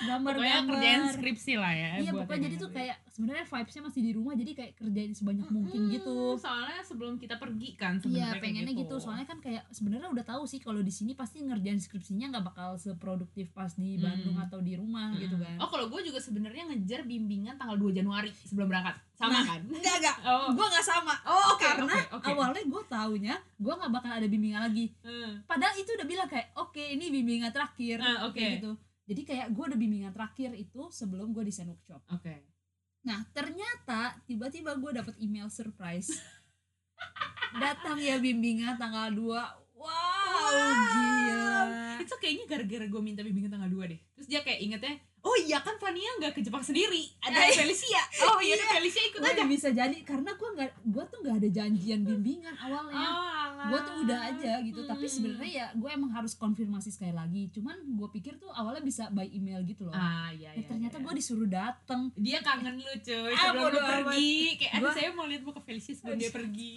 Pokoknya 0.01 0.17
gambar-gambar 0.17 0.73
kerjaan 0.73 1.01
skripsi 1.11 1.53
lah 1.55 1.69
ya. 1.71 1.89
iya 1.99 2.11
pokoknya 2.11 2.41
jadi 2.43 2.55
tuh 2.57 2.69
kayak 2.71 2.97
sebenarnya 3.07 3.45
vibesnya 3.45 3.81
masih 3.83 4.01
di 4.01 4.11
rumah 4.11 4.33
jadi 4.33 4.51
kayak 4.51 4.71
kerjain 4.75 5.11
sebanyak 5.11 5.47
mungkin 5.47 5.79
Hmm, 5.79 5.91
gitu 5.91 6.17
Soalnya 6.35 6.81
sebelum 6.81 7.13
kita 7.15 7.35
pergi 7.35 7.69
kan 7.75 7.93
Iya 7.95 8.01
sebenarnya 8.01 8.41
pengennya 8.41 8.73
gitu. 8.75 8.95
soalnya 8.97 9.23
kan 9.23 9.37
kayak 9.37 9.63
sebenarnya 9.69 10.09
udah 10.09 10.25
tahu 10.25 10.43
sih 10.43 10.57
kalau 10.57 10.79
di 10.79 10.89
sini 10.89 11.13
pasti 11.13 11.39
ngerjain 11.39 11.77
skripsinya 11.77 12.25
nggak 12.29 12.45
bakal 12.45 12.69
seproduktif 12.75 13.51
pas 13.51 13.69
di 13.71 13.93
Hmm. 13.93 14.03
Bandung 14.03 14.37
atau 14.37 14.59
di 14.59 14.73
rumah 14.73 15.13
gitu 15.15 15.33
Mm. 15.33 15.43
kan. 15.43 15.55
Oh 15.59 15.67
kalau 15.67 15.85
gue 15.87 16.01
juga 16.03 16.17
sebenarnya 16.17 16.65
ngejar 16.67 17.03
bimbingan 17.03 17.55
tanggal 17.55 17.77
2 17.77 17.93
Januari 17.93 18.33
sebelum 18.39 18.65
berangkat. 18.67 18.97
Sama 19.13 19.37
Nah, 19.37 19.43
kan? 19.45 19.61
Enggak 19.63 19.95
enggak, 19.97 20.17
Oh. 20.25 20.49
gue 20.49 20.65
nggak 20.65 20.81
sama. 20.83 21.13
Oh, 21.23 21.53
oke, 21.53 21.61
karena 21.61 21.93
oke, 22.09 22.15
oke. 22.15 22.25
awalnya 22.27 22.63
gue 22.63 22.83
taunya 22.87 23.35
gue 23.55 23.73
nggak 23.75 23.91
bakal 23.91 24.11
ada 24.11 24.25
bimbingan 24.25 24.61
lagi. 24.63 24.89
Hmm. 25.01 25.45
Padahal 25.45 25.73
itu 25.75 25.89
udah 25.91 26.07
bilang 26.07 26.25
kayak 26.25 26.49
oke 26.53 26.81
ini 26.81 27.05
bimbingan 27.07 27.49
terakhir. 27.49 27.97
Ah, 27.97 28.25
oke. 28.25 28.33
kayak 28.33 28.59
gitu. 28.59 28.73
Jadi 29.11 29.27
kayak 29.27 29.51
gue 29.51 29.63
ada 29.67 29.75
bimbingan 29.75 30.15
terakhir 30.15 30.55
itu 30.55 30.87
sebelum 30.87 31.35
gue 31.35 31.43
desain 31.43 31.67
workshop. 31.67 31.99
Oke. 32.15 32.47
Nah 33.03 33.27
ternyata 33.35 34.15
tiba-tiba 34.23 34.71
gue 34.79 34.91
dapet 34.95 35.19
email 35.19 35.51
surprise. 35.51 36.15
Datang 37.63 37.99
ya 37.99 38.15
bimbingan 38.23 38.79
tanggal 38.79 39.11
2 39.11 39.61
Wow, 39.81 40.53
gila. 40.93 41.61
Itu 42.05 42.15
kayaknya 42.21 42.45
gara-gara 42.45 42.85
gue 42.85 43.01
minta 43.01 43.25
bimbingan 43.25 43.51
tanggal 43.57 43.71
2 43.81 43.91
deh. 43.91 43.99
Terus 44.15 44.27
dia 44.29 44.39
kayak 44.45 44.59
ingetnya, 44.61 44.95
oh 45.21 45.37
iya 45.37 45.57
kan 45.59 45.77
Fania 45.77 46.09
nggak 46.17 46.33
ke 46.33 46.41
Jepang 46.41 46.61
sendiri, 46.61 47.05
ada 47.19 47.37
Eh, 47.43 47.53
Felicia. 47.53 48.01
Oh 48.25 48.37
iya, 48.37 48.53
ada 48.55 48.73
Felicia 48.73 49.05
ikut 49.05 49.21
aja. 49.21 49.45
bisa 49.45 49.69
jadi 49.69 49.93
karena 50.01 50.33
gue 50.33 50.49
nggak 50.51 50.69
gue 50.83 51.03
tuh 51.05 51.17
nggak 51.19 51.35
ada 51.37 51.49
janjian 51.51 52.01
bimbingan 52.01 52.55
awalnya. 52.55 53.07
gue 53.61 53.79
tuh 53.79 53.95
udah 54.01 54.19
aja 54.27 54.53
gitu 54.59 54.81
tapi 54.83 55.03
Hmm. 55.03 55.13
sebenarnya 55.13 55.49
ya 55.51 55.67
gue 55.71 55.85
emang 55.87 56.09
harus 56.11 56.33
konfirmasi 56.33 56.89
sekali 56.89 57.13
lagi 57.13 57.47
cuman 57.51 57.77
gue 57.85 58.09
pikir 58.11 58.33
tuh 58.35 58.49
awalnya 58.49 58.81
bisa 58.81 59.05
by 59.09 59.29
email 59.29 59.61
gitu 59.61 59.85
loh 59.85 59.93
Ah 59.93 60.29
iya 60.31 60.49
eh 60.51 60.59
iya. 60.59 60.65
ternyata 60.65 60.97
iya. 60.97 61.03
gue 61.03 61.13
disuruh 61.15 61.45
dateng 61.47 62.09
dia 62.15 62.41
kangen 62.41 62.75
lu 62.75 62.89
cuy 62.97 63.13
Ah, 63.29 63.37
sebelum 63.39 63.53
lu 63.53 63.65
bodo 63.67 63.77
amat. 63.79 63.89
pergi 64.09 64.33
kayak 64.57 64.73
aduh 64.73 64.81
Gua- 64.83 64.95
saya 64.95 65.09
mau 65.11 65.25
lihat 65.25 65.43
muka 65.43 65.61
Felicia 65.61 65.93
sebelum 65.93 66.17
dia 66.17 66.31
pergi 66.31 66.73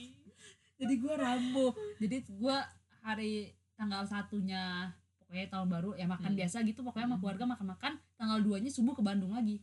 jadi 0.76 0.94
gue 0.94 1.14
rambo 1.16 1.66
jadi 1.96 2.16
gue 2.22 2.56
hari 3.00 3.32
tanggal 3.72 4.04
satunya 4.04 4.92
pokoknya 5.34 5.50
tahun 5.50 5.66
baru 5.68 5.90
ya 5.98 6.06
makan 6.06 6.30
Hmm. 6.30 6.38
biasa 6.38 6.56
gitu 6.62 6.80
pokoknya 6.80 7.04
sama 7.04 7.10
Hmm. 7.10 7.22
keluarga 7.26 7.44
makan 7.44 7.66
makan 7.74 7.92
tanggal 8.14 8.38
2 8.38 8.62
nya 8.62 8.70
subuh 8.70 8.94
ke 8.94 9.02
Bandung 9.02 9.34
lagi. 9.34 9.58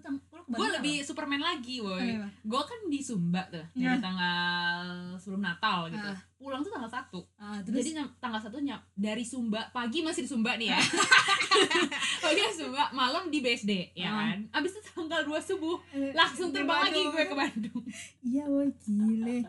Tang- 0.00 0.20
lu 0.30 0.40
ke 0.42 0.50
gue 0.50 0.68
lebih 0.74 0.96
Superman 1.00 1.40
lagi 1.40 1.80
woi 1.80 2.16
Apa? 2.16 2.28
gue 2.38 2.62
kan 2.62 2.80
di 2.86 3.00
Sumba 3.00 3.44
tuh 3.46 3.64
dari 3.70 3.84
Nah. 3.86 3.96
tanggal 3.98 4.84
sebelum 5.16 5.40
Natal 5.40 5.88
gitu. 5.88 6.04
Ah. 6.06 6.20
pulang 6.36 6.60
tuh 6.60 6.68
tanggal 6.70 6.88
satu. 6.90 7.20
Ah, 7.34 7.60
terus? 7.60 7.80
Jadi 7.82 7.96
tanggal 8.16 8.40
satu 8.40 8.56
nyam, 8.58 8.80
dari 8.90 9.20
Sumba 9.22 9.68
pagi 9.70 10.00
masih 10.00 10.24
di 10.24 10.30
Sumba 10.30 10.56
nih 10.56 10.68
ya. 10.68 10.76
Pagi 12.22 12.40
di 12.42 12.54
Sumba 12.54 12.88
malam 12.90 13.28
di 13.28 13.38
BSD 13.38 13.92
ya 13.94 14.04
Ah. 14.06 14.16
kan? 14.30 14.38
Abis 14.54 14.72
itu 14.74 14.88
tanggal 14.90 15.20
2 15.22 15.36
subuh 15.38 15.76
eh, 15.90 16.12
langsung 16.12 16.48
terbang 16.50 16.80
lagi 16.82 17.00
gue 17.02 17.24
ke 17.26 17.34
Bandung. 17.34 17.82
Iya 18.22 18.44
woi 18.46 18.68
gile. 18.78 19.48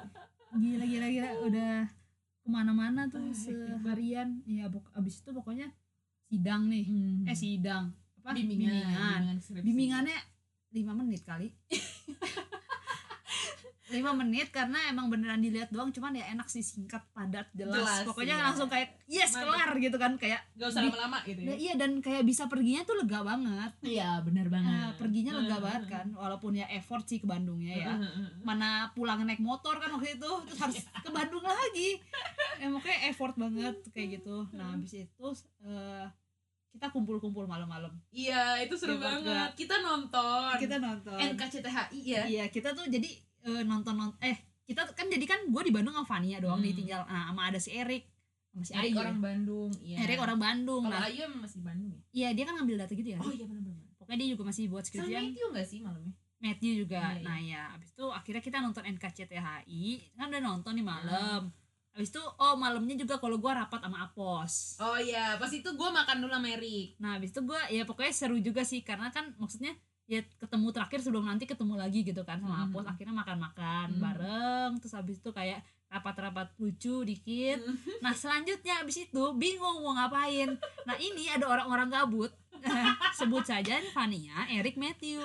Gila 0.54 0.84
gila 0.86 1.08
gila 1.10 1.30
udah 1.42 1.76
ke 2.42 2.50
mana-mana 2.50 3.06
tuh 3.08 3.22
Ah, 3.22 3.34
seharian. 3.34 4.42
Ya 4.50 4.66
abis 4.98 5.22
itu 5.22 5.30
pokoknya 5.30 5.70
sidang 6.28 6.68
nih. 6.68 6.86
Eh 7.30 7.38
sidang. 7.38 7.94
Apa? 8.22 8.34
Bimbingan 8.38 8.74
bimbingan. 8.74 9.22
bimbingannya 9.66 10.18
lima 10.72 10.94
menit 10.96 11.22
kali 11.28 11.52
lima 13.92 14.12
menit 14.14 14.50
karena 14.50 14.88
emang 14.88 15.08
beneran 15.08 15.38
dilihat 15.38 15.68
doang 15.68 15.90
cuman 15.90 16.12
ya 16.14 16.26
enak 16.30 16.48
sih 16.48 16.60
singkat 16.60 17.04
padat 17.12 17.46
jelas, 17.52 17.76
Jelas, 17.78 18.04
pokoknya 18.04 18.36
iya. 18.36 18.44
langsung 18.44 18.66
kayak 18.66 18.96
yes 19.06 19.32
Mantap. 19.32 19.44
kelar 19.46 19.72
gitu 19.78 19.98
kan 19.98 20.12
kayak 20.16 20.42
gak 20.54 20.68
usah 20.68 20.82
lama-lama 20.82 21.20
gitu 21.24 21.40
nah, 21.42 21.52
ya 21.52 21.56
iya 21.58 21.74
dan 21.76 21.92
kayak 21.98 22.24
bisa 22.24 22.44
perginya 22.46 22.82
tuh 22.82 22.96
lega 22.98 23.20
banget. 23.22 23.72
Iya 23.82 24.10
benar 24.22 24.48
banget. 24.48 24.72
Nah, 24.72 24.90
perginya 24.96 25.32
lega 25.36 25.54
Hmm. 25.54 25.66
banget 25.66 25.84
kan 25.86 26.08
walaupun 26.14 26.52
ya 26.54 26.66
effort 26.70 27.04
sih 27.04 27.18
ke 27.18 27.26
Bandungnya 27.26 27.76
ya. 27.76 27.94
Hmm. 27.94 28.42
mana 28.42 28.70
pulang 28.92 29.22
naik 29.22 29.40
motor 29.40 29.76
kan 29.76 29.92
waktu 29.92 30.16
itu 30.16 30.32
terus 30.46 30.60
harus 30.60 30.78
ke 31.06 31.10
Bandung 31.10 31.44
lagi. 31.44 32.00
Ya 32.56 32.68
makanya 32.68 33.00
effort 33.08 33.36
banget 33.36 33.76
kayak 33.92 34.18
gitu. 34.18 34.48
Nah 34.52 34.72
habis 34.72 34.96
itu 34.96 35.28
eh, 35.62 36.06
kita 36.72 36.88
kumpul-kumpul 36.88 37.44
malam-malam. 37.44 37.92
Iya 38.10 38.56
itu 38.60 38.72
seru 38.74 38.96
Iya, 38.96 39.04
banget 39.04 39.28
banget. 39.28 39.52
kita 39.58 39.76
nonton. 39.78 40.52
Kita 40.56 40.76
nonton. 40.78 41.18
NKCTHI 41.20 42.00
ya. 42.02 42.24
Iya 42.24 42.46
kita 42.48 42.72
tuh 42.72 42.88
jadi 42.88 43.12
eh, 43.46 43.64
nonton 43.66 43.94
nonton 43.98 44.18
eh 44.22 44.38
kita 44.66 44.88
kan 44.96 45.12
jadi 45.12 45.26
kan 45.28 45.40
gue 45.52 45.62
di 45.68 45.74
Bandung 45.74 45.92
sama 45.92 46.08
Fania 46.08 46.40
doang 46.40 46.64
Hmm. 46.64 46.70
ditinggal 46.72 47.02
nah, 47.04 47.34
sama 47.34 47.42
ada 47.52 47.60
si 47.60 47.76
Erik 47.76 48.08
sama 48.52 48.64
si 48.64 48.72
Erik 48.72 48.96
orang 48.96 49.20
Bandung 49.20 49.72
iya. 49.84 49.98
Erik 50.08 50.20
orang 50.20 50.40
Bandung 50.40 50.82
kalau 50.88 50.96
nah 50.96 51.08
Ayu 51.08 51.22
emang 51.28 51.42
masih 51.44 51.58
di 51.60 51.66
Bandung 51.66 51.90
ya? 51.92 52.02
Iya 52.12 52.30
dia 52.36 52.44
kan 52.48 52.54
ngambil 52.60 52.76
data 52.84 52.94
gitu 52.96 53.10
ya. 53.16 53.20
Oh 53.20 53.32
iya 53.32 53.46
benar-benar 53.48 53.84
pokoknya 54.00 54.18
dia 54.24 54.30
juga 54.36 54.44
masih 54.48 54.64
buat 54.68 54.84
sama 54.84 54.92
skripsian. 55.04 55.24
Matthew 55.32 55.48
gak 55.52 55.68
sih 55.68 55.80
malamnya 55.84 56.14
Matthew 56.42 56.74
juga. 56.84 57.00
Iya, 57.00 57.14
iya. 57.14 57.24
nah 57.24 57.38
ya 57.38 57.62
abis 57.78 57.90
itu 57.94 58.06
akhirnya 58.10 58.42
kita 58.42 58.58
nonton 58.60 58.84
NKCTHI 58.98 59.84
kan 60.18 60.26
udah 60.32 60.42
nonton 60.42 60.74
nih 60.74 60.86
malam. 60.86 61.42
Abis 61.92 62.10
itu 62.16 62.24
oh 62.24 62.56
malamnya 62.56 62.96
juga 62.96 63.20
kalau 63.20 63.38
gue 63.38 63.52
rapat 63.52 63.80
sama 63.84 64.08
Apos. 64.08 64.80
Oh 64.80 64.96
iya. 64.98 65.36
Pas 65.36 65.52
itu 65.52 65.68
gue 65.68 65.90
makan 65.92 66.18
dulu 66.24 66.32
sama 66.32 66.48
Erik 66.50 66.96
nah 66.98 67.20
abis 67.20 67.30
itu 67.36 67.42
gue 67.44 67.62
ya 67.76 67.84
pokoknya 67.84 68.14
seru 68.16 68.38
juga 68.40 68.64
sih. 68.64 68.82
Karena 68.82 69.12
kan 69.12 69.36
maksudnya 69.38 69.76
ya 70.12 70.20
ketemu 70.38 70.68
terakhir 70.70 71.00
sebelum 71.00 71.24
nanti 71.24 71.46
ketemu 71.46 71.74
lagi 71.74 72.04
gitu 72.04 72.22
kan 72.22 72.36
sama. 72.38 72.68
Apos 72.68 72.84
akhirnya 72.84 73.16
makan-makan 73.16 73.88
Mhm. 73.90 74.02
bareng 74.02 74.72
terus 74.78 74.92
abis 74.94 75.18
itu 75.18 75.32
kayak 75.32 75.60
rapat-rapat 75.88 76.52
lucu 76.58 77.02
dikit. 77.02 77.64
Nah 78.04 78.12
selanjutnya 78.12 78.80
abis 78.80 79.08
itu 79.08 79.24
bingung 79.34 79.80
mau 79.80 79.94
ngapain. 79.94 80.52
Nah 80.84 80.96
ini 80.98 81.28
ada 81.28 81.48
orang-orang 81.48 81.88
gabut. 81.90 82.32
Sebut 83.18 83.42
saja 83.42 83.74
nih 83.74 83.90
Fania, 83.90 84.46
Erik, 84.48 84.76
Matthew. 84.76 85.18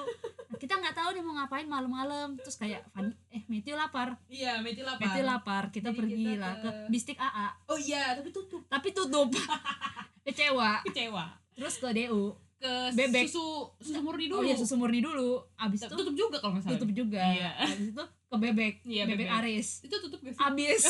Nah, 0.46 0.56
kita 0.56 0.72
nggak 0.74 0.94
tahu 0.94 1.08
nih 1.10 1.20
mau 1.20 1.36
ngapain 1.36 1.66
malam-malam. 1.66 2.38
Terus 2.38 2.56
kayak 2.56 2.86
Fani, 2.88 3.12
eh 3.28 3.42
Matthew 3.44 3.74
lapar. 3.74 4.16
Iya 4.24 4.56
Matthew 4.58 4.86
lapar. 4.86 5.02
Matthew 5.02 5.24
lapar 5.26 5.62
kita 5.68 5.90
Jadi 5.90 5.98
pergi 5.98 6.14
kita 6.24 6.38
lah 6.38 6.54
ke 6.56 6.64
ke- 6.64 6.86
Bistik 6.88 7.18
AA 7.18 7.48
oh 7.66 7.76
iya 7.76 8.14
tapi 8.14 8.30
tutup. 8.30 8.62
Tapi 8.66 8.88
tutup. 8.90 9.28
Kecewa. 10.24 10.80
Kecewa. 10.82 11.24
Terus 11.52 11.74
ke 11.76 11.88
DU 11.90 12.32
ke 12.56 12.72
Bebek. 12.96 13.28
susu 13.28 13.68
susu 13.76 14.00
murni 14.00 14.32
dulu 14.32 14.40
oh 14.40 14.44
iya 14.44 14.56
susu 14.56 14.74
murni 14.80 15.00
dulu. 15.04 15.44
Abis 15.60 15.84
itu 15.84 15.92
tutup 15.92 16.16
juga 16.16 16.36
kalau 16.40 16.56
nggak 16.56 16.64
salah. 16.64 16.74
tutup 16.80 16.90
juga. 16.96 17.20
Iya. 17.20 17.50
abis 17.68 17.88
itu 17.92 18.04
ke 18.26 18.36
bebek. 18.36 18.74
Iya, 18.82 19.02
bebek, 19.06 19.28
bebek. 19.28 19.38
Aris. 19.38 19.68
Itu 19.84 19.96
tutup 20.02 20.18
gak 20.24 20.34
sih? 20.34 20.40
Abis. 20.42 20.82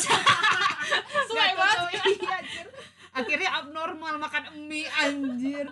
Sesuai 1.11 1.51
Nggak 1.53 1.59
banget. 1.59 1.79
Iya, 2.07 2.37
anjir. 2.39 2.67
akhirnya 3.17 3.51
abnormal 3.57 4.14
makan 4.21 4.43
mie 4.69 4.89
anjir. 4.93 5.67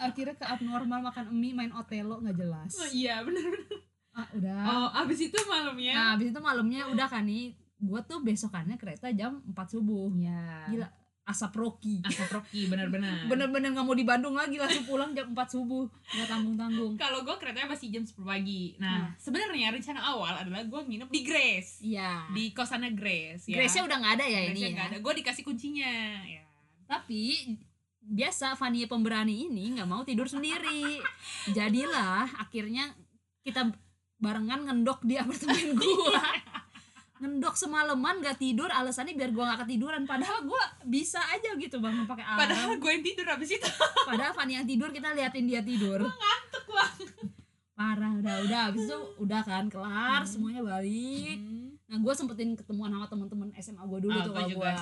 Akhirnya 0.00 0.34
ke 0.36 0.46
abnormal 0.48 1.00
makan 1.04 1.26
mie 1.32 1.54
main 1.54 1.72
Otelo 1.72 2.18
nggak 2.18 2.36
jelas. 2.36 2.72
Oh, 2.80 2.88
iya 2.90 3.20
bener 3.22 3.44
bener. 3.44 3.78
Ah, 4.16 4.26
udah. 4.34 4.62
Oh, 4.66 4.88
abis 5.06 5.30
itu 5.30 5.38
malamnya. 5.46 5.94
nah 5.94 6.06
habis 6.16 6.34
itu 6.34 6.40
malamnya 6.42 6.90
udah 6.90 7.06
kan 7.06 7.22
nih. 7.22 7.54
Gue 7.78 8.00
tuh 8.02 8.18
besokannya 8.26 8.74
kereta 8.74 9.14
jam 9.14 9.38
4 9.46 9.54
subuh. 9.70 10.10
Ya. 10.18 10.66
gila 10.66 10.88
asap 11.28 11.52
rocky 11.54 12.00
Asap 12.00 12.28
Rocky 12.32 12.66
benar-benar. 12.66 13.24
bener-bener 13.30 13.68
nggak 13.70 13.84
mau 13.84 13.92
di 13.92 14.02
Bandung 14.02 14.32
lagi 14.32 14.56
langsung 14.56 14.82
pulang 14.82 15.12
jam 15.12 15.28
4 15.28 15.36
subuh 15.46 15.84
nggak 15.84 16.24
tanggung 16.26 16.56
tanggung 16.56 16.92
Kalau 16.94 17.20
gue 17.20 17.36
keretanya 17.36 17.68
masih 17.68 17.88
jam 17.90 18.00
10 18.00 18.16
pagi. 18.18 18.72
Nah, 18.76 18.88
Nah. 18.98 19.08
sebenarnya 19.14 19.68
rencana 19.68 20.00
awal 20.02 20.32
adalah 20.34 20.62
gue 20.62 20.80
nginep 20.82 21.08
di 21.08 21.20
Grace. 21.20 21.78
iya 21.80 22.24
Di 22.28 22.50
kosannya 22.50 22.92
Grace 22.92 23.44
ya. 23.44 23.54
Grace-nya 23.54 23.84
udah 23.84 23.96
nggak 23.98 24.14
ada 24.16 24.26
ya 24.26 24.40
ini 24.42 24.56
Grace-nya 24.58 24.72
ya. 24.74 24.88
ada. 24.88 24.96
Gue 24.98 25.12
dikasih 25.14 25.44
kuncinya 25.44 25.92
ya. 26.22 26.42
tapi 26.84 27.52
biasa 28.00 28.56
Fania 28.56 28.84
pemberani 28.84 29.44
ini 29.44 29.68
nggak 29.70 29.84
mau 29.84 30.00
tidur 30.00 30.24
sendiri 30.24 30.96
jadilah 31.48 32.24
akhirnya 32.38 32.96
kita 33.42 33.68
barengan 34.16 34.64
ngendok 34.64 35.04
di 35.04 35.14
apartemen 35.14 35.76
gua 35.76 36.24
ngendok 37.18 37.54
semalaman 37.54 38.18
gak 38.18 38.36
tidur 38.36 38.66
alasannya 38.66 39.12
biar 39.12 39.30
gua 39.30 39.52
gak 39.52 39.66
ketiduran. 39.66 40.02
Padahal 40.04 40.42
gua 40.42 40.62
bisa 40.82 41.18
aja 41.28 41.54
gitu 41.54 41.78
bangun 41.78 42.04
pakai 42.04 42.24
alarm. 42.24 42.40
Padahal 42.40 42.70
gue 42.74 42.90
yang 42.90 43.04
tidur 43.04 43.26
abis 43.28 43.50
itu. 43.54 43.70
padahal 44.04 44.32
Fania 44.32 44.58
yang 44.58 44.66
tidur 44.66 44.88
kita 44.88 45.12
liatin 45.12 45.44
dia 45.44 45.60
tidur. 45.60 46.00
Ngantuk 46.00 46.64
banget. 46.66 47.08
parah 47.72 48.12
udah 48.12 48.34
udah. 48.42 48.60
Habis 48.70 48.82
itu 48.86 48.98
udah 49.18 49.40
kan 49.42 49.66
kelar 49.66 50.22
semuanya 50.24 50.62
balik. 50.62 51.38
Nah 51.86 51.96
gue 51.96 52.12
sempetin 52.12 52.52
ketemuan 52.52 52.90
sama 52.90 53.06
teman-teman 53.06 53.48
SMA 53.56 53.82
gue 53.82 53.98
dulu 54.02 54.12
Ah, 54.12 54.24
tuh 54.24 54.32
gua 54.32 54.40
kalau 54.40 54.50
gue 54.56 54.72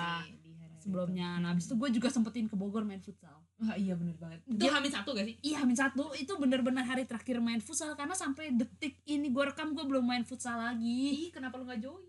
sebelumnya. 0.78 1.28
Nah 1.38 1.50
habis 1.50 1.66
itu 1.66 1.74
gue 1.74 1.88
juga 1.92 2.08
sempetin 2.08 2.46
ke 2.46 2.54
Bogor 2.54 2.82
main 2.82 2.98
futsal. 2.98 3.42
Wah, 3.56 3.72
iya 3.72 3.96
bener 3.96 4.12
banget. 4.16 4.44
Itu 4.44 4.60
Dia- 4.60 4.72
hamil 4.74 4.92
satu 4.92 5.10
gak 5.12 5.24
sih? 5.24 5.36
Iya 5.40 5.56
Hamin 5.60 5.72
satu. 5.74 6.12
Itu 6.12 6.36
bener-bener 6.36 6.84
hari 6.84 7.08
terakhir 7.08 7.40
main 7.40 7.58
futsal 7.58 7.96
karena 7.96 8.12
sampai 8.12 8.52
detik 8.52 9.00
ini 9.04 9.32
gue 9.32 9.44
rekam 9.44 9.72
gue 9.72 9.80
belum 9.80 10.04
main 10.04 10.22
futsal 10.22 10.60
lagi. 10.60 11.28
Ih, 11.28 11.30
kenapa 11.32 11.56
lu 11.56 11.64
gak 11.64 11.80
join? 11.80 12.04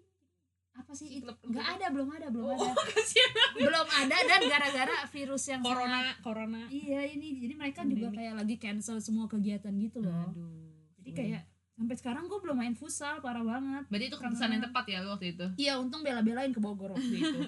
Apa 0.78 0.92
sih 0.94 1.08
Si 1.08 1.16
itu 1.18 1.32
nggak 1.44 1.68
ada 1.74 1.86
belum 1.90 2.10
ada 2.12 2.28
belum 2.28 2.48
Oh, 2.48 2.56
ada 2.56 2.72
kasihan. 2.92 3.32
belum 3.56 3.88
ada 3.90 4.18
dan 4.20 4.42
gara-gara 4.44 4.96
virus 5.08 5.44
yang 5.46 5.60
Corona, 5.60 5.90
sangat- 6.06 6.18
corona. 6.22 6.62
iya 6.68 7.02
ini 7.04 7.40
jadi 7.40 7.54
mereka 7.54 7.82
juga 7.84 8.08
kayak 8.12 8.34
lagi 8.36 8.56
cancel 8.56 8.98
semua 8.98 9.26
kegiatan 9.26 9.74
gitu 9.74 10.00
loh 10.00 10.30
Aduh. 10.30 10.70
jadi 10.98 11.12
kayak 11.12 11.42
sampai 11.74 11.96
sekarang 11.96 12.26
gue 12.26 12.40
belum 12.40 12.56
main 12.56 12.74
futsal 12.74 13.18
parah 13.18 13.42
banget 13.42 13.86
Berarti 13.88 14.06
itu 14.08 14.18
keputusan 14.18 14.50
yang 14.52 14.64
tepat 14.64 14.86
ya 14.88 15.00
waktu 15.04 15.26
itu. 15.32 15.46
iya 15.58 15.74
untung 15.76 16.02
bela-belain 16.02 16.50
ke 16.50 16.58
Bogor 16.58 16.92
waktu 16.92 17.16
itu 17.16 17.40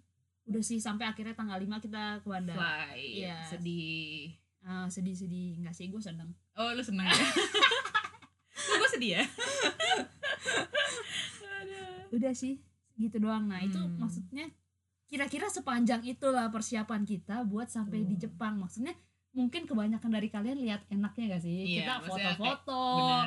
udah 0.48 0.62
sih 0.62 0.76
sampai 0.76 1.04
akhirnya 1.04 1.32
tanggal 1.32 1.56
5 1.56 1.68
kita 1.78 2.02
ke 2.18 2.26
Banda 2.26 2.52
Fly. 2.52 2.96
Iya. 3.20 3.36
Sedih. 3.46 4.32
Ah, 4.60 4.84
sedih-sedih 4.86 5.56
nggak 5.58 5.72
sih 5.72 5.86
gue 5.86 5.96
seneng 5.98 6.32
Oh, 6.54 6.72
lu 6.72 6.80
seneng 6.80 7.04
ya? 7.04 7.16
gue 8.74 8.88
sedih 8.90 9.10
ya? 9.14 9.24
udah 12.08 12.32
sih 12.32 12.56
gitu 12.98 13.16
doang 13.18 13.46
nah 13.46 13.58
itu 13.58 13.76
Hmm. 13.76 13.96
maksudnya 13.96 14.50
kira-kira 15.04 15.48
sepanjang 15.48 16.04
itulah 16.04 16.46
persiapan 16.48 17.02
kita 17.02 17.40
buat 17.42 17.66
sampai 17.66 18.02
di 18.02 18.12
Hmm. 18.12 18.22
Jepang 18.22 18.54
maksudnya 18.56 18.92
mungkin 19.30 19.64
kebanyakan 19.64 20.10
dari 20.10 20.28
kalian 20.28 20.58
lihat 20.58 20.82
enaknya 20.88 21.24
gak 21.30 21.42
sih 21.42 21.58
Iya, 21.70 21.78
kita 21.78 21.94
foto-foto 22.02 22.82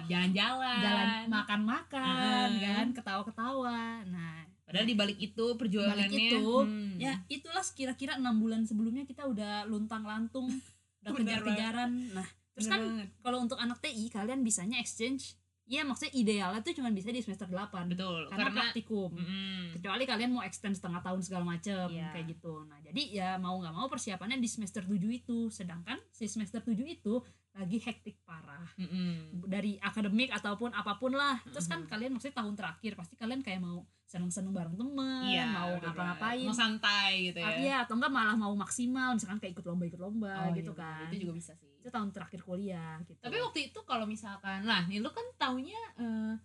jalan-jalan. 0.05 0.81
jalan 0.81 1.07
makan-makan 1.27 2.47
Hmm. 2.49 2.61
kan 2.61 2.87
ketawa-ketawa 2.91 3.79
nah 4.05 4.43
Padahal 4.61 4.87
di 4.87 4.95
balik 4.95 5.19
itu 5.19 5.45
perjuangannya 5.53 6.07
Balik 6.07 6.31
itu, 6.31 6.47
hmm. 6.63 6.95
ya 6.95 7.19
itulah 7.27 7.59
kira-kira 7.69 8.15
enam 8.15 8.39
bulan 8.39 8.63
sebelumnya 8.63 9.03
kita 9.03 9.25
udah 9.25 9.65
luntang 9.65 9.99
lantung 10.01 10.47
udah 11.01 11.11
kejar-kejaran 11.13 11.91
nah 12.13 12.23
terus 12.51 12.67
Bener 12.67 12.71
kan 12.71 12.81
kalau 13.19 13.37
untuk 13.39 13.57
anak 13.57 13.79
TI 13.79 14.07
kalian 14.07 14.41
bisanya 14.41 14.77
exchange 14.77 15.35
ya 15.71 15.87
maksudnya 15.87 16.11
idealnya 16.13 16.59
tuh 16.59 16.75
cuma 16.75 16.91
bisa 16.91 17.07
di 17.07 17.23
semester 17.23 17.47
8 17.47 17.71
betul 17.87 18.27
karena, 18.27 18.43
karena 18.43 18.59
praktikum. 18.67 19.07
Mm-mm. 19.09 19.71
kecuali 19.71 20.03
kalian 20.03 20.29
mau 20.29 20.43
extend 20.43 20.75
setengah 20.75 20.99
tahun 20.99 21.23
segala 21.23 21.47
macem 21.47 21.87
Iya. 21.87 22.11
kayak 22.11 22.27
gitu. 22.29 22.67
Nah 22.67 22.75
jadi 22.81 23.03
ya 23.09 23.29
mau 23.37 23.55
nggak 23.55 23.71
mau 23.71 23.87
persiapannya 23.87 24.35
di 24.35 24.45
semester 24.45 24.83
7 24.83 24.99
itu. 25.09 25.47
Sedangkan 25.47 25.95
si 26.09 26.27
semester 26.27 26.59
7 26.59 26.75
itu 26.83 27.23
lagi 27.51 27.79
hektik 27.79 28.19
parah. 28.21 28.67
Mm-mm. 28.75 29.47
dari 29.47 29.79
akademik 29.79 30.29
ataupun 30.29 30.71
apa 30.71 30.95
pun 30.95 31.11
lah. 31.11 31.39
Terus 31.45 31.65
kan 31.65 31.83
kalian 31.85 32.11
maksudnya 32.11 32.35
tahun 32.35 32.53
terakhir 32.53 32.91
pasti 32.93 33.15
kalian 33.15 33.39
kayak 33.39 33.59
mau 33.59 33.81
seneng-seneng 34.03 34.51
bareng 34.51 34.75
temen 34.75 35.23
Iya, 35.23 35.47
mau 35.49 35.71
ngapa-ngapain. 35.79 36.43
Mau 36.43 36.51
santai 36.51 37.31
gitu 37.31 37.39
ya. 37.39 37.47
Iya 37.55 37.75
atau 37.83 37.95
enggak 37.95 38.11
malah 38.11 38.35
mau 38.35 38.51
maksimal 38.53 39.15
misalkan 39.15 39.39
kayak 39.39 39.55
ikut 39.55 39.63
lomba 39.63 39.87
ikut 39.87 40.01
lomba 40.03 40.35
Oh, 40.35 40.51
gitu 40.51 40.75
iya, 40.75 40.83
kan. 40.83 41.07
Itu 41.07 41.15
juga 41.23 41.33
bisa 41.33 41.55
sih 41.55 41.70
itu 41.81 41.89
tahun 41.89 42.13
terakhir 42.13 42.45
kuliah 42.45 43.01
gitu. 43.09 43.17
Tapi 43.17 43.41
waktu 43.41 43.73
itu 43.73 43.79
kalau 43.83 44.05
misalkan 44.05 44.61
lah 44.69 44.85
nih 44.85 45.01
lu 45.01 45.09
kan 45.09 45.25
taunya 45.41 45.81
eh, 45.97 46.37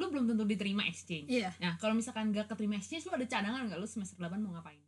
lu 0.00 0.08
belum 0.08 0.24
tentu 0.32 0.48
diterima 0.48 0.88
exchange 0.88 1.28
iya. 1.28 1.52
Nah 1.60 1.76
kalau 1.76 1.92
misalkan 1.92 2.32
gak 2.32 2.48
keterima 2.48 2.80
exchange 2.80 3.04
lu 3.04 3.12
ada 3.12 3.28
cadangan 3.28 3.68
nggak? 3.68 3.78
Lu 3.78 3.84
semester 3.84 4.16
8 4.16 4.40
mau 4.40 4.56
ngapain? 4.56 4.80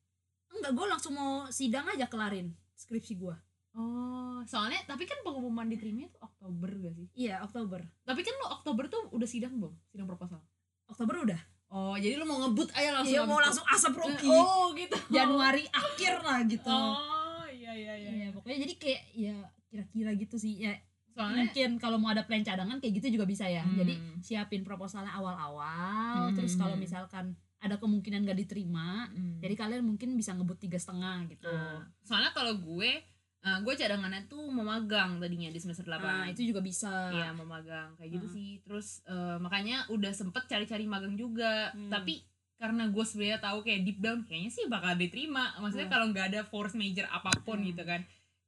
Enggak 0.51 0.72
gue 0.72 0.86
langsung 0.88 1.12
mau 1.12 1.46
sidang 1.53 1.84
aja 1.92 2.09
kelarin 2.09 2.57
skripsi 2.74 3.20
gue 3.20 3.36
oh 3.70 4.42
soalnya 4.51 4.82
tapi 4.82 5.07
kan 5.07 5.14
pengumuman 5.22 5.62
diterimanya 5.70 6.11
tuh 6.11 6.26
Oktober 6.26 6.70
gak 6.80 6.94
sih? 6.96 7.07
Iya 7.14 7.44
Oktober. 7.46 7.84
Tapi 8.03 8.20
kan 8.24 8.34
lu 8.34 8.46
Oktober 8.51 8.84
tuh 8.90 9.03
udah 9.14 9.28
sidang 9.28 9.55
belum? 9.61 9.74
Sidang 9.92 10.09
proposal? 10.11 10.42
Oktober 10.90 11.22
udah. 11.22 11.40
Oh 11.70 11.94
jadi 11.94 12.18
lu 12.18 12.26
mau 12.26 12.42
ngebut 12.42 12.74
aja 12.74 12.90
langsung 12.98 13.14
iya 13.14 13.22
mau 13.22 13.38
itu? 13.38 13.46
langsung 13.46 13.66
asap 13.70 13.94
rocky. 13.94 14.26
oh 14.26 14.74
gitu. 14.74 14.96
Januari 15.14 15.70
akhir 15.70 16.14
lah 16.18 16.42
gitu. 16.51 16.66
Oh 16.66 17.46
iya 17.46 17.70
iya 17.70 17.94
iya 17.94 18.11
Iya, 18.11 18.28
pokoknya 18.34 18.59
jadi 18.66 18.74
kayak 18.74 19.03
ya 19.14 19.36
kira-kira 19.70 20.10
gitu 20.12 20.36
sih 20.36 20.58
ya 20.60 20.74
soalnya 21.08 21.46
mungkin 21.46 21.70
kalau 21.78 21.96
mau 21.96 22.10
ada 22.10 22.22
plan 22.22 22.40
cadangan 22.40 22.78
kayak 22.78 22.98
gitu 22.98 23.14
juga 23.14 23.24
bisa 23.24 23.44
ya 23.44 23.62
Hmm. 23.62 23.74
jadi 23.76 23.94
siapin 24.20 24.62
proposalnya 24.62 25.10
awal-awal 25.12 26.28
Hmm, 26.28 26.34
terus 26.34 26.54
hmm, 26.54 26.60
kalau 26.60 26.74
hmm. 26.74 26.82
misalkan 26.82 27.26
ada 27.60 27.76
kemungkinan 27.76 28.24
gak 28.24 28.40
diterima 28.40 29.04
Mm. 29.10 29.36
jadi 29.38 29.54
kalian 29.54 29.84
mungkin 29.84 30.14
bisa 30.14 30.32
ngebut 30.32 30.56
tiga 30.58 30.76
setengah 30.76 31.28
gitu 31.28 31.44
Nah, 31.44 31.84
soalnya 32.00 32.32
kalau 32.32 32.56
gue 32.56 32.90
uh, 33.38 33.58
gue 33.60 33.74
cadangannya 33.74 34.24
tuh 34.26 34.48
mau 34.48 34.64
magang 34.64 35.18
tadinya 35.18 35.46
di 35.46 35.58
semester 35.58 35.84
8 35.84 36.00
nah 36.00 36.24
itu 36.24 36.40
juga 36.42 36.60
bisa 36.60 36.88
Iya 37.10 37.30
mau 37.32 37.44
magang 37.44 37.92
kayak 37.94 38.10
gitu 38.12 38.26
Hmm. 38.26 38.34
sih 38.34 38.50
terus 38.62 39.04
uh, 39.04 39.36
makanya 39.36 39.84
udah 39.88 40.08
sempet 40.10 40.46
cari-cari 40.46 40.84
magang 40.84 41.14
juga 41.14 41.68
Hmm. 41.70 41.90
tapi 41.90 42.24
karena 42.56 42.86
gue 42.86 43.00
sebenarnya 43.02 43.40
tahu 43.40 43.60
kayak 43.60 43.80
deep 43.82 43.98
down 43.98 44.20
kayaknya 44.22 44.50
sih 44.50 44.64
bakal 44.64 44.92
diterima 44.94 45.52
maksudnya 45.58 45.84
Hmm. 45.84 45.94
kalau 45.94 46.06
nggak 46.08 46.26
ada 46.28 46.40
force 46.44 46.72
major 46.74 47.04
apa 47.08 47.28
pun 47.42 47.58
Hmm. 47.58 47.66
gitu 47.66 47.82
kan 47.82 48.00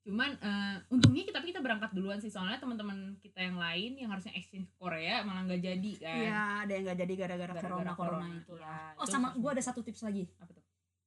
cuman 0.03 0.35
uh, 0.37 0.77
untungnya 0.89 1.23
kita 1.23 1.35
tapi 1.35 1.47
kita 1.49 1.61
berangkat 1.61 1.91
duluan 1.91 2.19
sih 2.19 2.27
soalnya 2.27 2.57
teman-teman 2.57 3.15
kita 3.19 3.39
yang 3.41 3.55
lain 3.55 3.95
yang 3.97 4.09
harusnya 4.09 4.31
exchange 4.33 4.67
ke 4.67 4.77
Korea 4.77 5.23
malah 5.23 5.43
nggak 5.45 5.59
jadi 5.61 5.91
kan 5.97 6.17
Iya, 6.19 6.41
ada 6.61 6.73
yang 6.73 6.85
gak 6.85 7.01
jadi 7.01 7.15
gara-gara 7.17 7.53
corona 7.55 7.71
corona 7.93 7.93
corona, 7.95 8.27
itu 8.33 8.53
iya, 8.53 8.63
lah. 8.63 8.87
itu 8.89 8.99
Oh 8.99 9.07
sama 9.07 9.29
gue 9.33 9.51
ada 9.51 9.63
satu 9.63 9.81
tips 9.81 10.03
lagi. 10.03 10.27
apa 10.37 10.51
tuh 10.51 10.65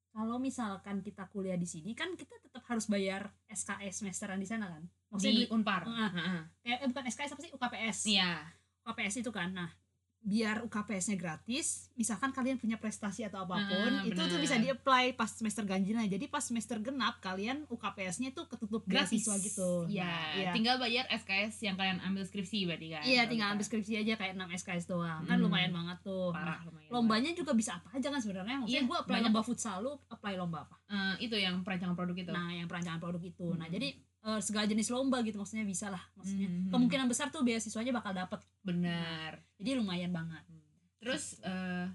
Kalau 0.10 0.36
misalkan 0.38 1.00
kita 1.02 1.28
kuliah 1.28 1.56
di 1.56 1.66
sini 1.66 1.92
kan 1.92 2.16
kita 2.16 2.40
tetap 2.40 2.64
harus 2.66 2.88
bayar 2.88 3.36
SKS 3.46 4.00
semesteran 4.00 4.40
di 4.40 4.48
sana 4.48 4.68
kan. 4.70 4.88
Maksudnya 5.10 5.34
di 5.34 5.40
duit- 5.42 5.52
unpar 5.52 5.84
Ah. 5.86 6.08
Heeh. 6.10 6.42
kayak 6.62 6.80
eh, 6.80 6.88
bukan 6.88 7.04
SKS 7.06 7.32
apa 7.32 7.42
sih 7.42 7.52
UKPS. 7.52 7.98
iya 8.06 8.48
UKPS 8.82 9.16
itu 9.20 9.30
kan. 9.30 9.52
Nah, 9.52 9.68
biar 10.26 10.66
UKPS-nya 10.66 11.14
gratis, 11.16 11.94
misalkan 11.94 12.34
kalian 12.34 12.58
punya 12.58 12.76
prestasi 12.76 13.22
atau 13.22 13.46
apa 13.46 13.62
pun, 13.62 13.92
Ah, 13.94 14.02
itu 14.02 14.18
tuh 14.18 14.42
bisa 14.42 14.58
di-apply 14.58 15.14
pas 15.14 15.30
semester 15.30 15.62
ganjilnya. 15.64 16.02
Jadi 16.04 16.26
pas 16.26 16.42
semester 16.42 16.82
genap 16.82 17.22
kalian 17.22 17.62
UKPS-nya 17.68 18.34
tuh 18.34 18.50
ketutup 18.50 18.82
gratis 18.84 19.22
beasiswa 19.22 19.36
gitu. 19.40 19.70
Iya, 19.86 20.02
Nah, 20.02 20.26
iya. 20.36 20.50
tinggal 20.50 20.76
bayar 20.76 21.06
SKS 21.08 21.62
yang 21.62 21.78
kalian 21.78 22.02
ambil 22.02 22.26
skripsi 22.26 22.66
berarti 22.66 22.88
kan 22.90 23.02
Iya, 23.06 23.22
tinggal 23.26 23.54
ambil 23.54 23.64
skripsi 23.64 23.94
aja 23.96 24.14
kayak 24.16 24.34
6 24.34 24.50
SKS 24.52 24.86
doang. 24.88 25.22
Kan 25.24 25.38
Hmm. 25.38 25.46
lumayan 25.46 25.70
banget 25.70 26.02
tuh. 26.02 26.34
parah 26.34 26.58
Nah, 26.58 26.66
lumayan 26.66 26.90
lombanya 26.90 27.32
juga 27.32 27.54
bisa 27.54 27.72
apa 27.76 27.94
aja 27.94 28.08
kan 28.10 28.18
sebenarnya. 28.18 28.58
Maksudnya 28.60 28.82
Iya, 28.82 28.90
gue 28.90 28.98
apply 29.00 29.14
banyak. 29.14 29.26
lomba 29.30 29.42
futsal, 29.42 29.78
lu 29.80 29.94
apply 30.08 30.34
lomba 30.36 30.66
apa? 30.66 30.76
Eh, 30.88 31.16
itu 31.22 31.36
yang 31.36 31.62
perancangan 31.62 31.94
produk 31.94 32.18
itu 32.18 32.32
Nah, 32.32 32.50
yang 32.50 32.66
perancangan 32.66 32.98
produk 32.98 33.22
itu. 33.22 33.48
Nah, 33.52 33.62
Hmm. 33.64 33.76
jadi 33.76 33.94
eh, 34.26 34.40
segala 34.40 34.66
jenis 34.66 34.90
lomba 34.90 35.22
gitu 35.22 35.38
maksudnya 35.38 35.64
bisa 35.64 35.88
lah. 35.88 36.02
Maksudnya 36.14 36.48
Hmm. 36.48 36.70
kemungkinan 36.70 37.06
besar 37.06 37.30
tuh 37.30 37.42
beasiswanya 37.42 37.94
bakal 37.94 38.12
dapet. 38.12 38.42
benar 38.60 39.38
Jadi 39.56 39.72
lumayan 39.76 40.10
banget. 40.10 40.42
terus 40.98 41.38
eh 41.40 41.86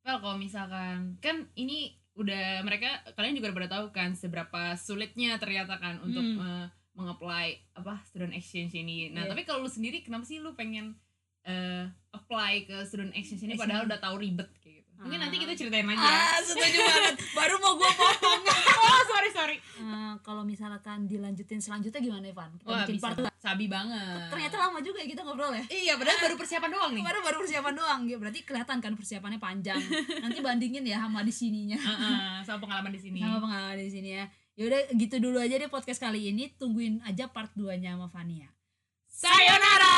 Pel 0.00 0.18
kalau 0.18 0.34
misalkan 0.34 1.14
kan 1.18 1.46
ini 1.54 1.94
udah 2.12 2.58
mereka 2.60 2.88
kalian 3.12 3.36
juga 3.36 3.54
udah 3.54 3.70
tahu 3.70 3.86
kan 3.90 4.10
seberapa 4.12 4.74
sulitnya 4.74 5.36
ternyata 5.36 5.76
kan 5.76 6.00
untuk 6.00 6.24
Hmm. 6.24 6.42
eh, 6.42 6.66
mengapply 6.92 7.46
apa 7.72 8.02
student 8.02 8.32
exchange 8.32 8.74
ini 8.74 9.08
nah 9.08 9.22
Iya. 9.22 9.30
tapi 9.30 9.42
kalau 9.44 9.62
lu 9.62 9.70
sendiri 9.70 10.02
kenapa 10.02 10.24
sih 10.24 10.38
lu 10.38 10.50
pengen 10.52 10.98
eh, 11.44 11.86
apply 12.10 12.66
ke 12.66 12.82
student 12.82 13.14
exchange 13.14 13.40
ini 13.40 13.54
Exchange. 13.54 13.62
padahal 13.62 13.86
udah 13.86 14.00
tahu 14.00 14.16
ribet 14.18 14.50
mungkin 14.98 15.18
nanti 15.18 15.36
kita 15.36 15.52
ceritain 15.54 15.86
aja 15.86 16.02
Ah, 16.02 16.38
setuju 16.38 16.78
banget. 16.80 17.14
Baru 17.30 17.54
mau 17.56 17.74
gue 17.74 17.86
potong. 17.88 18.42
oh 18.84 19.02
sorry 19.06 19.30
sorry 19.30 19.56
Eh, 19.78 20.14
kalau 20.20 20.42
misalkan 20.42 21.06
dilanjutin 21.06 21.58
selanjutnya 21.58 21.98
gimana, 21.98 22.26
Evan? 22.26 22.50
Kita 22.56 22.66
wah 22.66 22.82
bikin 22.82 22.94
bisa 22.94 23.04
part 23.04 23.16
dua. 23.16 23.30
sabi 23.38 23.66
banget 23.66 24.26
Ternyata 24.28 24.56
lama 24.58 24.78
juga 24.80 24.98
ya 24.98 25.06
kita 25.06 25.22
ngobrol 25.22 25.54
ya. 25.54 25.64
iya 25.70 25.94
padahal 25.94 26.18
baru 26.20 26.34
persiapan 26.34 26.68
doang 26.68 26.92
nih 26.92 27.04
Baru 27.04 27.18
baru 27.20 27.36
persiapan 27.38 27.74
doang, 27.74 28.00
ya 28.04 28.16
berarti 28.16 28.40
kelihatan 28.42 28.78
kan 28.78 28.92
persiapannya 28.92 29.38
panjang. 29.38 29.78
Nanti 30.18 30.38
bandingin 30.40 30.82
ya 30.82 30.98
sama 30.98 31.22
di 31.22 31.30
sininya. 31.30 31.78
Heeh, 31.88 32.16
sama 32.42 32.58
pengalaman 32.60 32.90
di 32.90 33.00
sini 33.00 33.18
Sama 33.18 33.38
pengalaman 33.38 33.78
di 33.78 33.88
sini 33.88 34.10
ya. 34.12 34.24
Yaudah 34.56 34.90
gitu 34.92 35.16
dulu 35.18 35.38
aja 35.38 35.54
deh 35.54 35.68
podcast 35.68 35.98
kali 35.98 36.26
ini. 36.26 36.50
Tungguin 36.52 36.98
aja 37.02 37.24
part 37.26 37.54
2-nya 37.54 37.94
sama 37.94 38.10
Fania. 38.10 38.50
sayonara 39.08 39.96